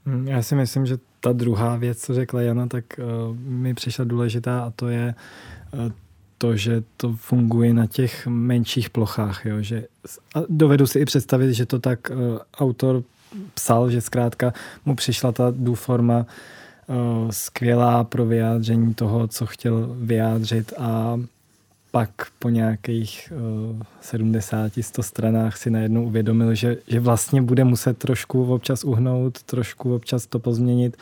Hmm, 0.05 0.27
já 0.27 0.41
si 0.41 0.55
myslím, 0.55 0.85
že 0.85 0.97
ta 1.19 1.33
druhá 1.33 1.75
věc, 1.75 2.01
co 2.01 2.13
řekla 2.13 2.41
Jana, 2.41 2.67
tak 2.67 2.85
uh, 2.97 3.35
mi 3.37 3.73
přišla 3.73 4.05
důležitá 4.05 4.59
a 4.61 4.69
to 4.69 4.87
je 4.87 5.15
uh, 5.73 5.91
to, 6.37 6.55
že 6.55 6.83
to 6.97 7.13
funguje 7.13 7.73
na 7.73 7.87
těch 7.87 8.27
menších 8.27 8.89
plochách. 8.89 9.45
Jo? 9.45 9.61
Že, 9.61 9.87
a 10.35 10.39
dovedu 10.49 10.87
si 10.87 10.99
i 10.99 11.05
představit, 11.05 11.53
že 11.53 11.65
to 11.65 11.79
tak 11.79 12.09
uh, 12.09 12.37
autor 12.57 13.03
psal, 13.53 13.91
že 13.91 14.01
zkrátka 14.01 14.53
mu 14.85 14.95
přišla 14.95 15.31
ta 15.31 15.53
důforma 15.55 16.25
skvělá 17.29 18.03
pro 18.03 18.25
vyjádření 18.25 18.93
toho, 18.93 19.27
co 19.27 19.45
chtěl 19.45 19.95
vyjádřit 19.99 20.73
a 20.77 21.19
pak 21.91 22.09
po 22.39 22.49
nějakých 22.49 23.33
uh, 23.71 23.81
70-100 24.01 25.01
stranách 25.01 25.57
si 25.57 25.69
najednou 25.69 26.05
uvědomil, 26.05 26.55
že, 26.55 26.77
že 26.87 26.99
vlastně 26.99 27.41
bude 27.41 27.63
muset 27.63 27.97
trošku 27.97 28.53
občas 28.53 28.83
uhnout, 28.83 29.43
trošku 29.43 29.95
občas 29.95 30.25
to 30.25 30.39
pozměnit. 30.39 30.97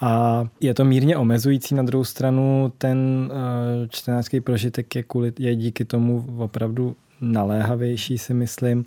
A 0.00 0.44
je 0.60 0.74
to 0.74 0.84
mírně 0.84 1.16
omezující. 1.16 1.74
Na 1.74 1.82
druhou 1.82 2.04
stranu 2.04 2.72
ten 2.78 2.98
uh, 3.30 3.88
čtenářský 3.88 4.40
prožitek 4.40 4.94
je, 4.94 5.02
kvůli, 5.02 5.32
je 5.38 5.56
díky 5.56 5.84
tomu 5.84 6.26
opravdu 6.38 6.96
naléhavější, 7.20 8.18
si 8.18 8.34
myslím. 8.34 8.84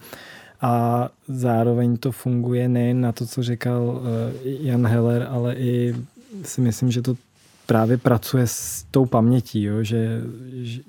A 0.62 1.10
zároveň 1.28 1.98
to 1.98 2.12
funguje 2.12 2.70
nejen 2.70 3.02
na 3.02 3.12
to, 3.12 3.26
co 3.26 3.44
říkal 3.44 4.02
Jan 4.44 4.88
Heller, 4.88 5.28
ale 5.30 5.56
i 5.56 5.96
si 6.44 6.62
myslím, 6.62 6.92
že 6.92 7.02
to 7.02 7.16
právě 7.66 7.98
pracuje 7.98 8.48
s 8.48 8.86
tou 8.92 9.06
pamětí, 9.06 9.64
jo? 9.64 9.84
Že, 9.84 10.22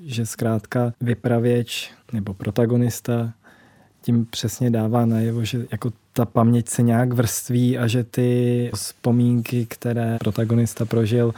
že 0.07 0.27
zkrátka 0.27 0.93
vypravěč 1.01 1.91
nebo 2.13 2.35
protagonista 2.35 3.33
tím 4.03 4.27
přesně 4.31 4.71
dává 4.71 5.07
najevo, 5.07 5.45
že 5.45 5.67
jako 5.73 5.93
ta 6.13 6.25
paměť 6.25 6.69
se 6.69 6.83
nějak 6.83 7.13
vrství 7.13 7.79
a 7.79 7.87
že 7.87 8.05
ty 8.05 8.71
vzpomínky, 8.75 9.67
které 9.67 10.17
protagonista 10.21 10.85
prožil, 10.85 11.35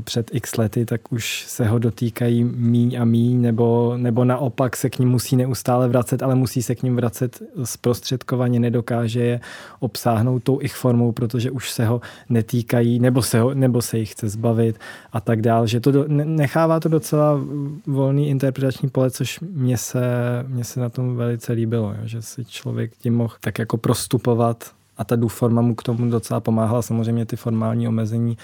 před 0.00 0.34
x 0.34 0.56
lety, 0.56 0.84
tak 0.84 1.12
už 1.12 1.44
se 1.48 1.64
ho 1.64 1.78
dotýkají 1.78 2.44
míň 2.44 2.96
a 3.00 3.04
míň, 3.04 3.40
nebo, 3.40 3.94
nebo 3.96 4.24
naopak 4.24 4.76
se 4.76 4.90
k 4.90 4.98
ním 4.98 5.08
musí 5.08 5.36
neustále 5.36 5.88
vracet, 5.88 6.22
ale 6.22 6.34
musí 6.34 6.62
se 6.62 6.74
k 6.74 6.82
ním 6.82 6.96
vracet 6.96 7.42
zprostředkovaně, 7.64 8.60
nedokáže 8.60 9.22
je 9.22 9.40
obsáhnout 9.80 10.42
tou 10.42 10.60
ich 10.60 10.74
formou, 10.74 11.12
protože 11.12 11.50
už 11.50 11.70
se 11.70 11.86
ho 11.86 12.00
netýkají, 12.28 13.00
nebo 13.00 13.22
se, 13.22 13.40
ho, 13.40 13.54
nebo 13.54 13.82
se 13.82 13.98
jich 13.98 14.12
chce 14.12 14.28
zbavit 14.28 14.78
a 15.12 15.20
tak 15.20 15.42
dál. 15.42 15.66
Že 15.66 15.80
to 15.80 15.92
do, 15.92 16.04
nechává 16.08 16.80
to 16.80 16.88
docela 16.88 17.40
volný 17.86 18.28
interpretační 18.28 18.88
pole, 18.88 19.10
což 19.10 19.40
mě 19.40 19.76
se, 19.76 20.02
mě 20.48 20.64
se 20.64 20.80
na 20.80 20.88
tom 20.88 21.16
velice 21.16 21.52
líbilo, 21.52 21.94
jo, 22.00 22.00
že 22.04 22.22
si 22.22 22.44
člověk 22.44 22.96
tím 22.96 23.16
mohl 23.16 23.34
tak 23.40 23.58
jako 23.58 23.76
prostupovat 23.76 24.70
a 24.98 25.04
ta 25.04 25.16
důforma 25.16 25.62
mu 25.62 25.74
k 25.74 25.82
tomu 25.82 26.10
docela 26.10 26.40
pomáhala. 26.40 26.82
Samozřejmě 26.82 27.26
ty 27.26 27.36
formální 27.36 27.88
omezení 27.88 28.38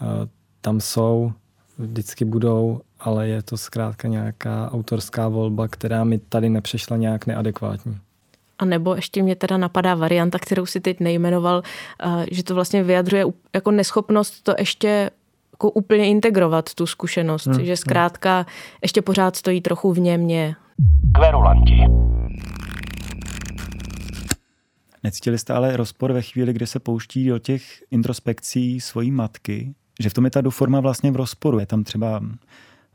eh, 0.00 0.28
tam 0.64 0.80
jsou, 0.80 1.32
vždycky 1.78 2.24
budou, 2.24 2.80
ale 3.00 3.28
je 3.28 3.42
to 3.42 3.56
zkrátka 3.56 4.08
nějaká 4.08 4.72
autorská 4.72 5.28
volba, 5.28 5.68
která 5.68 6.04
mi 6.04 6.18
tady 6.18 6.48
nepřešla 6.48 6.96
nějak 6.96 7.26
neadekvátní. 7.26 7.98
A 8.58 8.64
nebo 8.64 8.94
ještě 8.94 9.22
mě 9.22 9.36
teda 9.36 9.56
napadá 9.56 9.94
varianta, 9.94 10.38
kterou 10.38 10.66
si 10.66 10.80
teď 10.80 11.00
nejmenoval, 11.00 11.62
že 12.30 12.44
to 12.44 12.54
vlastně 12.54 12.82
vyjadřuje 12.82 13.24
jako 13.54 13.70
neschopnost 13.70 14.42
to 14.42 14.54
ještě 14.58 15.10
jako 15.52 15.70
úplně 15.70 16.08
integrovat 16.08 16.74
tu 16.74 16.86
zkušenost, 16.86 17.46
hmm, 17.46 17.54
že 17.54 17.72
hmm. 17.72 17.76
zkrátka 17.76 18.46
ještě 18.82 19.02
pořád 19.02 19.36
stojí 19.36 19.60
trochu 19.60 19.92
v 19.92 19.98
němě. 19.98 20.56
Kverulanti. 21.14 21.80
Necítili 25.02 25.38
jste 25.38 25.52
ale 25.52 25.76
rozpor 25.76 26.12
ve 26.12 26.22
chvíli, 26.22 26.52
kdy 26.52 26.66
se 26.66 26.80
pouští 26.80 27.28
do 27.28 27.38
těch 27.38 27.62
introspekcí 27.90 28.80
svojí 28.80 29.10
matky 29.10 29.74
že 30.00 30.10
v 30.10 30.14
tom 30.14 30.24
je 30.24 30.30
ta 30.30 30.40
doforma 30.40 30.80
vlastně 30.80 31.10
v 31.10 31.16
rozporu. 31.16 31.58
Je 31.58 31.66
tam 31.66 31.84
třeba 31.84 32.22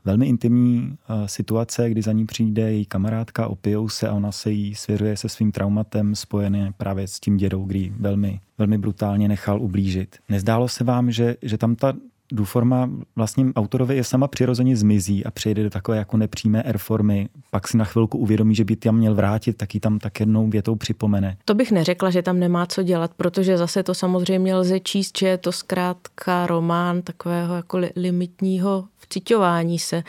velmi 0.04 0.26
intimní 0.26 0.80
uh, 0.80 1.26
situace, 1.26 1.90
kdy 1.90 2.02
za 2.02 2.12
ní 2.12 2.26
přijde 2.26 2.72
její 2.72 2.86
kamarádka, 2.86 3.46
opijou 3.46 3.88
se 3.88 4.08
a 4.08 4.12
ona 4.12 4.32
se 4.32 4.50
jí 4.50 4.74
svěřuje 4.74 5.16
se 5.16 5.28
svým 5.28 5.52
traumatem 5.52 6.14
spojený 6.14 6.70
právě 6.76 7.08
s 7.08 7.20
tím 7.20 7.36
dědou, 7.36 7.64
kdy 7.64 7.92
velmi, 7.98 8.40
velmi 8.58 8.78
brutálně 8.78 9.28
nechal 9.28 9.62
ublížit. 9.62 10.18
Nezdálo 10.28 10.68
se 10.68 10.84
vám, 10.84 11.10
že, 11.10 11.36
že 11.42 11.58
tam 11.58 11.76
ta 11.76 11.92
Duforma 12.32 12.90
vlastně 13.16 13.46
autorovi 13.56 13.96
je 13.96 14.04
sama 14.04 14.28
přirozeně 14.28 14.76
zmizí 14.76 15.24
a 15.24 15.30
přijde 15.30 15.62
do 15.62 15.70
takové 15.70 15.96
jako 15.96 16.16
nepřímé 16.16 16.62
R-formy, 16.62 17.28
pak 17.50 17.68
si 17.68 17.76
na 17.76 17.84
chvilku 17.84 18.18
uvědomí, 18.18 18.54
že 18.54 18.64
by 18.64 18.76
tam 18.76 18.96
měl 18.96 19.14
vrátit, 19.14 19.56
tak 19.56 19.74
ji 19.74 19.80
tam 19.80 19.98
tak 19.98 20.20
jednou 20.20 20.48
větou 20.48 20.74
připomene. 20.74 21.36
To 21.44 21.54
bych 21.54 21.72
neřekla, 21.72 22.10
že 22.10 22.22
tam 22.22 22.38
nemá 22.38 22.66
co 22.66 22.82
dělat, 22.82 23.10
protože 23.16 23.58
zase 23.58 23.82
to 23.82 23.94
samozřejmě 23.94 24.54
lze 24.54 24.80
číst, 24.80 25.18
že 25.18 25.28
je 25.28 25.38
to 25.38 25.52
zkrátka 25.52 26.46
román 26.46 27.02
takového 27.02 27.54
jako 27.54 27.80
limitního 27.96 28.84
vciťování 28.98 29.78
se. 29.78 30.02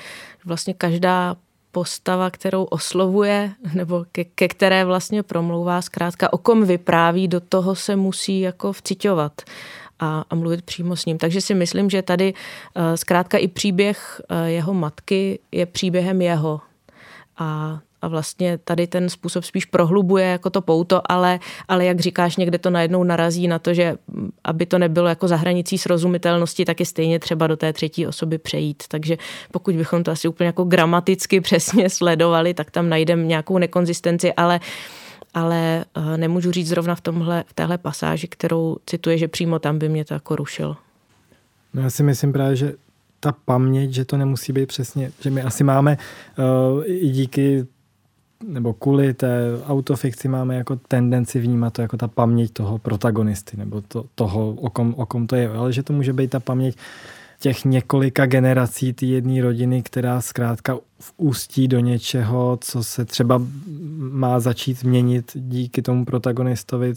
Vlastně 0.46 0.74
každá 0.74 1.36
postava, 1.72 2.30
kterou 2.30 2.64
oslovuje, 2.64 3.52
nebo 3.74 4.06
ke, 4.12 4.24
ke 4.24 4.48
které 4.48 4.86
vlastně 4.86 5.24
promlouvá, 5.24 5.82
zkrátka 5.82 6.34
o 6.34 6.38
kom 6.38 6.66
vypráví, 6.66 7.28
do 7.28 7.40
toho 7.40 7.76
se 7.76 7.96
musí 7.96 8.40
jako 8.40 8.74
vciťovat 8.74 9.42
a, 10.02 10.24
a 10.30 10.36
mluvit 10.36 10.62
přímo 10.62 10.96
s 10.96 11.06
ním. 11.06 11.18
Takže 11.18 11.42
si 11.42 11.54
myslím, 11.54 11.90
že 11.90 12.02
tady 12.02 12.34
uh, 12.34 12.84
zkrátka 12.96 13.38
i 13.38 13.48
příběh 13.48 14.22
uh, 14.32 14.38
jeho 14.48 14.74
matky 14.74 15.40
je 15.52 15.66
příběhem 15.66 16.22
jeho. 16.22 16.62
A, 17.38 17.80
a 18.02 18.08
vlastně 18.08 18.58
tady 18.58 18.88
ten 18.88 19.10
způsob 19.10 19.44
spíš 19.44 19.66
prohlubuje 19.66 20.26
jako 20.26 20.50
to 20.50 20.62
pouto, 20.62 21.02
ale, 21.12 21.40
ale 21.68 21.86
jak 21.86 22.00
říkáš, 22.00 22.38
někde 22.38 22.58
to 22.58 22.70
najednou 22.70 23.04
narazí 23.04 23.48
na 23.48 23.60
to, 23.60 23.74
že 23.74 23.96
mm, 24.08 24.32
aby 24.44 24.66
to 24.66 24.80
nebylo 24.80 25.08
jako 25.08 25.28
za 25.28 25.36
hranicí 25.36 25.78
srozumitelnosti, 25.78 26.66
tak 26.66 26.80
je 26.80 26.86
stejně 26.86 27.20
třeba 27.20 27.48
do 27.48 27.58
té 27.58 27.74
třetí 27.74 28.08
osoby 28.08 28.38
přejít. 28.38 28.84
Takže 28.88 29.18
pokud 29.52 29.76
bychom 29.76 30.04
to 30.04 30.12
asi 30.12 30.28
úplně 30.28 30.48
jako 30.48 30.64
gramaticky 30.64 31.42
přesně 31.48 31.90
sledovali, 31.90 32.54
tak 32.54 32.72
tam 32.72 32.90
najdeme 32.90 33.24
nějakou 33.24 33.58
nekonzistenci, 33.58 34.34
ale 34.34 34.60
uh, 34.60 35.01
ale 35.34 35.86
eh, 35.96 36.18
nemůžu 36.18 36.52
říct 36.52 36.68
zrovna 36.68 36.96
v, 36.96 37.02
tomhle, 37.02 37.44
v 37.48 37.54
téhle 37.54 37.78
pasáži, 37.78 38.28
kterou 38.28 38.78
cituje, 38.86 39.18
že 39.18 39.28
přímo 39.28 39.60
tam 39.60 39.80
by 39.80 39.90
mě 39.90 40.06
to 40.06 40.14
jako 40.14 40.36
rušilo. 40.36 40.78
No 41.74 41.82
já 41.82 41.90
si 41.90 42.04
myslím 42.04 42.34
právě, 42.34 42.56
že 42.56 42.74
ta 43.20 43.36
paměť, 43.46 43.94
že 43.94 44.06
to 44.06 44.18
nemusí 44.18 44.54
být 44.54 44.66
přesně, 44.66 45.12
že 45.20 45.30
my 45.30 45.42
asi 45.42 45.64
máme 45.64 45.98
uh, 46.38 46.84
i 46.86 47.10
díky 47.10 47.68
nebo 48.48 48.74
kvůli 48.74 49.14
té 49.14 49.64
autofikci 49.68 50.28
máme 50.28 50.56
jako 50.56 50.76
tendenci 50.88 51.40
vnímat 51.40 51.74
to 51.74 51.82
jako 51.82 51.98
ta 51.98 52.08
paměť 52.08 52.54
toho 52.54 52.78
protagonisty, 52.78 53.58
nebo 53.58 53.82
to, 53.82 54.06
toho, 54.16 54.50
o 54.50 54.70
kom, 54.70 54.94
o 54.98 55.06
kom 55.06 55.28
to 55.28 55.36
je, 55.36 55.50
ale 55.50 55.74
že 55.74 55.84
to 55.84 55.94
může 55.94 56.14
být 56.14 56.30
ta 56.30 56.40
paměť 56.40 56.78
těch 57.42 57.66
několika 57.66 58.26
generací 58.26 58.94
té 58.94 59.06
jedné 59.06 59.42
rodiny, 59.42 59.84
která 59.84 60.22
zkrátka 60.22 60.78
v 61.00 61.14
ústí 61.18 61.68
do 61.68 61.80
něčeho, 61.80 62.58
co 62.62 62.84
se 62.84 63.06
třeba 63.06 63.42
má 63.98 64.40
začít 64.40 64.84
měnit 64.84 65.32
díky 65.36 65.82
tomu 65.82 66.06
protagonistovi, 66.06 66.94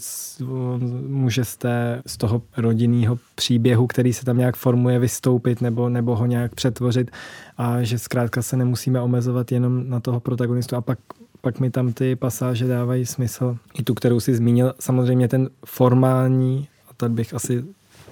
může 1.07 1.45
z, 1.45 1.57
té, 1.57 2.01
z 2.07 2.17
toho 2.17 2.41
rodinného 2.57 3.19
příběhu, 3.35 3.87
který 3.87 4.13
se 4.13 4.25
tam 4.25 4.37
nějak 4.37 4.55
formuje, 4.55 4.99
vystoupit 4.99 5.61
nebo, 5.61 5.89
nebo 5.89 6.15
ho 6.15 6.25
nějak 6.25 6.55
přetvořit 6.55 7.11
a 7.57 7.83
že 7.83 7.99
zkrátka 7.99 8.41
se 8.41 8.57
nemusíme 8.57 9.01
omezovat 9.01 9.51
jenom 9.51 9.89
na 9.89 9.99
toho 9.99 10.19
protagonistu 10.19 10.75
a 10.75 10.81
pak 10.81 10.99
pak 11.41 11.59
mi 11.59 11.69
tam 11.69 11.93
ty 11.93 12.15
pasáže 12.15 12.67
dávají 12.67 13.05
smysl. 13.05 13.57
I 13.73 13.83
tu, 13.83 13.93
kterou 13.93 14.19
si 14.19 14.35
zmínil, 14.35 14.73
samozřejmě 14.79 15.27
ten 15.27 15.49
formální, 15.65 16.67
a 16.89 16.93
tady 16.97 17.13
bych 17.13 17.33
asi 17.33 17.63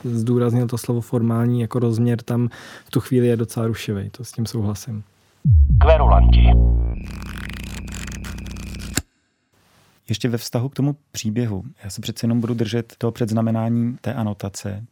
zdůraznil 0.04 0.68
to 0.68 0.78
slovo 0.78 1.02
formální 1.02 1.62
jako 1.62 1.80
rozměr, 1.80 2.22
tam 2.22 2.50
v 2.86 2.92
tu 2.92 3.00
chvíli 3.00 3.28
je 3.28 3.38
docela 3.38 3.68
rušivý. 3.68 4.10
To 4.10 4.24
s 4.24 4.32
tím 4.32 4.46
souhlasím. 4.46 5.04
Kverulanti. 5.82 6.48
Ještě 10.10 10.30
ve 10.30 10.38
vztahu 10.38 10.70
k 10.70 10.76
tomu 10.76 10.96
příběhu. 11.12 11.64
Já 11.84 11.90
se 11.90 12.02
přece 12.02 12.26
jenom 12.26 12.42
budu 12.42 12.54
držet 12.54 12.94
toho 12.98 13.12
předznamenání 13.12 13.98
té 14.02 14.14
anotace. 14.14 14.86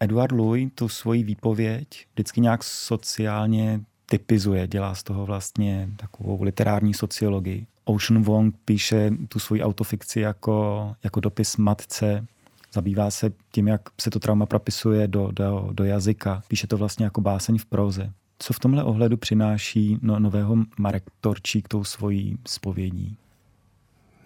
Eduard 0.00 0.32
Louis 0.32 0.72
tu 0.74 0.88
svoji 0.88 1.22
výpověď 1.22 1.86
vždycky 2.14 2.40
nějak 2.40 2.64
sociálně 2.64 3.80
typizuje, 4.06 4.66
dělá 4.66 4.94
z 4.94 5.02
toho 5.02 5.26
vlastně 5.26 5.88
takovou 5.96 6.42
literární 6.42 6.94
sociologii. 6.94 7.66
Ocean 7.84 8.22
Wong 8.22 8.54
píše 8.64 9.10
tu 9.28 9.38
svoji 9.38 9.62
autofikci 9.62 10.20
jako, 10.20 10.94
jako 11.04 11.20
dopis 11.20 11.56
matce, 11.56 12.26
Zabývá 12.74 13.10
se 13.10 13.32
tím, 13.52 13.68
jak 13.68 13.80
se 14.00 14.10
to 14.10 14.18
trauma 14.18 14.46
propisuje 14.46 15.08
do, 15.08 15.30
do, 15.32 15.68
do 15.72 15.84
jazyka. 15.84 16.42
Píše 16.48 16.66
to 16.66 16.76
vlastně 16.76 17.04
jako 17.04 17.20
báseň 17.20 17.58
v 17.58 17.66
proze. 17.66 18.12
Co 18.38 18.52
v 18.52 18.58
tomhle 18.58 18.84
ohledu 18.84 19.16
přináší 19.16 19.98
no, 20.02 20.18
nového 20.18 20.56
Marek 20.78 21.04
Torčík 21.20 21.68
tou 21.68 21.84
svojí 21.84 22.38
zpovědí? 22.46 23.16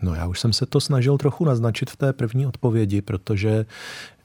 No 0.02 0.14
já 0.14 0.26
už 0.26 0.40
jsem 0.40 0.52
se 0.52 0.66
to 0.66 0.80
snažil 0.80 1.18
trochu 1.18 1.44
naznačit 1.44 1.90
v 1.90 1.96
té 1.96 2.12
první 2.12 2.46
odpovědi, 2.46 3.02
protože 3.02 3.66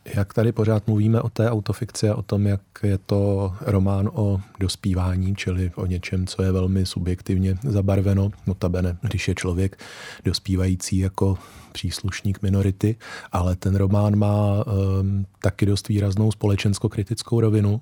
jak 0.05 0.33
tady 0.33 0.51
pořád 0.51 0.87
mluvíme 0.87 1.21
o 1.21 1.29
té 1.29 1.51
autofikci 1.51 2.09
a 2.09 2.15
o 2.15 2.21
tom, 2.21 2.47
jak 2.47 2.61
je 2.83 2.97
to 2.97 3.53
román 3.61 4.09
o 4.13 4.41
dospívání, 4.59 5.35
čili 5.35 5.71
o 5.75 5.85
něčem, 5.85 6.27
co 6.27 6.43
je 6.43 6.51
velmi 6.51 6.85
subjektivně 6.85 7.57
zabarveno, 7.63 8.31
notabene, 8.47 8.97
když 9.01 9.27
je 9.27 9.35
člověk 9.35 9.79
dospívající 10.25 10.97
jako 10.97 11.37
příslušník 11.71 12.41
minority, 12.41 12.95
ale 13.31 13.55
ten 13.55 13.75
román 13.75 14.15
má 14.15 14.65
um, 14.65 15.25
taky 15.41 15.65
dost 15.65 15.87
výraznou 15.87 16.31
společensko-kritickou 16.31 17.39
rovinu. 17.39 17.81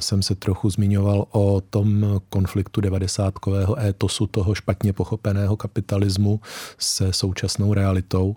Jsem 0.00 0.22
se 0.22 0.34
trochu 0.34 0.70
zmiňoval 0.70 1.26
o 1.30 1.60
tom 1.60 2.20
konfliktu 2.28 2.80
devadesátkového 2.80 3.80
étosu 3.80 4.26
toho 4.26 4.54
špatně 4.54 4.92
pochopeného 4.92 5.56
kapitalismu 5.56 6.40
se 6.78 7.12
současnou 7.12 7.74
realitou 7.74 8.36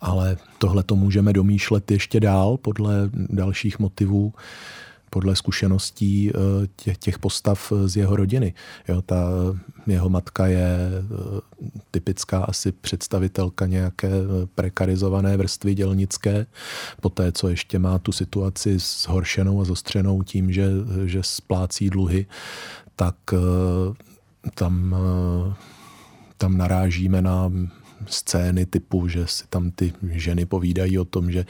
ale 0.00 0.36
tohle 0.58 0.82
to 0.82 0.96
můžeme 0.96 1.32
domýšlet 1.32 1.90
ještě 1.90 2.20
dál 2.20 2.56
podle 2.56 3.10
dalších 3.12 3.78
motivů 3.78 4.32
podle 5.10 5.36
zkušeností 5.36 6.30
eh, 6.30 6.32
těch, 6.76 6.98
těch 6.98 7.18
postav 7.18 7.72
z 7.86 7.96
jeho 7.96 8.16
rodiny. 8.16 8.54
Jo, 8.88 9.02
ta 9.02 9.28
jeho 9.86 10.08
matka 10.08 10.46
je 10.46 10.76
eh, 10.90 11.70
typická 11.90 12.42
asi 12.42 12.72
představitelka 12.72 13.66
nějaké 13.66 14.08
eh, 14.08 14.46
prekarizované 14.54 15.36
vrstvy 15.36 15.74
dělnické, 15.74 16.46
poté 17.00 17.32
co 17.32 17.48
ještě 17.48 17.78
má 17.78 17.98
tu 17.98 18.12
situaci 18.12 18.78
zhoršenou 18.78 19.60
a 19.60 19.64
zostřenou 19.64 20.22
tím, 20.22 20.52
že, 20.52 20.68
že 21.04 21.22
splácí 21.22 21.90
dluhy, 21.90 22.26
tak 22.96 23.16
tam, 24.54 24.96
tam 26.36 26.56
narážíme 26.56 27.22
na 27.22 27.52
scény 28.06 28.66
typu, 28.66 29.08
že 29.08 29.26
si 29.26 29.44
tam 29.50 29.70
ty 29.70 29.92
ženy 30.10 30.46
povídají 30.46 30.98
o 30.98 31.04
tom, 31.04 31.30
že 31.30 31.46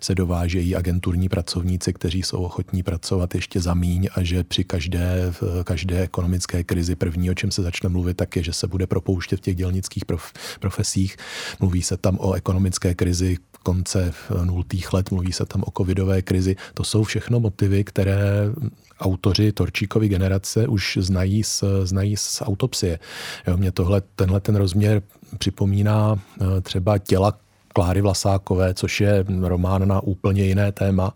se 0.00 0.14
dovážejí 0.14 0.76
agenturní 0.76 1.28
pracovníci, 1.28 1.92
kteří 1.92 2.22
jsou 2.22 2.38
ochotní 2.38 2.82
pracovat 2.82 3.34
ještě 3.34 3.60
za 3.60 3.74
míň 3.74 4.08
a 4.14 4.22
že 4.22 4.44
při 4.44 4.64
každé, 4.64 5.32
každé 5.64 6.02
ekonomické 6.02 6.64
krizi 6.64 6.96
první, 6.96 7.30
o 7.30 7.34
čem 7.34 7.50
se 7.50 7.62
začne 7.62 7.88
mluvit, 7.88 8.16
tak 8.16 8.36
je, 8.36 8.42
že 8.42 8.52
se 8.52 8.66
bude 8.66 8.86
propouštět 8.86 9.36
v 9.36 9.40
těch 9.40 9.56
dělnických 9.56 10.04
prof, 10.04 10.32
profesích. 10.60 11.16
Mluví 11.60 11.82
se 11.82 11.96
tam 11.96 12.18
o 12.20 12.32
ekonomické 12.32 12.94
krizi 12.94 13.36
konce 13.62 14.12
nultých 14.44 14.92
let, 14.92 15.10
mluví 15.10 15.32
se 15.32 15.46
tam 15.46 15.62
o 15.66 15.70
covidové 15.78 16.22
krizi. 16.22 16.56
To 16.74 16.84
jsou 16.84 17.04
všechno 17.04 17.40
motivy, 17.40 17.84
které 17.84 18.20
autoři 19.00 19.52
Torčíkovy 19.52 20.08
generace 20.08 20.68
už 20.68 20.98
znají 21.00 21.44
z, 21.44 21.64
znají 21.84 22.16
z 22.16 22.42
autopsie. 22.42 22.98
Jo, 23.46 23.56
mě 23.56 23.72
tohle, 23.72 24.02
tenhle 24.16 24.40
ten 24.40 24.56
rozměr 24.56 25.02
připomíná 25.38 26.18
eh, 26.40 26.60
třeba 26.60 26.98
těla 26.98 27.38
Kláry 27.72 28.00
Vlasákové, 28.00 28.74
což 28.74 29.00
je 29.00 29.24
román 29.40 29.88
na 29.88 30.00
úplně 30.00 30.44
jiné 30.44 30.72
téma, 30.72 31.12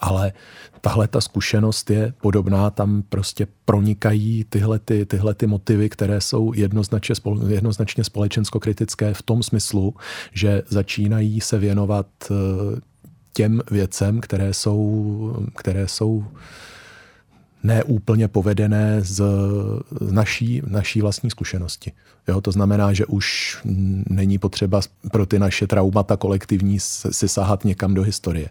ale 0.00 0.32
tahle 0.80 1.08
ta 1.08 1.20
zkušenost 1.20 1.90
je 1.90 2.12
podobná, 2.20 2.70
tam 2.70 3.02
prostě 3.08 3.46
pronikají 3.64 4.44
tyhle, 4.48 4.78
ty, 4.78 5.06
tyhle 5.06 5.34
ty 5.34 5.46
motivy, 5.46 5.88
které 5.88 6.20
jsou 6.20 6.52
jednoznačně, 6.54 7.14
jednoznačně 7.48 8.04
společensko-kritické 8.04 9.14
v 9.14 9.22
tom 9.22 9.42
smyslu, 9.42 9.94
že 10.32 10.62
začínají 10.68 11.40
se 11.40 11.58
věnovat 11.58 12.06
eh, 12.30 12.34
těm 13.32 13.60
věcem, 13.70 14.20
které 14.20 14.54
jsou, 14.54 15.46
které 15.56 15.88
jsou 15.88 16.24
neúplně 17.62 18.28
povedené 18.28 19.00
z 19.00 19.22
naší, 20.10 20.62
naší 20.66 21.00
vlastní 21.00 21.30
zkušenosti. 21.30 21.92
Jo, 22.28 22.40
to 22.40 22.52
znamená, 22.52 22.92
že 22.92 23.06
už 23.06 23.58
není 24.08 24.38
potřeba 24.38 24.80
pro 25.12 25.26
ty 25.26 25.38
naše 25.38 25.66
traumata 25.66 26.16
kolektivní 26.16 26.80
si 26.80 27.28
sahat 27.28 27.64
někam 27.64 27.94
do 27.94 28.02
historie. 28.02 28.48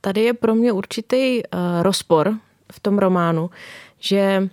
Tady 0.00 0.20
je 0.20 0.34
pro 0.34 0.54
mě 0.54 0.72
určitý 0.72 1.42
uh, 1.42 1.60
rozpor 1.82 2.34
v 2.72 2.80
tom 2.80 2.98
románu, 2.98 3.50
že 4.00 4.48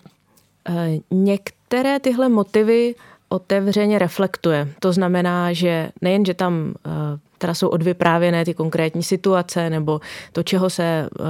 uh, 0.70 0.76
některé 1.12 2.00
tyhle 2.00 2.30
motivy 2.30 2.96
otevřeně 3.30 4.00
reflektuje. 4.00 4.68
To 4.80 4.94
znamená, 4.94 5.54
že 5.54 5.90
nejen, 6.02 6.26
že 6.26 6.34
tam 6.34 6.54
uh, 6.86 6.92
teda 7.38 7.54
jsou 7.54 7.68
odvyprávěné 7.68 8.46
ty 8.46 8.54
konkrétní 8.54 9.04
situace, 9.04 9.70
nebo 9.70 10.00
to, 10.32 10.44
čeho 10.44 10.70
se 10.70 11.10
uh, 11.20 11.26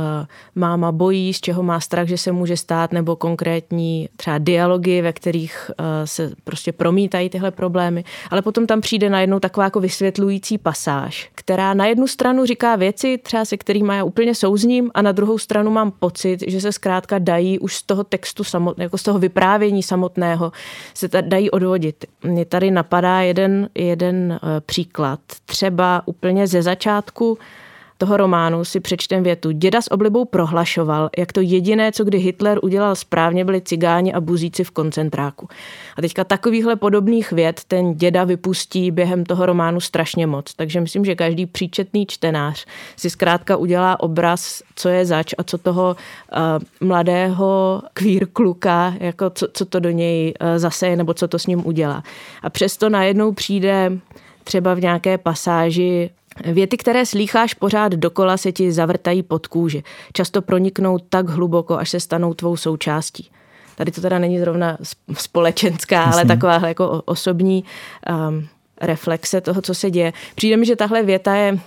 máma 0.56 0.92
bojí, 0.92 1.34
z 1.34 1.42
čeho 1.42 1.64
má 1.64 1.80
strach, 1.80 2.08
že 2.08 2.18
se 2.18 2.32
může 2.32 2.58
stát, 2.58 2.92
nebo 2.92 3.16
konkrétní 3.16 4.10
třeba 4.18 4.38
dialogy, 4.38 5.02
ve 5.02 5.14
kterých 5.14 5.72
uh, 5.80 5.86
se 6.06 6.32
prostě 6.44 6.72
promítají 6.72 7.30
tyhle 7.30 7.52
problémy. 7.52 8.04
Ale 8.30 8.42
potom 8.42 8.68
tam 8.68 8.82
přijde 8.82 9.10
najednou 9.10 9.40
taková 9.40 9.64
jako 9.64 9.80
vysvětlující 9.80 10.58
pasáž, 10.58 11.30
která 11.36 11.74
na 11.74 11.86
jednu 11.86 12.08
stranu 12.08 12.46
říká 12.46 12.76
věci, 12.76 13.18
třeba 13.18 13.46
se 13.46 13.58
kterými 13.58 13.96
já 13.96 14.04
úplně 14.04 14.36
souzním, 14.36 14.92
a 14.94 15.02
na 15.02 15.12
druhou 15.12 15.38
stranu 15.38 15.72
mám 15.72 15.92
pocit, 15.92 16.44
že 16.48 16.62
se 16.62 16.72
zkrátka 16.72 17.20
dají 17.20 17.60
už 17.60 17.76
z 17.76 17.84
toho 17.84 18.04
textu 18.04 18.44
samotného, 18.44 18.86
jako 18.86 18.98
z 18.98 19.04
toho 19.04 19.20
vyprávění 19.20 19.84
samotného, 19.84 20.52
se 20.94 21.08
dají 21.22 21.52
odvodit. 21.52 22.06
Mně 22.24 22.46
tady 22.46 22.72
napadá 22.72 23.22
jeden, 23.22 23.70
jeden 23.76 24.40
uh, 24.44 24.50
příklad. 24.66 25.20
Třeba 25.46 25.95
úplně 26.06 26.48
ze 26.48 26.62
začátku 26.62 27.38
toho 27.98 28.18
románu 28.18 28.66
si 28.66 28.80
přečtem 28.80 29.24
větu. 29.24 29.52
Děda 29.52 29.82
s 29.82 29.92
oblibou 29.92 30.26
prohlašoval, 30.26 31.10
jak 31.18 31.34
to 31.34 31.42
jediné, 31.42 31.92
co 31.92 32.04
kdy 32.04 32.18
Hitler 32.18 32.60
udělal 32.64 32.96
správně, 32.96 33.46
byli 33.46 33.62
cigáni 33.62 34.14
a 34.14 34.22
buzíci 34.22 34.64
v 34.64 34.72
koncentráku. 34.72 35.48
A 35.98 36.02
teďka 36.02 36.24
takovýchhle 36.24 36.76
podobných 36.76 37.32
věd 37.32 37.62
ten 37.68 37.94
děda 37.94 38.24
vypustí 38.24 38.92
během 38.92 39.24
toho 39.26 39.46
románu 39.46 39.80
strašně 39.80 40.28
moc. 40.28 40.54
Takže 40.54 40.82
myslím, 40.82 41.06
že 41.06 41.16
každý 41.16 41.46
příčetný 41.46 42.06
čtenář 42.06 42.66
si 42.98 43.10
zkrátka 43.10 43.58
udělá 43.58 44.00
obraz, 44.00 44.62
co 44.76 44.90
je 44.90 45.06
zač 45.06 45.34
a 45.38 45.44
co 45.44 45.58
toho 45.58 45.96
uh, 46.32 46.88
mladého 46.88 47.82
queer 47.94 48.26
kluka, 48.26 48.94
jako 49.00 49.30
co, 49.30 49.48
co 49.54 49.66
to 49.66 49.80
do 49.80 49.90
něj 49.90 50.34
uh, 50.42 50.48
zase 50.58 50.96
nebo 50.96 51.14
co 51.14 51.28
to 51.28 51.40
s 51.40 51.48
ním 51.48 51.68
udělá. 51.68 52.04
A 52.44 52.50
přesto 52.50 52.90
najednou 52.90 53.32
přijde 53.32 53.92
třeba 54.46 54.74
v 54.74 54.82
nějaké 54.82 55.18
pasáži 55.18 56.10
Věty, 56.44 56.78
které 56.78 57.06
slýcháš 57.06 57.54
pořád 57.54 57.92
dokola, 57.92 58.38
se 58.38 58.52
ti 58.52 58.72
zavrtají 58.72 59.24
pod 59.24 59.48
kůži. 59.48 59.84
Často 60.14 60.42
proniknou 60.42 60.98
tak 60.98 61.30
hluboko, 61.30 61.78
až 61.78 61.90
se 61.90 62.00
stanou 62.00 62.34
tvou 62.34 62.58
součástí. 62.58 63.30
Tady 63.76 63.92
to 63.92 64.02
teda 64.02 64.20
není 64.20 64.40
zrovna 64.40 64.78
společenská, 65.14 65.96
Jasně. 65.96 66.14
ale 66.14 66.26
taková 66.26 66.68
jako 66.68 67.02
osobní 67.06 67.64
um, 68.30 68.48
reflexe 68.82 69.42
toho, 69.42 69.62
co 69.62 69.74
se 69.74 69.92
děje. 69.92 70.14
Přijde 70.36 70.58
mi, 70.58 70.66
že 70.66 70.76
tahle 70.76 71.04
věta 71.04 71.36
je 71.36 71.60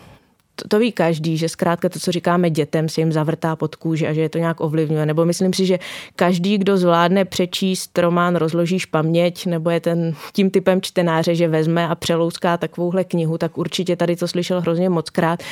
to, 0.62 0.68
to 0.68 0.78
ví 0.78 0.92
každý, 0.92 1.36
že 1.36 1.48
zkrátka 1.48 1.88
to, 1.88 1.98
co 1.98 2.12
říkáme 2.12 2.50
dětem, 2.50 2.88
se 2.88 3.00
jim 3.00 3.12
zavrtá 3.12 3.56
pod 3.56 3.76
kůži 3.76 4.06
a 4.06 4.12
že 4.12 4.20
je 4.20 4.28
to 4.28 4.38
nějak 4.38 4.60
ovlivňuje. 4.60 5.06
Nebo 5.06 5.24
myslím 5.24 5.52
si, 5.52 5.66
že 5.66 5.78
každý, 6.16 6.58
kdo 6.58 6.76
zvládne 6.76 7.24
přečíst 7.24 7.98
román 7.98 8.36
Rozložíš 8.36 8.86
paměť, 8.86 9.46
nebo 9.46 9.70
je 9.70 9.80
ten 9.80 10.14
tím 10.32 10.50
typem 10.50 10.80
čtenáře, 10.80 11.34
že 11.34 11.48
vezme 11.48 11.88
a 11.88 11.94
přelouská 11.94 12.56
takovouhle 12.56 13.04
knihu, 13.04 13.38
tak 13.38 13.58
určitě 13.58 13.96
tady 13.96 14.16
to 14.16 14.28
slyšel 14.28 14.60
hrozně 14.60 14.90
moc 14.90 15.10
krát. 15.10 15.42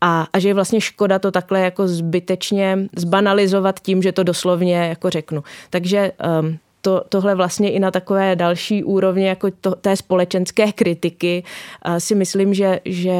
A, 0.00 0.26
a 0.32 0.38
že 0.38 0.48
je 0.48 0.54
vlastně 0.54 0.80
škoda 0.80 1.18
to 1.18 1.30
takhle 1.30 1.60
jako 1.60 1.88
zbytečně 1.88 2.78
zbanalizovat 2.96 3.80
tím, 3.80 4.02
že 4.02 4.12
to 4.12 4.22
doslovně 4.22 4.76
jako 4.76 5.10
řeknu. 5.10 5.44
Takže 5.70 6.12
um, 6.40 6.58
to, 6.80 7.02
tohle 7.08 7.34
vlastně 7.34 7.70
i 7.70 7.78
na 7.78 7.90
takové 7.90 8.36
další 8.36 8.84
úrovni 8.84 9.26
jako 9.26 9.48
to, 9.60 9.74
té 9.74 9.96
společenské 9.96 10.72
kritiky 10.72 11.42
uh, 11.88 11.96
si 11.96 12.14
myslím, 12.14 12.54
že, 12.54 12.80
že 12.84 13.12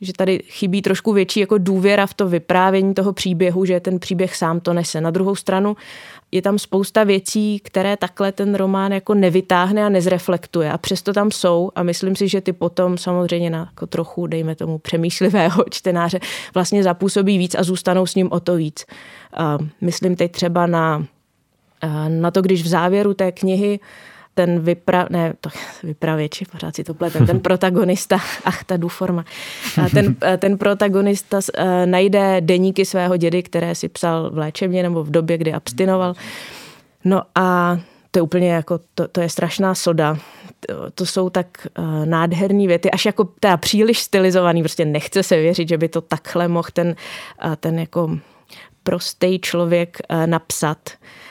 že 0.00 0.12
tady 0.12 0.38
chybí 0.46 0.82
trošku 0.82 1.12
větší 1.12 1.40
jako 1.40 1.58
důvěra 1.58 2.06
v 2.06 2.14
to 2.14 2.28
vyprávění 2.28 2.94
toho 2.94 3.12
příběhu, 3.12 3.64
že 3.64 3.80
ten 3.80 3.98
příběh 3.98 4.36
sám 4.36 4.60
to 4.60 4.72
nese. 4.72 5.00
Na 5.00 5.10
druhou 5.10 5.36
stranu 5.36 5.76
je 6.32 6.42
tam 6.42 6.58
spousta 6.58 7.04
věcí, 7.04 7.60
které 7.64 7.96
takhle 7.96 8.32
ten 8.32 8.54
román 8.54 8.92
jako 8.92 9.14
nevytáhne 9.14 9.84
a 9.84 9.88
nezreflektuje 9.88 10.72
a 10.72 10.78
přesto 10.78 11.12
tam 11.12 11.30
jsou 11.30 11.70
a 11.74 11.82
myslím 11.82 12.16
si, 12.16 12.28
že 12.28 12.40
ty 12.40 12.52
potom 12.52 12.98
samozřejmě 12.98 13.50
na 13.50 13.58
jako 13.58 13.86
trochu, 13.86 14.26
dejme 14.26 14.54
tomu, 14.54 14.78
přemýšlivého 14.78 15.64
čtenáře 15.70 16.20
vlastně 16.54 16.82
zapůsobí 16.82 17.38
víc 17.38 17.54
a 17.54 17.62
zůstanou 17.62 18.06
s 18.06 18.14
ním 18.14 18.32
o 18.32 18.40
to 18.40 18.56
víc. 18.56 18.84
myslím 19.80 20.16
teď 20.16 20.32
třeba 20.32 20.66
na, 20.66 21.06
na 22.08 22.30
to, 22.30 22.42
když 22.42 22.62
v 22.62 22.68
závěru 22.68 23.14
té 23.14 23.32
knihy 23.32 23.80
ten 24.38 24.60
vypra... 24.60 25.06
ne, 25.10 25.34
to 25.40 25.50
vypravěči, 25.82 26.44
pořád 26.52 26.76
si 26.76 26.84
to 26.84 26.94
pletem, 26.94 27.26
ten 27.26 27.40
protagonista, 27.40 28.16
ach, 28.44 28.64
ta 28.64 28.76
důforma, 28.76 29.24
ten, 29.94 30.16
ten 30.38 30.58
protagonista 30.58 31.36
uh, 31.36 31.64
najde 31.84 32.40
deníky 32.40 32.84
svého 32.84 33.16
dědy, 33.16 33.42
které 33.42 33.74
si 33.74 33.88
psal 33.88 34.30
v 34.30 34.38
léčebně 34.38 34.82
nebo 34.82 35.04
v 35.04 35.10
době, 35.10 35.38
kdy 35.38 35.52
abstinoval. 35.52 36.14
No 37.04 37.22
a 37.34 37.78
to 38.10 38.18
je 38.18 38.22
úplně 38.22 38.50
jako, 38.52 38.80
to, 38.94 39.08
to 39.08 39.20
je 39.20 39.28
strašná 39.28 39.74
soda. 39.74 40.18
To, 40.66 40.90
to 40.90 41.06
jsou 41.06 41.30
tak 41.30 41.66
uh, 41.78 42.06
nádherné 42.06 42.66
věty, 42.66 42.90
až 42.90 43.04
jako 43.04 43.24
teda 43.24 43.56
příliš 43.56 43.98
stylizovaný, 43.98 44.62
prostě 44.62 44.84
nechce 44.84 45.22
se 45.22 45.36
věřit, 45.36 45.68
že 45.68 45.78
by 45.78 45.88
to 45.88 46.00
takhle 46.00 46.48
mohl 46.48 46.68
ten, 46.72 46.94
uh, 47.44 47.56
ten 47.56 47.78
jako 47.78 48.18
prostý 48.82 49.38
člověk 49.38 49.98
uh, 50.10 50.26
napsat. 50.26 50.78
Uh, 50.90 51.27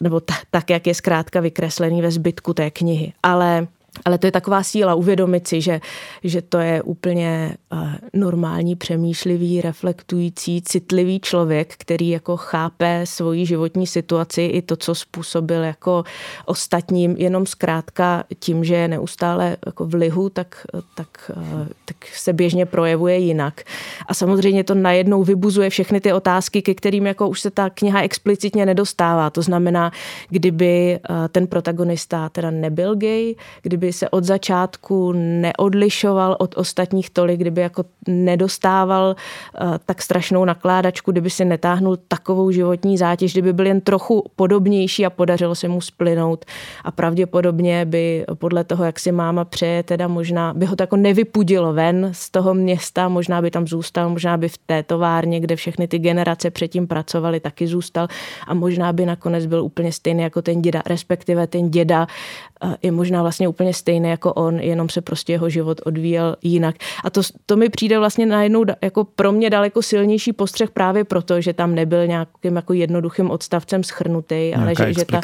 nebo 0.00 0.20
tak, 0.50 0.70
jak 0.70 0.86
je 0.86 0.94
zkrátka 0.94 1.40
vykreslený 1.40 2.02
ve 2.02 2.10
zbytku 2.10 2.54
té 2.54 2.70
knihy. 2.70 3.12
Ale 3.22 3.66
ale 4.04 4.18
to 4.18 4.26
je 4.26 4.30
taková 4.30 4.62
síla 4.62 4.94
uvědomit 4.94 5.48
si, 5.48 5.60
že, 5.60 5.80
že 6.24 6.42
to 6.42 6.58
je 6.58 6.82
úplně 6.82 7.56
eh, 7.72 7.98
normální, 8.12 8.76
přemýšlivý, 8.76 9.60
reflektující, 9.60 10.62
citlivý 10.62 11.20
člověk, 11.20 11.74
který 11.78 12.08
jako 12.08 12.36
chápe 12.36 13.00
svoji 13.04 13.46
životní 13.46 13.86
situaci 13.86 14.42
i 14.42 14.62
to, 14.62 14.76
co 14.76 14.94
způsobil 14.94 15.62
jako 15.62 16.04
ostatním, 16.46 17.16
jenom 17.16 17.46
zkrátka 17.46 18.24
tím, 18.38 18.64
že 18.64 18.74
je 18.74 18.88
neustále 18.88 19.56
jako 19.66 19.86
v 19.86 19.94
lihu, 19.94 20.28
tak, 20.28 20.66
tak, 20.94 21.30
eh, 21.36 21.68
tak 21.84 21.96
se 22.14 22.32
běžně 22.32 22.66
projevuje 22.66 23.18
jinak. 23.18 23.62
A 24.06 24.14
samozřejmě 24.14 24.64
to 24.64 24.74
najednou 24.74 25.24
vybuzuje 25.24 25.70
všechny 25.70 26.00
ty 26.00 26.12
otázky, 26.12 26.62
ke 26.62 26.74
kterým 26.74 27.06
jako 27.06 27.28
už 27.28 27.40
se 27.40 27.50
ta 27.50 27.70
kniha 27.70 28.02
explicitně 28.02 28.66
nedostává. 28.66 29.30
To 29.30 29.42
znamená, 29.42 29.92
kdyby 30.28 30.94
eh, 30.94 31.28
ten 31.28 31.46
protagonista 31.46 32.28
teda 32.28 32.50
nebyl 32.50 32.96
gay, 32.96 33.34
kdyby 33.62 33.83
kdyby 33.84 33.92
se 33.92 34.08
od 34.08 34.24
začátku 34.24 35.12
neodlišoval 35.12 36.36
od 36.38 36.54
ostatních 36.56 37.10
tolik, 37.10 37.40
kdyby 37.40 37.60
jako 37.60 37.84
nedostával 38.08 39.16
uh, 39.62 39.76
tak 39.86 40.02
strašnou 40.02 40.44
nakládačku, 40.44 41.12
kdyby 41.12 41.30
si 41.30 41.44
netáhnul 41.44 41.96
takovou 42.08 42.50
životní 42.50 42.98
zátěž, 42.98 43.32
kdyby 43.32 43.52
byl 43.52 43.66
jen 43.66 43.80
trochu 43.80 44.24
podobnější 44.36 45.06
a 45.06 45.10
podařilo 45.10 45.54
se 45.54 45.68
mu 45.68 45.80
splynout. 45.80 46.44
A 46.84 46.90
pravděpodobně 46.90 47.84
by 47.84 48.24
podle 48.34 48.64
toho, 48.64 48.84
jak 48.84 49.00
si 49.00 49.12
máma 49.12 49.44
přeje, 49.44 49.82
teda 49.82 50.08
možná 50.08 50.54
by 50.54 50.66
ho 50.66 50.76
to 50.76 50.82
jako 50.82 50.96
nevypudilo 50.96 51.72
ven 51.72 52.08
z 52.12 52.30
toho 52.30 52.54
města, 52.54 53.08
možná 53.08 53.42
by 53.42 53.50
tam 53.50 53.66
zůstal, 53.66 54.08
možná 54.08 54.36
by 54.36 54.48
v 54.48 54.58
té 54.58 54.82
továrně, 54.82 55.40
kde 55.40 55.56
všechny 55.56 55.88
ty 55.88 55.98
generace 55.98 56.50
předtím 56.50 56.86
pracovaly, 56.86 57.40
taky 57.40 57.66
zůstal 57.66 58.08
a 58.46 58.54
možná 58.54 58.92
by 58.92 59.06
nakonec 59.06 59.46
byl 59.46 59.64
úplně 59.64 59.92
stejný 59.92 60.22
jako 60.22 60.42
ten 60.42 60.62
děda, 60.62 60.82
respektive 60.86 61.46
ten 61.46 61.70
děda 61.70 62.06
je 62.82 62.92
možná 62.92 63.22
vlastně 63.22 63.48
úplně 63.48 63.74
stejný 63.74 64.08
jako 64.08 64.32
on, 64.32 64.58
jenom 64.58 64.88
se 64.88 65.00
prostě 65.00 65.32
jeho 65.32 65.48
život 65.48 65.80
odvíjel 65.84 66.36
jinak. 66.42 66.76
A 67.04 67.10
to, 67.10 67.20
to 67.46 67.56
mi 67.56 67.68
přijde 67.68 67.98
vlastně 67.98 68.26
najednou 68.26 68.64
jako 68.82 69.04
pro 69.04 69.32
mě 69.32 69.50
daleko 69.50 69.82
silnější 69.82 70.32
postřeh 70.32 70.70
právě 70.70 71.04
proto, 71.04 71.40
že 71.40 71.52
tam 71.52 71.74
nebyl 71.74 72.06
nějakým 72.06 72.56
jako 72.56 72.72
jednoduchým 72.72 73.30
odstavcem 73.30 73.84
schrnutý, 73.84 74.54
ale 74.54 74.74
že, 74.78 74.94
že, 74.94 75.04
ta, 75.04 75.20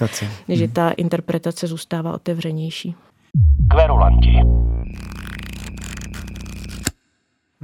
že 0.48 0.64
hmm. 0.64 0.74
ta 0.74 0.90
interpretace 0.90 1.66
zůstává 1.66 2.14
otevřenější. 2.14 2.94
Kverulanti. 3.70 4.40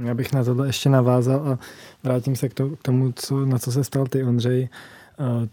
Já 0.05 0.13
bych 0.13 0.33
na 0.33 0.43
tohle 0.43 0.67
ještě 0.67 0.89
navázal 0.89 1.49
a 1.49 1.59
vrátím 2.03 2.35
se 2.35 2.49
k, 2.49 2.53
to, 2.53 2.69
k 2.69 2.81
tomu, 2.81 3.11
co, 3.15 3.45
na 3.45 3.59
co 3.59 3.71
se 3.71 3.83
stal 3.83 4.07
ty, 4.07 4.23
Ondřej, 4.23 4.63
eh, 4.63 4.96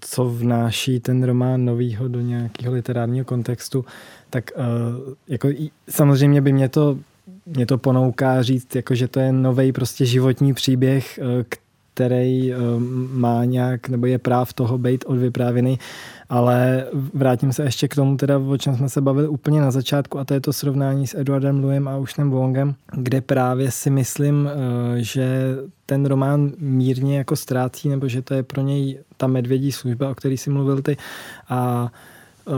co 0.00 0.24
vnáší 0.24 1.00
ten 1.00 1.22
román 1.22 1.64
novýho 1.64 2.08
do 2.08 2.20
nějakého 2.20 2.74
literárního 2.74 3.24
kontextu, 3.24 3.84
tak 4.30 4.50
eh, 4.56 4.62
jako 5.28 5.48
samozřejmě 5.90 6.40
by 6.40 6.52
mě 6.52 6.68
to, 6.68 6.98
mě 7.46 7.66
to 7.66 7.78
ponouká 7.78 8.42
říct, 8.42 8.76
jako 8.76 8.94
že 8.94 9.08
to 9.08 9.20
je 9.20 9.32
nový 9.32 9.72
prostě 9.72 10.06
životní 10.06 10.54
příběh, 10.54 11.18
eh, 11.18 11.44
který 11.94 12.52
má 13.12 13.44
nějak, 13.44 13.88
nebo 13.88 14.06
je 14.06 14.18
práv 14.18 14.52
toho 14.52 14.78
být 14.78 15.04
odvyprávěný, 15.06 15.78
ale 16.28 16.86
vrátím 17.14 17.52
se 17.52 17.62
ještě 17.62 17.88
k 17.88 17.94
tomu, 17.94 18.16
teda, 18.16 18.38
o 18.38 18.56
čem 18.56 18.76
jsme 18.76 18.88
se 18.88 19.00
bavili 19.00 19.28
úplně 19.28 19.60
na 19.60 19.70
začátku, 19.70 20.18
a 20.18 20.24
to 20.24 20.34
je 20.34 20.40
to 20.40 20.52
srovnání 20.52 21.06
s 21.06 21.14
Edwardem 21.18 21.64
Louem 21.64 21.88
a 21.88 21.96
Ušnem 21.96 22.30
Wongem, 22.30 22.74
kde 22.92 23.20
právě 23.20 23.70
si 23.70 23.90
myslím, 23.90 24.48
eh, 24.48 25.02
že 25.02 25.56
ten 25.86 26.06
román 26.06 26.52
mírně 26.58 27.18
jako 27.18 27.36
ztrácí, 27.36 27.88
nebo 27.88 28.08
že 28.08 28.22
to 28.22 28.34
je 28.34 28.42
pro 28.42 28.62
něj 28.62 28.98
ta 29.16 29.26
medvědí 29.26 29.72
služba, 29.72 30.10
o 30.10 30.14
který 30.14 30.36
si 30.36 30.50
mluvil 30.50 30.82
ty. 30.82 30.96
A 31.48 31.92
eh, 32.48 32.52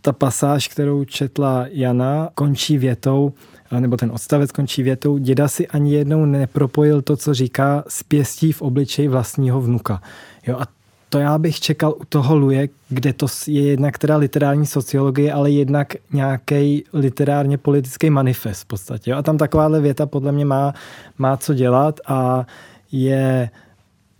ta 0.00 0.12
pasáž, 0.12 0.68
kterou 0.68 1.04
četla 1.04 1.66
Jana, 1.70 2.28
končí 2.34 2.78
větou, 2.78 3.32
eh, 3.72 3.80
nebo 3.80 3.96
ten 3.96 4.10
odstavec 4.10 4.52
končí 4.52 4.82
větou, 4.82 5.18
děda 5.18 5.48
si 5.48 5.68
ani 5.68 5.94
jednou 5.94 6.24
nepropojil 6.24 7.02
to, 7.02 7.16
co 7.16 7.34
říká, 7.34 7.84
s 7.88 8.02
pěstí 8.02 8.52
v 8.52 8.62
obličeji 8.62 9.08
vlastního 9.08 9.60
vnuka. 9.60 10.02
Jo, 10.46 10.56
a 10.60 10.66
to 11.14 11.18
já 11.18 11.38
bych 11.38 11.60
čekal 11.60 11.94
u 12.00 12.04
toho 12.04 12.36
Luje, 12.36 12.68
kde 12.88 13.12
to 13.12 13.26
je 13.46 13.62
jednak 13.62 13.98
teda 13.98 14.16
literární 14.16 14.66
sociologie, 14.66 15.32
ale 15.32 15.50
jednak 15.50 15.94
nějaký 16.12 16.84
literárně 16.92 17.58
politický 17.58 18.10
manifest 18.10 18.62
v 18.62 18.66
podstatě. 18.66 19.10
Jo? 19.10 19.16
A 19.16 19.22
tam 19.22 19.38
takováhle 19.38 19.80
věta 19.80 20.06
podle 20.06 20.32
mě 20.32 20.44
má, 20.44 20.74
má 21.18 21.36
co 21.36 21.54
dělat 21.54 22.00
a 22.06 22.46
je 22.92 23.50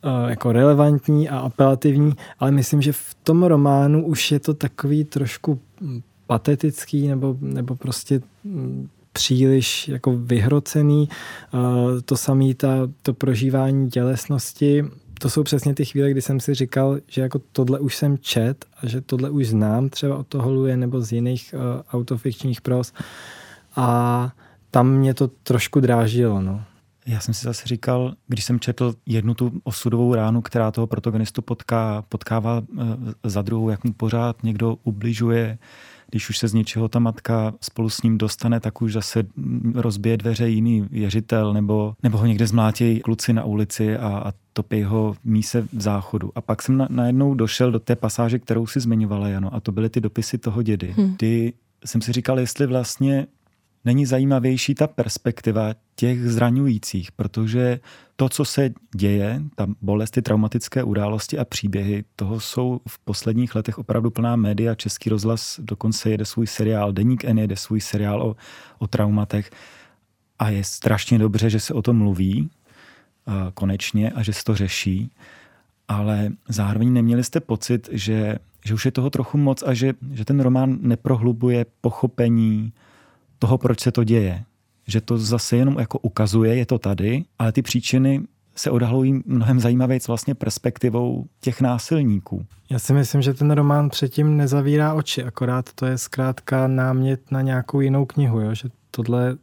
uh, 0.04 0.30
jako 0.30 0.52
relevantní 0.52 1.28
a 1.28 1.38
apelativní, 1.38 2.12
ale 2.38 2.50
myslím, 2.50 2.82
že 2.82 2.92
v 2.92 3.16
tom 3.22 3.42
románu 3.42 4.06
už 4.06 4.32
je 4.32 4.40
to 4.40 4.54
takový 4.54 5.04
trošku 5.04 5.60
patetický 6.26 7.08
nebo, 7.08 7.36
nebo 7.40 7.76
prostě 7.76 8.20
mm, 8.44 8.88
příliš 9.12 9.88
jako 9.88 10.16
vyhrocený. 10.16 11.08
Uh, 11.54 11.60
to 12.04 12.16
samé 12.16 12.54
to 13.02 13.14
prožívání 13.14 13.90
tělesnosti 13.90 14.84
to 15.18 15.30
jsou 15.30 15.42
přesně 15.42 15.74
ty 15.74 15.84
chvíle, 15.84 16.10
kdy 16.10 16.22
jsem 16.22 16.40
si 16.40 16.54
říkal, 16.54 16.98
že 17.06 17.20
jako 17.20 17.40
tohle 17.52 17.78
už 17.78 17.96
jsem 17.96 18.18
čet 18.18 18.64
a 18.82 18.86
že 18.86 19.00
tohle 19.00 19.30
už 19.30 19.48
znám 19.48 19.88
třeba 19.88 20.16
od 20.16 20.26
toho 20.26 20.52
Luje 20.52 20.76
nebo 20.76 21.00
z 21.00 21.12
jiných 21.12 21.54
uh, 21.54 21.82
autofikčních 21.92 22.60
pros 22.60 22.92
a 23.76 24.32
tam 24.70 24.92
mě 24.92 25.14
to 25.14 25.28
trošku 25.28 25.80
drážilo. 25.80 26.40
No. 26.40 26.62
Já 27.06 27.20
jsem 27.20 27.34
si 27.34 27.44
zase 27.44 27.66
říkal, 27.66 28.14
když 28.26 28.44
jsem 28.44 28.60
četl 28.60 28.94
jednu 29.06 29.34
tu 29.34 29.52
osudovou 29.64 30.14
ránu, 30.14 30.42
která 30.42 30.70
toho 30.70 30.86
protagonistu 30.86 31.42
potká, 31.42 32.04
potkává 32.08 32.58
uh, 32.58 32.84
za 33.24 33.42
druhou, 33.42 33.70
jak 33.70 33.84
mu 33.84 33.92
pořád 33.92 34.42
někdo 34.42 34.76
ubližuje, 34.82 35.58
když 36.10 36.30
už 36.30 36.38
se 36.38 36.48
z 36.48 36.54
něčeho 36.54 36.88
ta 36.88 36.98
matka 36.98 37.54
spolu 37.60 37.90
s 37.90 38.02
ním 38.02 38.18
dostane, 38.18 38.60
tak 38.60 38.82
už 38.82 38.92
zase 38.92 39.24
rozbije 39.74 40.16
dveře 40.16 40.48
jiný 40.48 40.86
věřitel, 40.90 41.52
nebo, 41.52 41.94
nebo 42.02 42.18
ho 42.18 42.26
někde 42.26 42.46
zmlátí 42.46 43.00
kluci 43.00 43.32
na 43.32 43.44
ulici 43.44 43.96
a, 43.96 44.08
a 44.08 44.32
topí 44.54 44.82
ho 44.82 45.16
míse 45.24 45.62
v 45.72 45.80
záchodu. 45.80 46.32
A 46.34 46.40
pak 46.40 46.62
jsem 46.62 46.76
na, 46.76 46.88
najednou 46.90 47.34
došel 47.34 47.72
do 47.72 47.80
té 47.80 47.96
pasáže, 47.96 48.38
kterou 48.38 48.66
si 48.66 48.80
zmiňovala, 48.80 49.28
Jano, 49.28 49.54
a 49.54 49.60
to 49.60 49.72
byly 49.72 49.88
ty 49.88 50.00
dopisy 50.00 50.38
toho 50.38 50.62
dědy, 50.62 50.94
hmm. 50.96 51.14
kdy 51.16 51.52
jsem 51.84 52.00
si 52.00 52.12
říkal, 52.12 52.40
jestli 52.40 52.66
vlastně 52.66 53.26
není 53.84 54.06
zajímavější 54.06 54.74
ta 54.74 54.86
perspektiva 54.86 55.74
těch 55.96 56.30
zraňujících, 56.30 57.12
protože 57.12 57.80
to, 58.16 58.28
co 58.28 58.44
se 58.44 58.70
děje, 58.96 59.42
ta 59.54 59.66
bolest, 59.82 60.10
ty 60.10 60.22
traumatické 60.22 60.82
události 60.82 61.38
a 61.38 61.44
příběhy, 61.44 62.04
toho 62.16 62.40
jsou 62.40 62.80
v 62.88 62.98
posledních 62.98 63.54
letech 63.54 63.78
opravdu 63.78 64.10
plná 64.10 64.36
média. 64.36 64.74
Český 64.74 65.10
rozhlas 65.10 65.60
dokonce 65.62 66.10
jede 66.10 66.24
svůj 66.24 66.46
seriál, 66.46 66.92
Deník 66.92 67.24
N 67.24 67.38
jede 67.38 67.56
svůj 67.56 67.80
seriál 67.80 68.22
o, 68.22 68.36
o 68.78 68.86
traumatech 68.86 69.50
a 70.38 70.50
je 70.50 70.64
strašně 70.64 71.18
dobře, 71.18 71.50
že 71.50 71.60
se 71.60 71.74
o 71.74 71.82
tom 71.82 71.96
mluví 71.96 72.50
konečně 73.54 74.10
a 74.10 74.22
že 74.22 74.32
se 74.32 74.44
to 74.44 74.54
řeší, 74.54 75.10
ale 75.88 76.30
zároveň 76.48 76.92
neměli 76.92 77.24
jste 77.24 77.40
pocit, 77.40 77.88
že, 77.92 78.38
že 78.64 78.74
už 78.74 78.84
je 78.84 78.92
toho 78.92 79.10
trochu 79.10 79.38
moc 79.38 79.62
a 79.62 79.74
že, 79.74 79.92
že 80.12 80.24
ten 80.24 80.40
román 80.40 80.78
neprohlubuje 80.80 81.66
pochopení 81.80 82.72
toho, 83.38 83.58
proč 83.58 83.80
se 83.80 83.92
to 83.92 84.04
děje. 84.04 84.44
Že 84.86 85.00
to 85.00 85.18
zase 85.18 85.56
jenom 85.56 85.78
jako 85.78 85.98
ukazuje, 85.98 86.56
je 86.56 86.66
to 86.66 86.78
tady, 86.78 87.24
ale 87.38 87.52
ty 87.52 87.62
příčiny 87.62 88.20
se 88.56 88.70
odhalují 88.70 89.22
mnohem 89.26 89.60
zajímavějc 89.60 90.08
vlastně 90.08 90.34
perspektivou 90.34 91.26
těch 91.40 91.60
násilníků. 91.60 92.46
Já 92.70 92.78
si 92.78 92.92
myslím, 92.92 93.22
že 93.22 93.34
ten 93.34 93.50
román 93.50 93.88
předtím 93.88 94.36
nezavírá 94.36 94.94
oči, 94.94 95.24
akorát 95.24 95.72
to 95.74 95.86
je 95.86 95.98
zkrátka 95.98 96.66
námět 96.66 97.30
na 97.30 97.40
nějakou 97.40 97.80
jinou 97.80 98.04
knihu, 98.04 98.40
jo? 98.40 98.54
že 98.54 98.68
tohle 98.90 99.36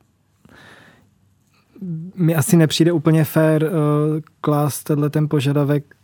mi 2.16 2.36
asi 2.36 2.58
nepřijde 2.58 2.92
úplně 2.92 3.24
fér 3.24 3.64
uh, 3.64 3.70
klást 4.42 4.84
tenhle 4.84 5.10
ten 5.10 5.30
požadavek 5.30 5.96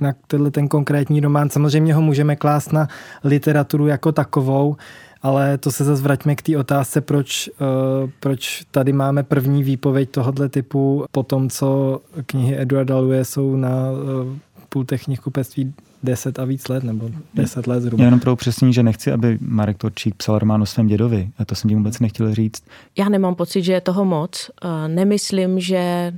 na 0.00 0.12
tenhle 0.26 0.50
ten 0.50 0.68
konkrétní 0.68 1.20
román. 1.20 1.50
Samozřejmě 1.50 1.94
ho 1.94 2.02
můžeme 2.02 2.36
klást 2.36 2.72
na 2.72 2.88
literaturu 3.24 3.86
jako 3.86 4.12
takovou, 4.12 4.76
ale 5.22 5.58
to 5.58 5.72
se 5.72 5.84
zase 5.84 6.02
vraťme 6.02 6.34
k 6.34 6.42
té 6.42 6.58
otázce, 6.58 7.00
proč, 7.00 7.50
uh, 7.60 8.10
proč 8.20 8.64
tady 8.70 8.92
máme 8.92 9.22
první 9.22 9.62
výpověď 9.62 10.10
tohohle 10.10 10.48
typu 10.48 11.04
po 11.10 11.22
tom, 11.22 11.50
co 11.50 12.00
knihy 12.26 12.60
Eduarda 12.60 12.98
Lue 12.98 13.24
jsou 13.24 13.56
na 13.56 13.90
uh, 13.90 14.36
půltech 14.68 15.02
kupectví 15.22 15.74
10 16.02 16.38
a 16.38 16.44
víc 16.44 16.68
let, 16.68 16.84
nebo 16.84 17.10
10 17.34 17.66
let 17.66 17.80
zhruba. 17.80 18.02
Já 18.02 18.06
jenom 18.06 18.20
pro 18.20 18.32
upřesnění, 18.32 18.72
že 18.72 18.82
nechci, 18.82 19.12
aby 19.12 19.38
Marek 19.40 19.78
Torčík 19.78 20.14
psal 20.14 20.38
román 20.38 20.62
o 20.62 20.66
svém 20.66 20.86
dědovi. 20.86 21.28
A 21.38 21.44
to 21.44 21.54
jsem 21.54 21.68
tím 21.68 21.78
vůbec 21.78 22.00
nechtěl 22.00 22.34
říct. 22.34 22.64
Já 22.98 23.08
nemám 23.08 23.34
pocit, 23.34 23.62
že 23.62 23.72
je 23.72 23.80
toho 23.80 24.04
moc. 24.04 24.50
Nemyslím, 24.86 25.60
že 25.60 26.12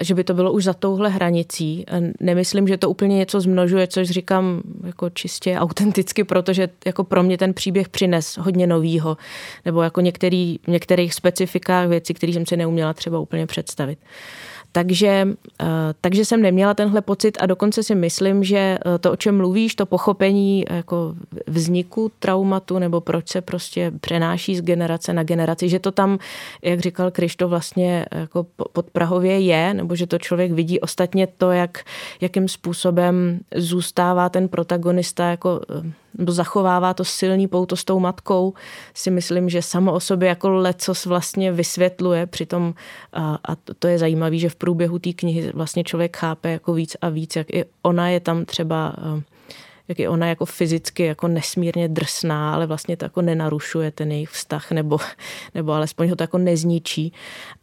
že 0.00 0.14
by 0.14 0.24
to 0.24 0.34
bylo 0.34 0.52
už 0.52 0.64
za 0.64 0.74
touhle 0.74 1.08
hranicí. 1.08 1.86
Nemyslím, 2.20 2.68
že 2.68 2.76
to 2.76 2.90
úplně 2.90 3.16
něco 3.16 3.40
zmnožuje, 3.40 3.86
což 3.86 4.10
říkám 4.10 4.62
jako 4.84 5.10
čistě 5.10 5.58
autenticky, 5.58 6.24
protože 6.24 6.68
jako 6.86 7.04
pro 7.04 7.22
mě 7.22 7.38
ten 7.38 7.54
příběh 7.54 7.88
přines 7.88 8.38
hodně 8.38 8.66
novýho, 8.66 9.16
nebo 9.64 9.82
jako 9.82 10.00
některý, 10.00 10.58
některých 10.66 11.14
specifikách 11.14 11.88
věcí, 11.88 12.14
které 12.14 12.32
jsem 12.32 12.46
si 12.46 12.56
neuměla 12.56 12.92
třeba 12.94 13.18
úplně 13.18 13.46
představit. 13.46 13.98
Takže, 14.78 15.28
eh, 15.60 15.66
takže 16.00 16.24
jsem 16.24 16.42
neměla 16.42 16.74
tenhle 16.74 17.00
pocit 17.00 17.38
a 17.40 17.46
dokonce 17.46 17.82
si 17.82 17.94
myslím, 17.94 18.44
že 18.44 18.78
eh, 18.78 18.98
to, 18.98 19.12
o 19.12 19.16
čem 19.16 19.36
mluvíš, 19.36 19.74
to 19.74 19.86
pochopení 19.86 20.64
jako 20.70 21.14
vzniku 21.46 22.10
traumatu 22.18 22.78
nebo 22.78 23.00
proč 23.00 23.28
se 23.28 23.40
prostě 23.40 23.92
přenáší 24.00 24.56
z 24.56 24.62
generace 24.62 25.12
na 25.12 25.22
generaci, 25.22 25.68
že 25.68 25.78
to 25.78 25.90
tam, 25.90 26.18
jak 26.62 26.80
říkal 26.80 27.10
Krišto, 27.10 27.48
vlastně 27.48 28.06
jako 28.14 28.46
pod 28.72 28.90
Prahově 28.90 29.40
je, 29.40 29.74
nebo 29.74 29.96
že 29.96 30.06
to 30.06 30.18
člověk 30.18 30.52
vidí 30.52 30.80
ostatně 30.80 31.26
to, 31.26 31.50
jak, 31.50 31.82
jakým 32.20 32.48
způsobem 32.48 33.40
zůstává 33.54 34.28
ten 34.28 34.48
protagonista 34.48 35.30
jako 35.30 35.60
eh, 35.70 35.92
nebo 36.18 36.32
zachovává 36.32 36.94
to 36.94 37.04
silný 37.04 37.48
pouto 37.48 37.76
s 37.76 37.84
tou 37.84 38.00
matkou, 38.00 38.54
si 38.94 39.10
myslím, 39.10 39.48
že 39.48 39.62
samo 39.62 39.92
o 39.92 40.00
sobě 40.00 40.28
jako 40.28 40.48
lecos 40.48 41.06
vlastně 41.06 41.52
vysvětluje. 41.52 42.26
Přitom, 42.26 42.74
a, 43.12 43.38
a 43.48 43.56
to 43.78 43.88
je 43.88 43.98
zajímavé, 43.98 44.38
že 44.38 44.48
v 44.48 44.56
té 44.74 45.12
knihy 45.12 45.52
vlastně 45.54 45.84
člověk 45.84 46.16
chápe 46.16 46.50
jako 46.50 46.72
víc 46.72 46.96
a 47.00 47.08
víc, 47.08 47.36
jak 47.36 47.50
i 47.50 47.64
ona 47.82 48.08
je 48.08 48.20
tam 48.20 48.44
třeba 48.44 48.94
jak 49.88 49.98
je 49.98 50.08
ona 50.08 50.26
jako 50.26 50.44
fyzicky 50.44 51.02
jako 51.04 51.28
nesmírně 51.28 51.88
drsná, 51.88 52.54
ale 52.54 52.66
vlastně 52.66 52.96
to 52.96 53.04
jako 53.04 53.22
nenarušuje 53.22 53.90
ten 53.90 54.12
jejich 54.12 54.30
vztah, 54.30 54.70
nebo, 54.70 54.98
nebo 55.54 55.72
alespoň 55.72 56.08
ho 56.08 56.16
to 56.16 56.22
jako 56.22 56.38
nezničí. 56.38 57.12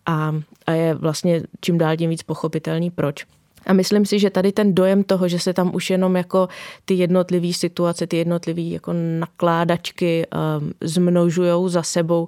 A, 0.05 0.35
a 0.65 0.71
je 0.71 0.93
vlastně 0.93 1.41
čím 1.61 1.77
dál 1.77 1.97
tím 1.97 2.09
víc 2.09 2.23
pochopitelný, 2.23 2.91
proč. 2.91 3.25
A 3.65 3.73
myslím 3.73 4.05
si, 4.05 4.19
že 4.19 4.29
tady 4.29 4.51
ten 4.51 4.75
dojem 4.75 5.03
toho, 5.03 5.27
že 5.27 5.39
se 5.39 5.53
tam 5.53 5.75
už 5.75 5.89
jenom 5.89 6.15
jako 6.15 6.47
ty 6.85 6.93
jednotlivé 6.93 7.53
situace, 7.53 8.07
ty 8.07 8.17
jednotlivé 8.17 8.61
jako 8.61 8.93
nakládačky 9.19 10.25
um, 10.27 10.71
zmnožujou 10.81 11.69
za 11.69 11.83
sebou, 11.83 12.27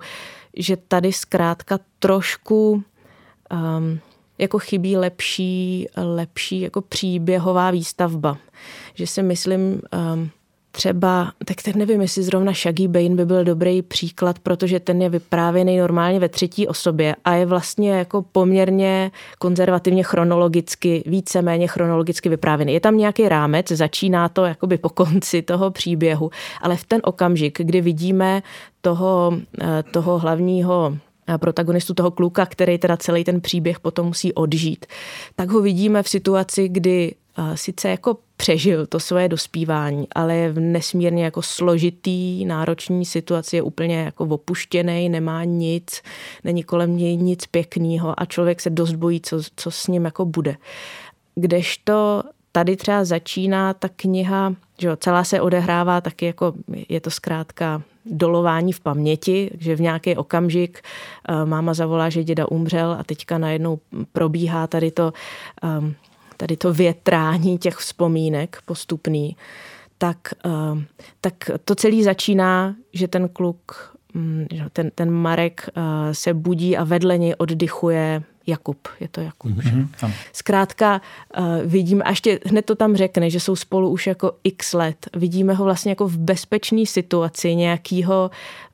že 0.57 0.77
tady 0.77 1.13
zkrátka 1.13 1.79
trošku 1.99 2.83
um, 3.51 3.99
jako 4.37 4.59
chybí 4.59 4.97
lepší, 4.97 5.87
lepší 5.97 6.61
jako 6.61 6.81
příběhová 6.81 7.71
výstavba. 7.71 8.37
Že 8.93 9.07
si 9.07 9.23
myslím, 9.23 9.81
um, 10.13 10.29
třeba, 10.77 11.31
tak 11.45 11.61
teď 11.61 11.75
nevím, 11.75 12.01
jestli 12.01 12.23
zrovna 12.23 12.53
Shaggy 12.53 12.87
Bane 12.87 13.15
by 13.15 13.25
byl 13.25 13.43
dobrý 13.43 13.81
příklad, 13.81 14.39
protože 14.39 14.79
ten 14.79 15.01
je 15.01 15.09
vyprávěný 15.09 15.77
normálně 15.77 16.19
ve 16.19 16.29
třetí 16.29 16.67
osobě 16.67 17.15
a 17.25 17.33
je 17.33 17.45
vlastně 17.45 17.91
jako 17.91 18.21
poměrně 18.21 19.11
konzervativně 19.39 20.03
chronologicky, 20.03 21.03
víceméně 21.05 21.67
chronologicky 21.67 22.29
vyprávěný. 22.29 22.73
Je 22.73 22.79
tam 22.79 22.97
nějaký 22.97 23.29
rámec, 23.29 23.71
začíná 23.71 24.29
to 24.29 24.45
jakoby 24.45 24.77
po 24.77 24.89
konci 24.89 25.41
toho 25.41 25.71
příběhu, 25.71 26.29
ale 26.61 26.75
v 26.75 26.83
ten 26.83 27.01
okamžik, 27.03 27.61
kdy 27.61 27.81
vidíme 27.81 28.43
toho, 28.81 29.33
eh, 29.61 29.83
toho 29.91 30.19
hlavního 30.19 30.97
protagonistu 31.37 31.93
toho 31.93 32.11
kluka, 32.11 32.45
který 32.45 32.77
teda 32.77 32.97
celý 32.97 33.23
ten 33.23 33.41
příběh 33.41 33.79
potom 33.79 34.07
musí 34.07 34.33
odžít, 34.33 34.85
tak 35.35 35.49
ho 35.49 35.61
vidíme 35.61 36.03
v 36.03 36.09
situaci, 36.09 36.69
kdy 36.69 37.15
sice 37.55 37.89
jako 37.89 38.17
přežil 38.37 38.85
to 38.85 38.99
svoje 38.99 39.29
dospívání, 39.29 40.07
ale 40.15 40.35
je 40.35 40.51
v 40.51 40.59
nesmírně 40.59 41.23
jako 41.23 41.41
složitý, 41.41 42.45
náročný 42.45 43.05
situaci, 43.05 43.55
je 43.55 43.61
úplně 43.61 43.97
jako 43.97 44.23
opuštěný, 44.23 45.09
nemá 45.09 45.43
nic, 45.43 46.01
není 46.43 46.63
kolem 46.63 46.97
něj 46.97 47.17
nic 47.17 47.45
pěkného 47.45 48.21
a 48.21 48.25
člověk 48.25 48.61
se 48.61 48.69
dost 48.69 48.93
bojí, 48.93 49.21
co, 49.21 49.41
co 49.55 49.71
s 49.71 49.87
ním 49.87 50.05
jako 50.05 50.25
bude. 50.25 50.55
Kdežto 51.35 52.23
tady 52.51 52.75
třeba 52.75 53.05
začíná 53.05 53.73
ta 53.73 53.89
kniha, 53.95 54.53
že 54.79 54.87
jo, 54.87 54.95
celá 54.95 55.23
se 55.23 55.41
odehrává 55.41 56.01
taky 56.01 56.25
jako, 56.25 56.53
je 56.89 57.01
to 57.01 57.11
zkrátka 57.11 57.81
dolování 58.11 58.73
v 58.73 58.79
paměti, 58.79 59.51
že 59.59 59.75
v 59.75 59.81
nějaký 59.81 60.15
okamžik 60.15 60.81
uh, 61.29 61.45
máma 61.45 61.73
zavolá, 61.73 62.09
že 62.09 62.23
děda 62.23 62.51
umřel 62.51 62.91
a 62.99 63.03
teďka 63.03 63.37
najednou 63.37 63.79
probíhá 64.11 64.67
tady 64.67 64.91
to 64.91 65.13
um, 65.63 65.95
tady 66.37 66.57
to 66.57 66.73
větrání 66.73 67.57
těch 67.57 67.75
vzpomínek 67.75 68.57
postupný, 68.65 69.35
tak, 69.97 70.17
eh, 70.45 70.83
tak 71.21 71.33
to 71.65 71.75
celý 71.75 72.03
začíná, 72.03 72.75
že 72.93 73.07
ten 73.07 73.29
kluk, 73.29 73.95
mm, 74.13 74.47
ten, 74.73 74.91
ten 74.95 75.11
Marek 75.11 75.69
eh, 75.69 76.13
se 76.13 76.33
budí 76.33 76.77
a 76.77 76.83
vedle 76.83 77.17
něj 77.17 77.35
oddychuje 77.37 78.23
Jakub, 78.47 78.87
je 78.99 79.07
to 79.07 79.21
Jakub. 79.21 79.51
Mm-hmm. 79.51 80.11
Zkrátka 80.33 81.01
uh, 81.37 81.45
vidím, 81.65 82.01
a 82.05 82.09
ještě 82.09 82.39
hned 82.45 82.65
to 82.65 82.75
tam 82.75 82.95
řekne, 82.95 83.29
že 83.29 83.39
jsou 83.39 83.55
spolu 83.55 83.89
už 83.89 84.07
jako 84.07 84.31
x 84.43 84.73
let. 84.73 85.09
Vidíme 85.15 85.53
ho 85.53 85.63
vlastně 85.65 85.91
jako 85.91 86.07
v 86.07 86.17
bezpečné 86.17 86.85
situaci 86.85 87.55
nějakého 87.55 88.31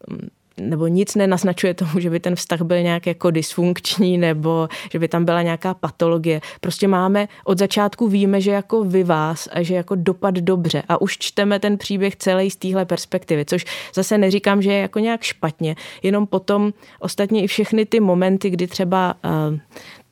mm, 0.10 0.30
nebo 0.58 0.88
nic 0.88 1.16
nenaznačuje 1.16 1.74
tomu, 1.74 1.99
že 1.99 2.10
by 2.10 2.20
ten 2.20 2.36
vztah 2.36 2.62
byl 2.62 2.82
nějak 2.82 3.08
jako 3.08 3.32
dysfunkční 3.32 4.18
nebo 4.18 4.70
že 4.91 4.99
by 4.99 5.08
tam 5.08 5.26
byla 5.26 5.41
nějaká 5.41 5.74
patologie. 5.74 6.41
Prostě 6.62 6.88
máme, 6.88 7.28
od 7.45 7.58
začátku 7.58 8.08
víme, 8.08 8.41
že 8.41 8.51
jako 8.51 8.84
vy 8.84 9.04
vás 9.04 9.49
a 9.51 9.62
že 9.64 9.76
jako 9.76 9.95
dopad 9.95 10.36
dobře 10.36 10.84
a 10.89 11.01
už 11.01 11.18
čteme 11.18 11.60
ten 11.60 11.78
příběh 11.78 12.16
celý 12.16 12.51
z 12.51 12.56
téhle 12.56 12.86
perspektivy, 12.86 13.45
což 13.45 13.66
zase 13.95 14.18
neříkám, 14.18 14.62
že 14.62 14.74
je 14.74 14.80
jako 14.80 14.99
nějak 14.99 15.22
špatně, 15.24 15.76
jenom 16.04 16.28
potom 16.28 16.74
ostatně 16.99 17.43
i 17.43 17.47
všechny 17.47 17.86
ty 17.86 17.99
momenty, 17.99 18.49
kdy 18.49 18.68
třeba 18.68 19.16
uh, 19.49 19.60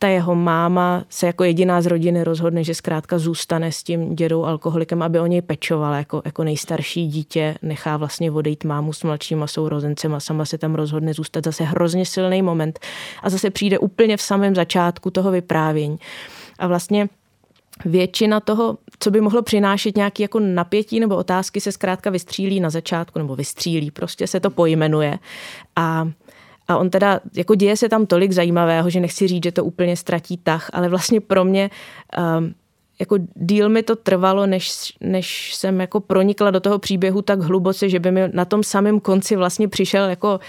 ta 0.02 0.08
jeho 0.08 0.36
máma 0.36 1.04
se 1.10 1.28
jako 1.28 1.44
jediná 1.44 1.82
z 1.82 1.86
rodiny 1.86 2.24
rozhodne, 2.24 2.64
že 2.64 2.76
zkrátka 2.76 3.20
zůstane 3.20 3.72
s 3.72 3.84
tím 3.84 4.16
dědou 4.16 4.46
alkoholikem, 4.46 5.02
aby 5.02 5.20
o 5.20 5.26
něj 5.26 5.42
pečovala. 5.42 5.98
Jako, 5.98 6.22
jako 6.26 6.44
nejstarší 6.44 7.08
dítě 7.08 7.56
nechá 7.62 7.98
vlastně 7.98 8.32
odejít 8.32 8.64
mámu 8.64 8.94
s 8.94 9.04
mladšíma 9.04 9.48
sourozencem 9.48 10.16
a 10.16 10.20
sama 10.20 10.46
se 10.46 10.58
tam 10.58 10.76
rozhodne 10.76 11.14
zůstat. 11.14 11.44
Zase 11.46 11.64
hrozně 11.64 12.06
silný 12.06 12.42
moment. 12.42 12.80
A 13.24 13.30
zase 13.30 13.50
přijde 13.50 13.80
úplně 13.80 14.18
v 14.18 14.22
samém 14.22 14.56
začátku 14.56 15.12
toho 15.12 15.32
vyprávění. 15.32 15.98
A 16.60 16.68
vlastně 16.68 17.10
většina 17.86 18.40
toho, 18.40 18.78
co 19.00 19.12
by 19.12 19.22
mohlo 19.22 19.42
přinášet 19.42 19.98
nějaké 19.98 20.24
jako 20.24 20.40
napětí 20.40 21.00
nebo 21.00 21.16
otázky, 21.16 21.62
se 21.62 21.72
zkrátka 21.72 22.10
vystřílí 22.10 22.60
na 22.60 22.70
začátku, 22.70 23.20
nebo 23.20 23.36
vystřílí, 23.36 23.92
prostě 23.92 24.28
se 24.28 24.40
to 24.40 24.50
pojmenuje. 24.50 25.20
A 25.76 26.12
a 26.68 26.78
on 26.78 26.90
teda, 26.90 27.20
jako 27.36 27.56
děje 27.56 27.78
se 27.78 27.90
tam 27.90 28.06
tolik 28.06 28.32
zajímavého, 28.32 28.90
že 28.90 29.00
nechci 29.00 29.28
říct, 29.28 29.44
že 29.44 29.52
to 29.52 29.66
úplně 29.66 29.98
ztratí 29.98 30.38
tah, 30.38 30.70
ale 30.74 30.90
vlastně 30.90 31.22
pro 31.22 31.46
mě 31.46 31.70
um, 32.38 32.54
jako 33.02 33.18
díl 33.36 33.70
mi 33.70 33.84
to 33.84 33.96
trvalo, 33.96 34.46
než, 34.46 34.94
než 35.00 35.56
jsem 35.56 35.80
jako 35.82 36.00
pronikla 36.00 36.52
do 36.52 36.60
toho 36.60 36.80
příběhu 36.80 37.22
tak 37.22 37.42
hluboce, 37.42 37.90
že 37.90 38.00
by 38.00 38.12
mi 38.12 38.22
na 38.34 38.46
tom 38.46 38.64
samém 38.64 39.00
konci 39.00 39.36
vlastně 39.36 39.68
přišel 39.68 40.10
jako 40.10 40.40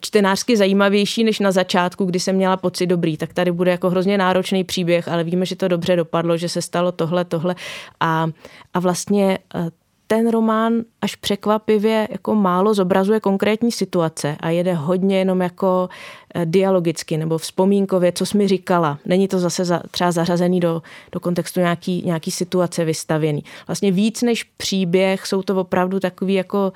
čtenářsky 0.00 0.56
zajímavější 0.56 1.24
než 1.24 1.40
na 1.40 1.52
začátku, 1.52 2.04
kdy 2.04 2.20
jsem 2.20 2.36
měla 2.36 2.56
pocit 2.56 2.86
dobrý. 2.86 3.16
Tak 3.16 3.32
tady 3.32 3.52
bude 3.52 3.70
jako 3.70 3.90
hrozně 3.90 4.18
náročný 4.18 4.64
příběh, 4.64 5.08
ale 5.08 5.24
víme, 5.24 5.46
že 5.46 5.56
to 5.56 5.68
dobře 5.68 5.96
dopadlo, 5.96 6.36
že 6.36 6.48
se 6.48 6.62
stalo 6.62 6.92
tohle, 6.92 7.24
tohle. 7.24 7.54
A, 8.00 8.26
a 8.74 8.80
vlastně 8.80 9.38
eh, 9.54 9.70
ten 10.16 10.30
román 10.30 10.72
až 11.00 11.14
překvapivě 11.14 12.08
jako 12.10 12.34
málo 12.34 12.74
zobrazuje 12.74 13.20
konkrétní 13.20 13.72
situace 13.72 14.36
a 14.40 14.50
jede 14.50 14.74
hodně 14.74 15.18
jenom 15.18 15.40
jako 15.40 15.88
eh, 16.34 16.46
dialogicky 16.46 17.16
nebo 17.16 17.38
vzpomínkově, 17.38 18.12
co 18.12 18.26
jsi 18.26 18.38
mi 18.38 18.48
říkala. 18.48 18.98
Není 19.06 19.28
to 19.28 19.38
zase 19.38 19.64
za, 19.64 19.82
třeba 19.90 20.12
zařazený 20.12 20.60
do, 20.60 20.82
do 21.12 21.20
kontextu 21.20 21.60
nějaký, 21.60 22.02
nějaký 22.06 22.30
situace 22.30 22.84
vystavěný. 22.84 23.44
Vlastně 23.66 23.92
víc 23.92 24.22
než 24.22 24.44
příběh 24.44 25.26
jsou 25.26 25.42
to 25.42 25.60
opravdu 25.60 26.00
takový 26.00 26.34
jako 26.34 26.72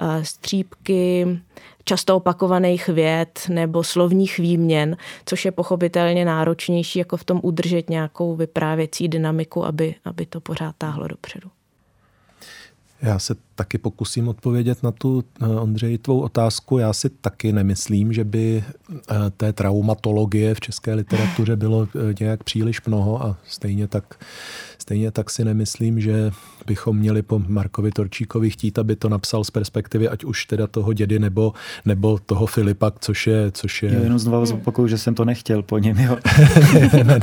uh, 0.00 0.22
střípky 0.22 1.26
často 1.84 2.16
opakovaných 2.16 2.88
věd 2.88 3.40
nebo 3.48 3.84
slovních 3.84 4.38
výměn, 4.38 4.96
což 5.26 5.44
je 5.44 5.52
pochopitelně 5.52 6.24
náročnější 6.24 6.98
jako 6.98 7.16
v 7.16 7.24
tom 7.24 7.40
udržet 7.42 7.90
nějakou 7.90 8.36
vyprávěcí 8.36 9.08
dynamiku, 9.08 9.64
aby, 9.64 9.94
aby 10.04 10.26
to 10.26 10.40
pořád 10.40 10.74
táhlo 10.78 11.08
dopředu. 11.08 11.48
Já 13.02 13.18
se 13.18 13.34
taky 13.54 13.78
pokusím 13.78 14.28
odpovědět 14.28 14.82
na 14.82 14.90
tu, 14.92 15.24
eh, 15.42 15.46
Ondřej, 15.46 15.98
tvou 15.98 16.20
otázku. 16.20 16.78
Já 16.78 16.92
si 16.92 17.08
taky 17.10 17.52
nemyslím, 17.52 18.12
že 18.12 18.24
by 18.24 18.64
eh, 18.90 19.14
té 19.36 19.52
traumatologie 19.52 20.54
v 20.54 20.60
české 20.60 20.94
literatuře 20.94 21.56
bylo 21.56 21.88
eh, 21.94 22.14
nějak 22.20 22.44
příliš 22.44 22.84
mnoho 22.86 23.22
a 23.22 23.36
stejně 23.48 23.88
tak, 23.88 24.24
stejně 24.82 25.10
tak 25.10 25.30
si 25.30 25.44
nemyslím, 25.44 26.00
že 26.00 26.30
bychom 26.66 26.96
měli 26.96 27.22
po 27.22 27.38
Markovi 27.38 27.90
Torčíkovi 27.90 28.50
chtít, 28.50 28.78
aby 28.78 28.96
to 28.96 29.08
napsal 29.08 29.44
z 29.44 29.50
perspektivy 29.50 30.08
ať 30.08 30.24
už 30.24 30.46
teda 30.46 30.66
toho 30.66 30.92
dědy 30.92 31.18
nebo, 31.18 31.52
nebo 31.84 32.18
toho 32.26 32.46
Filipa, 32.46 32.92
což 33.00 33.26
je... 33.26 33.50
Což 33.52 33.82
je... 33.82 33.94
Jo, 33.94 34.02
jenom 34.02 34.18
znovu 34.18 34.46
zopakuju, 34.46 34.88
že 34.88 34.98
jsem 34.98 35.14
to 35.14 35.24
nechtěl 35.24 35.62
po 35.62 35.78
něm, 35.78 35.98
jo. 35.98 36.18
ne, 37.04 37.20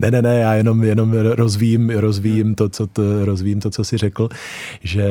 ne, 0.00 0.10
ne, 0.10 0.22
ne, 0.22 0.38
já 0.38 0.54
jenom, 0.54 0.84
jenom 0.84 1.12
rozvíjím, 1.12 1.90
rozvíjím, 1.90 2.54
to, 2.54 2.68
co, 2.68 2.86
to, 2.86 3.24
rozvíjím 3.24 3.60
to, 3.60 3.70
co 3.70 3.84
jsi 3.84 3.96
řekl, 3.96 4.28
že 4.82 5.06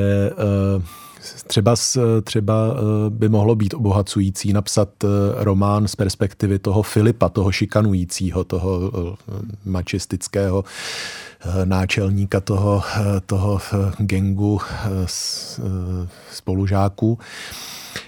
uh, 0.76 0.84
třeba, 1.48 1.76
třeba 2.24 2.76
eh, 2.76 3.10
by 3.10 3.30
mohlo 3.30 3.56
být 3.56 3.74
obohacující 3.74 4.54
napsat 4.54 4.90
eh, 5.04 5.08
román 5.36 5.88
z 5.88 5.96
perspektivy 5.96 6.60
toho 6.60 6.84
Filipa, 6.84 7.30
toho 7.30 7.52
šikanujícího, 7.52 8.44
toho 8.44 8.92
mačistického 9.66 10.64
náčelníka 11.66 12.40
toho, 12.40 12.84
toho 13.26 13.60
gengu 13.98 14.60
spolužáků. 16.32 17.20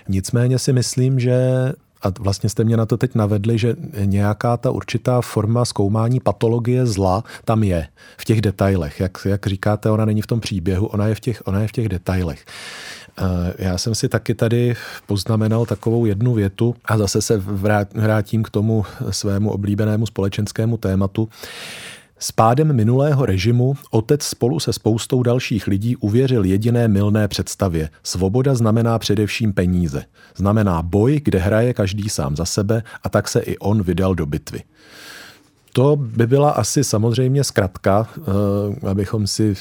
Nicméně 0.08 0.60
si 0.60 0.74
myslím, 0.74 1.20
že 1.20 1.72
a 2.02 2.08
vlastně 2.20 2.50
jste 2.50 2.64
mě 2.64 2.78
na 2.78 2.86
to 2.86 2.98
teď 2.98 3.16
navedli, 3.16 3.58
že 3.58 3.76
nějaká 4.06 4.58
ta 4.58 4.72
určitá 4.72 5.22
forma 5.22 5.66
zkoumání 5.66 6.20
patologie 6.20 6.86
zla 6.86 7.24
tam 7.46 7.64
je 7.64 7.88
v 8.18 8.26
těch 8.26 8.42
detailech. 8.42 9.00
Jak, 9.00 9.18
jak 9.26 9.48
říkáte, 9.48 9.90
ona 9.90 10.06
není 10.06 10.22
v 10.22 10.28
tom 10.28 10.40
příběhu, 10.40 10.86
ona 10.86 11.08
je 11.08 11.16
v 11.16 11.20
těch, 11.20 11.42
ona 11.46 11.62
je 11.62 11.68
v 11.68 11.72
těch 11.72 11.90
detailech. 11.90 12.46
Já 13.58 13.78
jsem 13.78 13.96
si 13.96 14.10
taky 14.10 14.36
tady 14.36 14.76
poznamenal 15.06 15.66
takovou 15.66 16.06
jednu 16.06 16.34
větu 16.34 16.76
a 16.86 16.98
zase 16.98 17.22
se 17.22 17.38
vrátím 17.94 18.44
k 18.44 18.50
tomu 18.50 18.86
svému 19.10 19.52
oblíbenému 19.52 20.06
společenskému 20.06 20.78
tématu. 20.78 21.30
S 22.20 22.32
pádem 22.32 22.74
minulého 22.74 23.26
režimu 23.26 23.74
otec 23.92 24.24
spolu 24.24 24.60
se 24.60 24.74
spoustou 24.74 25.24
dalších 25.24 25.68
lidí 25.68 25.96
uvěřil 25.96 26.46
jediné 26.46 26.88
milné 26.88 27.28
představě. 27.28 27.90
Svoboda 28.04 28.56
znamená 28.56 29.00
především 29.00 29.54
peníze. 29.54 30.04
Znamená 30.36 30.82
boj, 30.82 31.22
kde 31.24 31.40
hraje 31.40 31.74
každý 31.74 32.10
sám 32.10 32.36
za 32.36 32.46
sebe 32.46 32.84
a 33.04 33.10
tak 33.10 33.28
se 33.28 33.40
i 33.40 33.58
on 33.58 33.84
vydal 33.84 34.16
do 34.16 34.26
bitvy. 34.26 34.64
To 35.74 35.96
by 35.96 36.28
byla 36.28 36.52
asi 36.52 36.84
samozřejmě 36.84 37.44
zkratka, 37.44 38.08
abychom, 38.88 39.28
si, 39.28 39.54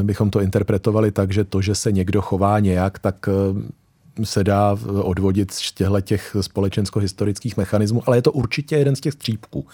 abychom 0.00 0.30
to 0.30 0.40
interpretovali 0.40 1.12
tak, 1.12 1.32
že 1.32 1.44
to, 1.44 1.60
že 1.60 1.74
se 1.74 1.92
někdo 1.92 2.22
chová 2.22 2.60
nějak, 2.60 2.98
tak 2.98 3.28
se 4.24 4.44
dá 4.44 4.78
odvodit 5.02 5.50
z 5.50 5.72
těchto 5.72 6.00
těch 6.00 6.36
společensko-historických 6.40 7.56
mechanismů, 7.56 8.02
ale 8.06 8.18
je 8.18 8.22
to 8.22 8.32
určitě 8.32 8.76
jeden 8.76 8.96
z 8.96 9.00
těch 9.00 9.14
střípků. 9.14 9.66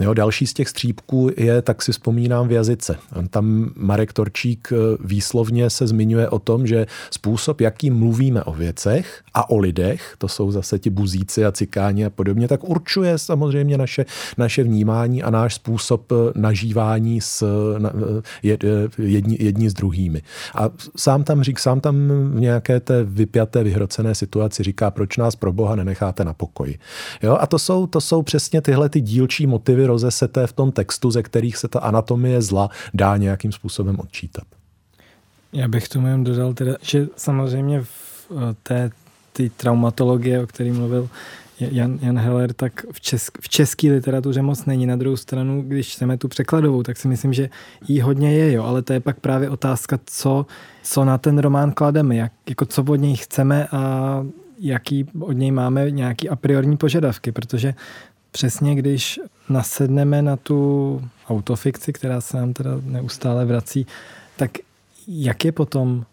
Jo, 0.00 0.14
další 0.14 0.46
z 0.46 0.54
těch 0.54 0.68
střípků 0.68 1.30
je, 1.36 1.62
tak 1.62 1.82
si 1.82 1.92
vzpomínám 1.92 2.48
v 2.48 2.52
jazyce. 2.52 2.96
Tam 3.30 3.70
Marek 3.76 4.12
Torčík 4.12 4.72
eh, 4.72 4.76
výslovně 5.04 5.70
se 5.70 5.86
zmiňuje 5.86 6.28
o 6.28 6.38
tom, 6.38 6.66
že 6.66 6.86
způsob, 7.10 7.60
jakým 7.60 7.94
mluvíme 7.94 8.44
o 8.44 8.52
věcech 8.52 9.22
a 9.34 9.50
o 9.50 9.58
lidech, 9.58 10.14
to 10.18 10.28
jsou 10.28 10.50
zase 10.50 10.78
ti 10.78 10.90
buzíci 10.90 11.44
a 11.44 11.52
cikáni 11.52 12.04
a 12.04 12.10
podobně, 12.10 12.48
tak 12.48 12.64
určuje 12.64 13.18
samozřejmě 13.18 13.78
naše, 13.78 14.04
naše 14.38 14.62
vnímání 14.62 15.22
a 15.22 15.30
náš 15.30 15.54
způsob 15.54 16.12
eh, 16.12 16.14
nažívání 16.34 17.20
s 17.20 17.42
eh, 18.42 18.52
jedni, 18.98 19.36
jedni 19.40 19.70
s 19.70 19.74
druhými. 19.74 20.22
A 20.54 20.70
sám 20.96 21.24
tam 21.24 21.42
řík, 21.42 21.58
sám 21.58 21.80
tam 21.80 22.08
v 22.34 22.40
nějaké 22.40 22.80
té 22.80 23.04
vypjaté 23.04 23.64
vyhrocené 23.64 23.81
situaci 24.12 24.62
říká, 24.62 24.90
proč 24.90 25.16
nás 25.16 25.36
pro 25.36 25.52
Boha 25.52 25.76
nenecháte 25.76 26.24
na 26.24 26.34
pokoji. 26.34 26.78
Jo? 27.22 27.36
A 27.40 27.46
to 27.46 27.58
jsou, 27.58 27.86
to 27.86 28.00
jsou 28.00 28.22
přesně 28.22 28.60
tyhle 28.60 28.88
ty 28.88 29.00
dílčí 29.00 29.46
motivy 29.46 29.86
rozeseté 29.86 30.46
v 30.46 30.52
tom 30.52 30.72
textu, 30.72 31.10
ze 31.10 31.22
kterých 31.22 31.56
se 31.56 31.68
ta 31.68 31.80
anatomie 31.80 32.42
zla 32.42 32.70
dá 32.94 33.16
nějakým 33.16 33.52
způsobem 33.52 33.96
odčítat. 34.00 34.44
Já 35.52 35.68
bych 35.68 35.88
tomu 35.88 36.06
jen 36.06 36.24
dodal 36.24 36.54
teda, 36.54 36.76
že 36.82 37.06
samozřejmě 37.16 37.80
v 37.82 38.30
eh, 38.30 38.54
té 38.62 38.90
ty 39.32 39.50
traumatologie, 39.50 40.42
o 40.42 40.46
který 40.46 40.70
mluvil 40.70 41.08
Jan, 41.70 41.98
Jan 42.02 42.18
Heller, 42.18 42.52
tak 42.52 42.86
v, 42.92 43.00
česk, 43.00 43.38
v 43.40 43.48
české 43.48 43.92
literatuře 43.92 44.42
moc 44.42 44.64
není. 44.64 44.86
Na 44.86 44.96
druhou 44.96 45.16
stranu, 45.16 45.62
když 45.62 45.88
čteme 45.88 46.18
tu 46.18 46.28
překladovou, 46.28 46.82
tak 46.82 46.96
si 46.96 47.08
myslím, 47.08 47.32
že 47.32 47.50
jí 47.88 48.00
hodně 48.00 48.32
je, 48.32 48.52
jo, 48.52 48.64
ale 48.64 48.82
to 48.82 48.92
je 48.92 49.00
pak 49.00 49.20
právě 49.20 49.50
otázka, 49.50 49.98
co, 50.06 50.46
co 50.82 51.04
na 51.04 51.18
ten 51.18 51.38
román 51.38 51.72
klademe, 51.72 52.16
jak, 52.16 52.32
jako 52.48 52.66
co 52.66 52.82
od 52.82 52.96
něj 52.96 53.16
chceme 53.16 53.66
a 53.72 54.24
jaký 54.58 55.06
od 55.20 55.32
něj 55.32 55.50
máme 55.50 55.90
nějaký 55.90 56.28
a 56.28 56.36
priorní 56.36 56.76
požadavky, 56.76 57.32
protože 57.32 57.74
přesně 58.30 58.74
když 58.74 59.20
nasedneme 59.48 60.22
na 60.22 60.36
tu 60.36 61.02
autofikci, 61.28 61.92
která 61.92 62.20
se 62.20 62.36
nám 62.36 62.52
teda 62.52 62.70
neustále 62.84 63.44
vrací, 63.44 63.86
tak 64.36 64.50
jak 65.08 65.44
je 65.44 65.52
potom 65.52 65.96
uh, 65.96 66.04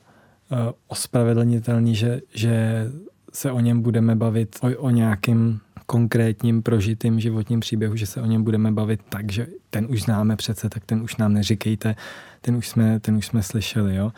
ospravedlnitelný, 0.88 1.96
že, 1.96 2.22
že 2.34 2.86
se 3.34 3.52
o 3.52 3.60
něm 3.60 3.82
budeme 3.82 4.16
bavit, 4.16 4.60
o, 4.62 4.82
o 4.82 4.90
nějakým 4.90 5.60
konkrétním 5.86 6.64
prožitým 6.64 7.20
životním 7.20 7.60
příběhu, 7.60 7.96
že 7.96 8.06
se 8.06 8.22
o 8.22 8.26
něm 8.26 8.44
budeme 8.44 8.72
bavit 8.72 9.02
tak, 9.10 9.32
že 9.32 9.48
ten 9.70 9.88
už 9.90 10.02
známe 10.02 10.36
přece, 10.36 10.70
tak 10.70 10.86
ten 10.86 11.02
už 11.02 11.18
nám 11.18 11.34
neříkejte, 11.34 11.96
ten 12.42 12.56
už 12.56 12.68
jsme, 12.68 13.00
ten 13.00 13.16
už 13.16 13.26
jsme 13.26 13.44
slyšeli, 13.44 13.96
jo. 13.96 14.12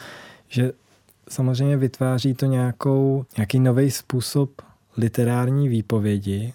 Že 0.47 0.71
samozřejmě 1.29 1.77
vytváří 1.77 2.33
to 2.33 2.45
nějakou, 2.45 3.25
nějaký 3.37 3.59
nový 3.59 3.91
způsob 3.91 4.61
literární 4.97 5.69
výpovědi, 5.69 6.53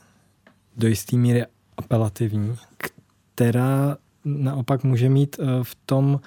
do 0.76 0.88
jisté 0.88 1.16
míry 1.16 1.44
apelativní, 1.76 2.56
která 3.34 3.96
naopak 4.24 4.84
může 4.84 5.08
mít 5.08 5.36
eh, 5.40 5.44
v 5.62 5.76
tom, 5.86 6.20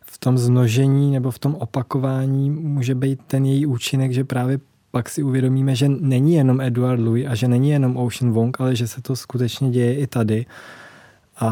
v 0.00 0.18
tom 0.18 0.38
znožení 0.38 1.10
nebo 1.10 1.30
v 1.30 1.38
tom 1.38 1.54
opakování 1.54 2.50
může 2.50 2.94
být 2.94 3.20
ten 3.26 3.44
její 3.44 3.66
účinek, 3.66 4.12
že 4.12 4.24
právě 4.24 4.58
pak 4.90 5.08
si 5.08 5.22
uvědomíme, 5.22 5.74
že 5.74 5.88
není 5.88 6.34
jenom 6.34 6.60
Edward 6.60 7.00
Louis 7.00 7.26
a 7.28 7.34
že 7.34 7.48
není 7.48 7.70
jenom 7.70 7.96
Ocean 7.96 8.32
Wong, 8.32 8.60
ale 8.60 8.76
že 8.76 8.88
se 8.88 9.02
to 9.02 9.16
skutečně 9.16 9.70
děje 9.70 9.96
i 9.96 10.06
tady. 10.06 10.46
A, 11.36 11.48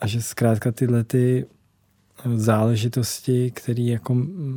a 0.00 0.06
že 0.06 0.22
zkrátka 0.22 0.72
tyhle 0.72 1.04
ty 1.04 1.46
záležitosti, 2.34 3.50
které 3.50 3.82
jako 3.82 4.14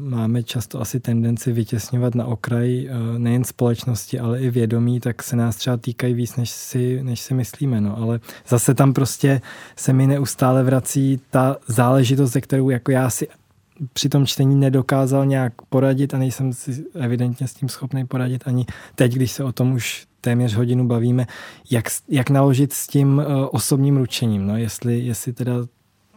máme 0.10 0.44
často 0.44 0.82
asi 0.82 1.00
tendenci 1.00 1.52
vytěsňovat 1.52 2.16
na 2.16 2.26
okraj 2.26 2.88
eh, 2.88 3.20
nejen 3.20 3.44
společnosti, 3.44 4.20
ale 4.20 4.40
i 4.40 4.50
vědomí, 4.50 5.00
tak 5.00 5.24
se 5.24 5.36
nás 5.36 5.56
třeba 5.56 5.78
týkají 5.78 6.14
víc, 6.14 6.36
než 6.36 6.50
si, 6.50 7.04
než 7.04 7.20
si 7.20 7.34
myslíme. 7.34 7.82
No. 7.82 7.98
Ale 7.98 8.20
zase 8.48 8.74
tam 8.74 8.94
prostě 8.94 9.42
se 9.76 9.94
mi 9.94 10.08
neustále 10.08 10.64
vrací 10.64 11.22
ta 11.30 11.58
záležitost, 11.68 12.32
ze 12.32 12.42
kterou 12.42 12.70
jako 12.70 12.92
já 12.92 13.10
si 13.10 13.28
při 13.94 14.10
tom 14.10 14.26
čtení 14.26 14.56
nedokázal 14.56 15.26
nějak 15.26 15.54
poradit 15.70 16.14
a 16.14 16.18
nejsem 16.18 16.54
si 16.54 16.86
evidentně 16.94 17.48
s 17.48 17.54
tím 17.54 17.70
schopný 17.70 18.08
poradit 18.08 18.44
ani 18.46 18.66
teď, 18.96 19.14
když 19.14 19.32
se 19.32 19.44
o 19.44 19.52
tom 19.52 19.74
už 19.74 20.08
téměř 20.22 20.54
hodinu 20.54 20.88
bavíme, 20.88 21.28
jak, 21.72 21.86
jak 22.10 22.30
naložit 22.30 22.74
s 22.74 22.88
tím 22.88 23.18
uh, 23.18 23.48
osobním 23.52 23.98
ručením. 23.98 24.48
No, 24.48 24.58
jestli, 24.58 25.00
jestli 25.00 25.34
teda 25.34 25.54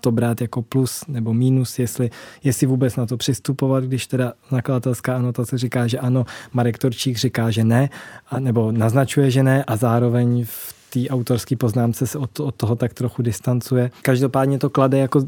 to 0.00 0.12
brát 0.12 0.40
jako 0.40 0.62
plus 0.62 1.04
nebo 1.08 1.34
mínus, 1.34 1.78
jestli, 1.78 2.10
jestli 2.44 2.66
vůbec 2.66 2.96
na 2.96 3.06
to 3.06 3.16
přistupovat, 3.16 3.84
když 3.84 4.06
teda 4.06 4.32
nakladatelská 4.50 5.16
anotace 5.16 5.58
říká, 5.58 5.86
že 5.86 5.98
ano, 5.98 6.24
Marek 6.52 6.78
Torčík 6.78 7.16
říká, 7.16 7.50
že 7.50 7.64
ne, 7.64 7.88
a, 8.28 8.40
nebo 8.40 8.72
naznačuje, 8.72 9.30
že 9.30 9.42
ne 9.42 9.64
a 9.64 9.76
zároveň 9.76 10.44
v 10.44 10.81
té 10.92 11.08
autorské 11.08 11.56
poznámce 11.56 12.06
se 12.06 12.18
od, 12.18 12.40
od 12.40 12.54
toho 12.54 12.76
tak 12.76 12.94
trochu 12.94 13.22
distancuje. 13.22 13.90
Každopádně 14.02 14.58
to 14.58 14.70
klade 14.70 14.98
jako 14.98 15.20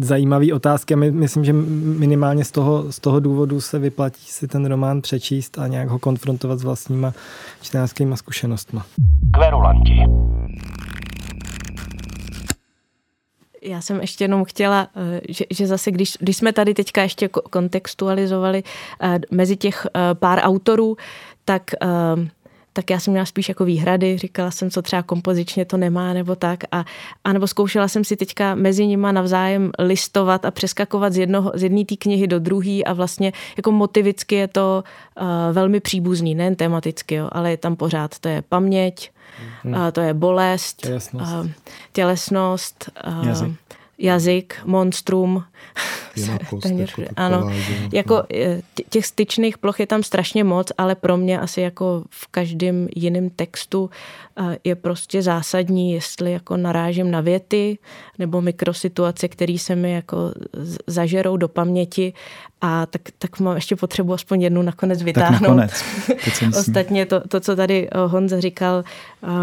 zajímavý 0.00 0.52
otázky 0.52 0.94
a 0.94 0.96
my, 0.96 1.10
myslím, 1.10 1.44
že 1.44 1.52
minimálně 1.52 2.44
z 2.44 2.50
toho, 2.50 2.92
z 2.92 3.00
toho 3.00 3.20
důvodu 3.20 3.60
se 3.60 3.78
vyplatí 3.78 4.26
si 4.26 4.48
ten 4.48 4.66
román 4.66 5.00
přečíst 5.00 5.58
a 5.58 5.66
nějak 5.66 5.88
ho 5.88 5.98
konfrontovat 5.98 6.58
s 6.58 6.64
vlastníma 6.64 7.12
čtenářskýma 7.62 8.16
zkušenostma. 8.16 8.86
Kverulanti. 9.34 10.00
Já 13.62 13.80
jsem 13.80 14.00
ještě 14.00 14.24
jenom 14.24 14.44
chtěla, 14.44 14.88
eh, 14.96 15.20
že, 15.28 15.44
že 15.50 15.66
zase, 15.66 15.90
když, 15.90 16.16
když 16.20 16.36
jsme 16.36 16.52
tady 16.52 16.74
teďka 16.74 17.02
ještě 17.02 17.28
kontextualizovali 17.28 18.62
eh, 19.00 19.18
mezi 19.30 19.56
těch 19.56 19.86
eh, 19.86 20.14
pár 20.14 20.40
autorů, 20.42 20.96
tak 21.44 21.62
tak 22.76 22.90
já 22.90 23.00
jsem 23.00 23.10
měla 23.10 23.26
spíš 23.26 23.48
jako 23.48 23.64
výhrady, 23.64 24.18
říkala 24.18 24.50
jsem, 24.50 24.70
co 24.70 24.82
třeba 24.82 25.02
kompozičně 25.02 25.64
to 25.64 25.76
nemá 25.76 26.12
nebo 26.12 26.36
tak 26.36 26.64
a, 26.72 26.84
a 27.24 27.32
nebo 27.32 27.46
zkoušela 27.46 27.88
jsem 27.88 28.04
si 28.04 28.16
teďka 28.16 28.54
mezi 28.54 28.86
nima 28.86 29.12
navzájem 29.12 29.70
listovat 29.78 30.44
a 30.44 30.50
přeskakovat 30.50 31.12
z, 31.12 31.18
jednoho, 31.18 31.52
z 31.54 31.62
jedné 31.62 31.84
té 31.84 31.96
knihy 31.96 32.26
do 32.26 32.38
druhé 32.38 32.82
a 32.82 32.92
vlastně 32.92 33.32
jako 33.56 33.72
motivicky 33.72 34.34
je 34.34 34.48
to 34.48 34.84
uh, 35.20 35.26
velmi 35.52 35.80
příbuzný, 35.80 36.34
nejen 36.34 36.56
tematicky, 36.56 37.14
jo, 37.14 37.28
ale 37.32 37.50
je 37.50 37.56
tam 37.56 37.76
pořád, 37.76 38.18
to 38.18 38.28
je 38.28 38.42
paměť, 38.42 39.10
hmm. 39.62 39.74
uh, 39.74 39.90
to 39.92 40.00
je 40.00 40.14
bolest, 40.14 40.76
tělesnost, 40.76 41.32
uh, 41.32 41.46
tělesnost 41.92 42.90
uh, 43.06 43.26
jazyk. 43.26 43.52
Jazyk, 43.98 44.60
monstrum, 44.64 45.44
téměř, 46.62 46.98
jako 46.98 47.12
ano, 47.16 47.50
jako 47.92 48.22
eh, 48.34 48.62
těch 48.90 49.06
styčných 49.06 49.58
ploch 49.58 49.80
je 49.80 49.86
tam 49.86 50.02
strašně 50.02 50.44
moc, 50.44 50.72
ale 50.78 50.94
pro 50.94 51.16
mě 51.16 51.40
asi 51.40 51.60
jako 51.60 52.04
v 52.10 52.26
každém 52.26 52.88
jiném 52.96 53.30
textu 53.30 53.90
eh, 54.36 54.58
je 54.64 54.74
prostě 54.74 55.22
zásadní, 55.22 55.92
jestli 55.92 56.32
jako 56.32 56.56
narážím 56.56 57.10
na 57.10 57.20
věty 57.20 57.78
nebo 58.18 58.40
mikrosituace, 58.40 59.28
které 59.28 59.58
se 59.58 59.76
mi 59.76 59.92
jako 59.92 60.32
zažerou 60.86 61.36
do 61.36 61.48
paměti. 61.48 62.12
A 62.60 62.86
tak, 62.86 63.02
tak 63.18 63.40
mám 63.40 63.54
ještě 63.54 63.76
potřebu 63.76 64.12
aspoň 64.12 64.42
jednu 64.42 64.62
nakonec 64.62 65.02
vytáhnout. 65.02 65.40
Tak 65.40 65.40
nakonec. 65.42 65.84
Ostatně 66.58 67.06
to, 67.06 67.28
to, 67.28 67.40
co 67.40 67.56
tady 67.56 67.88
eh, 67.88 67.98
Honza 68.06 68.40
říkal, 68.40 68.84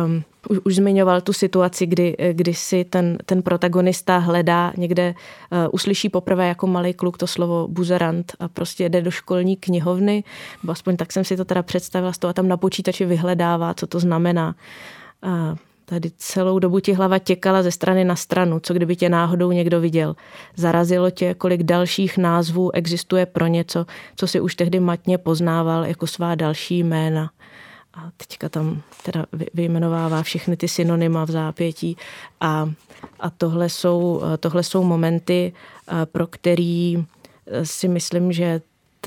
um, 0.06 0.24
už, 0.50 0.60
už 0.64 0.76
zmiňoval 0.76 1.22
tu 1.22 1.34
situaci, 1.34 1.86
kdy, 1.86 2.18
kdy 2.32 2.54
si 2.54 2.86
ten, 2.86 3.18
ten 3.26 3.42
protagonista 3.42 4.18
hledá 4.18 4.74
někde, 4.78 5.14
uh, 5.52 5.58
uslyší 5.72 6.10
poprvé 6.10 6.48
jako 6.48 6.68
malý 6.68 6.94
kluk 6.94 7.18
to 7.18 7.28
slovo 7.28 7.68
buzerant 7.68 8.34
a 8.40 8.48
prostě 8.48 8.90
jde 8.90 9.02
do 9.02 9.12
školní 9.12 9.56
knihovny, 9.56 10.24
nebo 10.64 10.72
aspoň 10.72 10.98
tak 10.98 11.12
jsem 11.12 11.24
si 11.24 11.38
to 11.38 11.46
teda 11.46 11.64
představila 11.64 12.14
z 12.14 12.18
toho 12.18 12.30
a 12.30 12.34
tam 12.34 12.48
na 12.48 12.58
počítači 12.58 13.06
vyhledává, 13.06 13.74
co 13.74 13.88
to 13.88 14.00
znamená. 14.00 14.56
Uh, 15.26 15.58
Tady 15.86 16.12
celou 16.18 16.60
dobu 16.60 16.80
ti 16.80 16.94
hlava 16.94 17.20
těkala 17.20 17.64
ze 17.64 17.72
strany 17.72 18.04
na 18.04 18.16
stranu, 18.16 18.60
co 18.60 18.74
kdyby 18.74 18.96
tě 18.96 19.10
náhodou 19.10 19.52
někdo 19.52 19.82
viděl. 19.82 20.16
Zarazilo 20.56 21.10
tě, 21.10 21.34
kolik 21.34 21.64
dalších 21.64 22.18
názvů 22.18 22.76
existuje 22.76 23.26
pro 23.26 23.48
něco, 23.48 23.86
co 24.16 24.28
si 24.28 24.40
už 24.42 24.56
tehdy 24.56 24.80
matně 24.80 25.18
poznával 25.18 25.86
jako 25.86 26.08
svá 26.08 26.36
další 26.36 26.84
jména. 26.84 27.32
A 27.94 28.12
teďka 28.18 28.50
tam 28.50 28.82
teda 29.04 29.26
vyjmenovává 29.54 30.24
všechny 30.24 30.58
ty 30.58 30.68
synonyma 30.68 31.26
v 31.26 31.32
zápětí. 31.32 31.98
A, 32.42 32.72
a 33.20 33.30
tohle, 33.30 33.70
jsou, 33.70 34.22
tohle 34.40 34.64
jsou 34.64 34.84
momenty, 34.84 35.54
pro 36.06 36.28
který 36.28 37.06
si 37.64 37.88
myslím, 37.88 38.32
že 38.32 38.62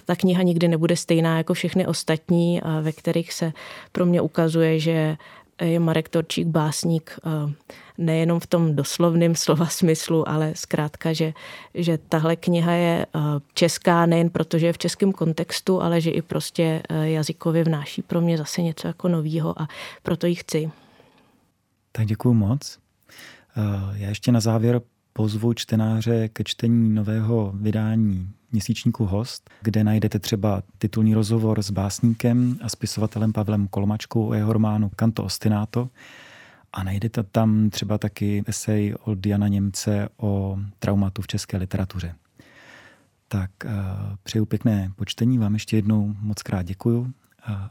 ta 0.04 0.16
kniha 0.16 0.42
nikdy 0.42 0.68
nebude 0.68 0.96
stejná 0.96 1.38
jako 1.38 1.54
všechny 1.54 1.86
ostatní, 1.86 2.60
ve 2.82 2.92
kterých 2.92 3.32
se 3.32 3.52
pro 3.92 4.06
mě 4.06 4.20
ukazuje, 4.20 4.80
že 4.80 5.16
je 5.60 5.80
Marek 5.80 6.08
Torčík 6.08 6.46
básník 6.46 7.18
eh, 7.26 7.52
nejenom 7.98 8.40
v 8.40 8.46
tom 8.46 8.76
doslovném 8.76 9.34
slova 9.34 9.66
smyslu, 9.66 10.28
ale 10.28 10.52
zkrátka, 10.56 11.12
že, 11.12 11.32
že 11.74 11.98
tahle 11.98 12.36
kniha 12.36 12.72
je 12.72 13.06
eh, 13.06 13.20
česká 13.54 14.06
nejen 14.06 14.30
proto, 14.30 14.58
že 14.58 14.66
je 14.66 14.72
v 14.72 14.78
českém 14.78 15.12
kontextu, 15.12 15.82
ale 15.82 16.00
že 16.00 16.10
i 16.10 16.22
prostě 16.22 16.82
eh, 16.88 17.08
jazykově 17.10 17.64
vnáší 17.64 18.02
pro 18.02 18.20
mě 18.20 18.38
zase 18.38 18.62
něco 18.62 18.86
jako 18.86 19.08
novýho 19.08 19.62
a 19.62 19.68
proto 20.02 20.26
ji 20.26 20.34
chci. 20.34 20.70
Tak 21.92 22.06
děkuji 22.06 22.34
moc. 22.34 22.78
Já 23.94 24.08
ještě 24.08 24.32
na 24.32 24.40
závěr 24.40 24.80
pozvu 25.12 25.52
čtenáře 25.52 26.28
ke 26.28 26.44
čtení 26.44 26.94
nového 26.94 27.52
vydání 27.54 28.28
měsíčníku 28.52 29.06
Host, 29.06 29.50
kde 29.62 29.84
najdete 29.84 30.18
třeba 30.18 30.62
titulní 30.78 31.14
rozhovor 31.14 31.62
s 31.62 31.70
básníkem 31.70 32.58
a 32.62 32.68
spisovatelem 32.68 33.32
Pavlem 33.32 33.68
Kolmačkou 33.68 34.28
o 34.28 34.34
jeho 34.34 34.52
románu 34.52 34.90
Kanto 34.96 35.24
Ostinato 35.24 35.88
a 36.74 36.82
najdete 36.82 37.22
tam 37.22 37.70
třeba 37.70 37.98
taky 37.98 38.44
esej 38.46 38.94
od 39.04 39.26
Jana 39.26 39.48
Němce 39.48 40.08
o 40.16 40.58
traumatu 40.78 41.22
v 41.22 41.26
české 41.26 41.56
literatuře. 41.56 42.14
Tak 43.28 43.50
uh, 43.64 43.70
přeju 44.22 44.44
pěkné 44.44 44.92
počtení, 44.96 45.38
vám 45.38 45.54
ještě 45.54 45.76
jednou 45.76 46.14
moc 46.20 46.42
krát 46.42 46.62
děkuju 46.62 47.00
uh, 47.00 47.08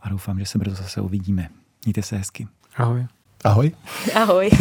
a 0.01 0.09
doufám, 0.09 0.39
že 0.39 0.45
se 0.45 0.57
brzo 0.57 0.75
zase 0.75 1.01
uvidíme. 1.01 1.49
Mějte 1.85 2.01
se 2.01 2.17
hezky. 2.17 2.47
Ahoj. 2.77 3.05
Ahoj. 3.43 3.71
Ahoj. 4.15 4.49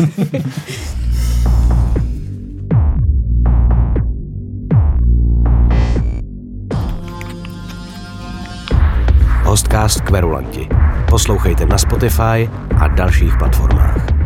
Hostcast 9.45 10.01
Kverulanti. 10.01 10.68
Poslouchejte 11.11 11.66
na 11.66 11.78
Spotify 11.78 12.51
a 12.78 12.88
dalších 12.88 13.36
platformách. 13.38 14.22